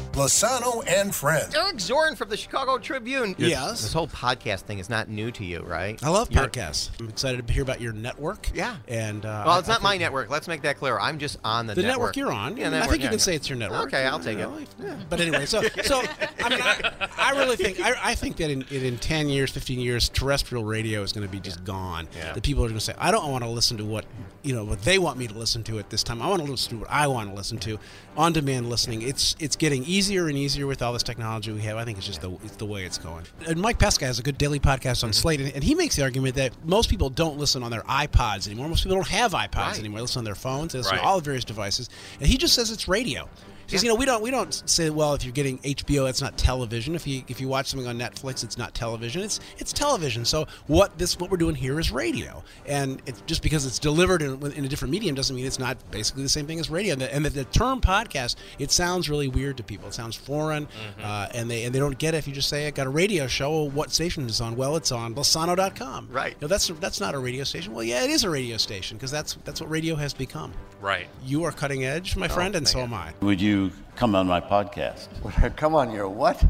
Lasano 0.13 0.83
and 0.87 1.13
Friends. 1.15 1.55
Eric 1.55 1.79
Zorn 1.79 2.15
from 2.15 2.29
the 2.29 2.35
Chicago 2.37 2.77
Tribune. 2.77 3.33
Yes. 3.37 3.81
This 3.81 3.93
whole 3.93 4.07
podcast 4.07 4.61
thing 4.61 4.79
is 4.79 4.89
not 4.89 5.07
new 5.09 5.31
to 5.31 5.45
you, 5.45 5.61
right? 5.61 6.01
I 6.03 6.09
love 6.09 6.31
You're- 6.31 6.47
podcasts. 6.47 6.89
I'm 6.99 7.07
excited 7.09 7.45
to 7.47 7.53
hear 7.53 7.63
about 7.63 7.79
your 7.79 7.93
network. 7.93 8.49
Yeah. 8.53 8.75
And 8.87 9.25
uh, 9.25 9.43
Well, 9.45 9.59
it's 9.59 9.69
I- 9.69 9.71
I 9.71 9.75
not 9.75 9.83
my 9.83 9.97
network. 9.97 10.29
Let's 10.29 10.47
make 10.49 10.61
that 10.63 10.77
clear. 10.77 10.99
I'm 10.99 11.17
just 11.17 11.37
on 11.45 11.65
the, 11.67 11.75
The 11.75 11.83
network 11.83 12.17
you're 12.17 12.31
on. 12.31 12.57
Yeah, 12.57 12.65
I, 12.65 12.67
I 12.67 12.69
network, 12.71 12.89
think 12.91 13.03
you 13.03 13.09
can 13.09 13.17
yeah. 13.19 13.23
say 13.23 13.35
it's 13.35 13.49
your 13.49 13.57
network. 13.57 13.87
Okay, 13.87 14.05
I'll 14.05 14.19
take 14.19 14.37
You 14.37 14.43
it. 14.43 14.79
know, 14.79 14.85
yeah. 14.87 14.95
But 15.09 15.21
anyway, 15.21 15.45
so 15.45 15.61
so 15.83 16.01
I 16.43 16.49
mean, 16.49 16.59
I, 16.61 17.07
I 17.17 17.31
really 17.39 17.55
think 17.55 17.79
I, 17.79 17.93
I 18.03 18.15
think 18.15 18.35
that 18.37 18.49
in, 18.51 18.63
in 18.69 18.83
in 18.83 18.97
10 18.97 19.29
years, 19.29 19.51
15 19.51 19.79
years, 19.79 20.09
terrestrial 20.09 20.65
radio 20.65 21.03
is 21.03 21.13
going 21.13 21.25
to 21.25 21.31
be 21.31 21.39
just 21.39 21.63
gone. 21.63 22.07
Yeah. 22.17 22.33
The 22.33 22.41
people 22.41 22.63
are 22.65 22.67
going 22.67 22.77
to 22.79 22.83
say, 22.83 22.93
I 22.97 23.11
don't 23.11 23.31
want 23.31 23.43
to 23.45 23.49
listen 23.49 23.77
to 23.77 23.85
what 23.85 24.05
you 24.43 24.53
know 24.53 24.65
what 24.65 24.81
they 24.81 24.97
want 24.99 25.17
me 25.17 25.27
to 25.27 25.33
listen 25.37 25.63
to 25.63 25.79
at 25.79 25.89
this 25.89 26.03
time. 26.03 26.21
I 26.21 26.27
want 26.27 26.43
to 26.45 26.51
listen 26.51 26.71
to 26.71 26.77
what 26.83 26.89
I 26.91 27.07
want 27.07 27.29
to 27.29 27.35
listen 27.35 27.57
to. 27.59 27.79
On 28.17 28.33
demand 28.33 28.69
listening, 28.69 29.03
it's 29.03 29.37
it's 29.39 29.55
getting 29.55 29.85
easier 29.85 30.00
and 30.09 30.37
easier 30.37 30.67
with 30.67 30.81
all 30.81 30.93
this 30.93 31.03
technology 31.03 31.51
we 31.51 31.61
have. 31.61 31.77
I 31.77 31.85
think 31.85 31.97
it's 31.97 32.07
just 32.07 32.21
the 32.21 32.31
it's 32.43 32.55
the 32.55 32.65
way 32.65 32.83
it's 32.85 32.97
going. 32.97 33.25
And 33.47 33.59
Mike 33.59 33.77
Pesca 33.79 34.05
has 34.05 34.19
a 34.19 34.23
good 34.23 34.37
daily 34.37 34.59
podcast 34.59 34.97
Mm-hmm. 34.97 35.07
on 35.07 35.13
Slate, 35.13 35.41
and, 35.41 35.51
and 35.53 35.63
he 35.63 35.75
makes 35.75 35.95
the 35.95 36.03
argument 36.03 36.35
that 36.35 36.53
most 36.65 36.89
people 36.89 37.09
don't 37.09 37.37
listen 37.37 37.63
on 37.63 37.71
their 37.71 37.81
iPods 37.83 38.47
anymore. 38.47 38.67
Most 38.69 38.83
people 38.83 38.97
don't 38.97 39.07
have 39.07 39.33
iPods 39.33 39.55
Right. 39.55 39.79
anymore. 39.79 39.99
They 39.99 40.01
listen 40.03 40.19
on 40.19 40.25
their 40.25 40.35
phones. 40.35 40.73
They 40.73 40.79
listen 40.79 40.95
Right. 40.95 41.01
to 41.01 41.07
all 41.07 41.17
the 41.19 41.23
various 41.25 41.45
devices, 41.45 41.89
and 42.19 42.27
he 42.27 42.37
just 42.37 42.53
says 42.55 42.71
it's 42.71 42.87
radio. 42.87 43.29
He 43.71 43.77
says, 43.77 43.83
you 43.83 43.89
know, 43.89 43.95
we 43.95 44.05
don't 44.05 44.21
we 44.21 44.31
don't 44.31 44.51
say, 44.69 44.89
well, 44.89 45.13
if 45.13 45.23
you're 45.23 45.33
getting 45.33 45.59
HBO, 45.59 46.09
it's 46.09 46.21
not 46.21 46.37
television. 46.37 46.95
If 46.95 47.07
you 47.07 47.23
if 47.27 47.39
you 47.39 47.47
watch 47.47 47.67
something 47.67 47.87
on 47.87 47.97
Netflix, 47.97 48.43
it's 48.43 48.57
not 48.57 48.73
television. 48.73 49.21
It's 49.21 49.39
it's 49.57 49.71
television. 49.71 50.25
So 50.25 50.47
what 50.67 50.97
this 50.97 51.17
what 51.19 51.31
we're 51.31 51.37
doing 51.37 51.55
here 51.55 51.79
is 51.79 51.91
radio, 51.91 52.43
and 52.65 53.01
it's 53.05 53.21
just 53.21 53.41
because 53.41 53.65
it's 53.65 53.79
delivered 53.79 54.21
in, 54.21 54.41
in 54.53 54.65
a 54.65 54.67
different 54.67 54.91
medium 54.91 55.15
doesn't 55.15 55.35
mean 55.35 55.45
it's 55.45 55.59
not 55.59 55.77
basically 55.91 56.23
the 56.23 56.29
same 56.29 56.47
thing 56.47 56.59
as 56.59 56.69
radio. 56.69 56.93
And 56.93 57.01
the, 57.01 57.13
and 57.13 57.25
the, 57.25 57.29
the 57.29 57.45
term 57.45 57.81
podcast, 57.81 58.35
it 58.59 58.71
sounds 58.71 59.09
really 59.09 59.27
weird 59.27 59.57
to 59.57 59.63
people. 59.63 59.87
It 59.87 59.93
sounds 59.93 60.15
foreign, 60.15 60.67
uh, 61.01 61.29
and 61.33 61.49
they 61.49 61.63
and 61.63 61.73
they 61.73 61.79
don't 61.79 61.97
get 61.97 62.13
it 62.13 62.17
if 62.17 62.27
you 62.27 62.33
just 62.33 62.49
say 62.49 62.67
I 62.67 62.71
got 62.71 62.87
a 62.87 62.89
radio 62.91 63.27
show. 63.27 63.63
What 63.63 63.91
station 63.91 64.25
is 64.25 64.41
on? 64.41 64.55
Well, 64.55 64.75
it's 64.75 64.91
on 64.91 65.15
Bolsano.com. 65.15 66.09
Right. 66.11 66.39
No, 66.41 66.47
that's 66.47 66.67
that's 66.67 66.99
not 66.99 67.15
a 67.15 67.19
radio 67.19 67.43
station. 67.43 67.73
Well, 67.73 67.83
yeah, 67.83 68.03
it 68.03 68.09
is 68.09 68.23
a 68.23 68.29
radio 68.29 68.57
station 68.57 68.97
because 68.97 69.11
that's 69.11 69.35
that's 69.45 69.61
what 69.61 69.69
radio 69.69 69.95
has 69.95 70.13
become. 70.13 70.53
Right. 70.81 71.07
You 71.23 71.43
are 71.43 71.51
cutting 71.51 71.85
edge, 71.85 72.15
my 72.15 72.27
friend, 72.27 72.55
and 72.55 72.67
so 72.67 72.79
am 72.79 72.93
I. 72.93 73.13
Would 73.21 73.39
you 73.39 73.60
come 73.95 74.15
on 74.15 74.27
my 74.27 74.41
podcast? 74.41 75.07
Come 75.57 75.75
on, 75.75 75.91
your 75.91 76.09
what? 76.09 76.43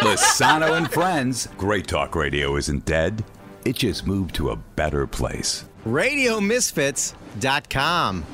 Lasano 0.00 0.76
and 0.76 0.90
Friends. 0.90 1.48
Great 1.58 1.86
Talk 1.86 2.14
Radio 2.14 2.56
isn't 2.56 2.84
dead. 2.84 3.24
It 3.64 3.76
just 3.76 4.06
moved 4.06 4.34
to 4.36 4.50
a 4.50 4.56
better 4.56 5.06
place. 5.06 5.64
RadioMisfits.com. 5.84 8.24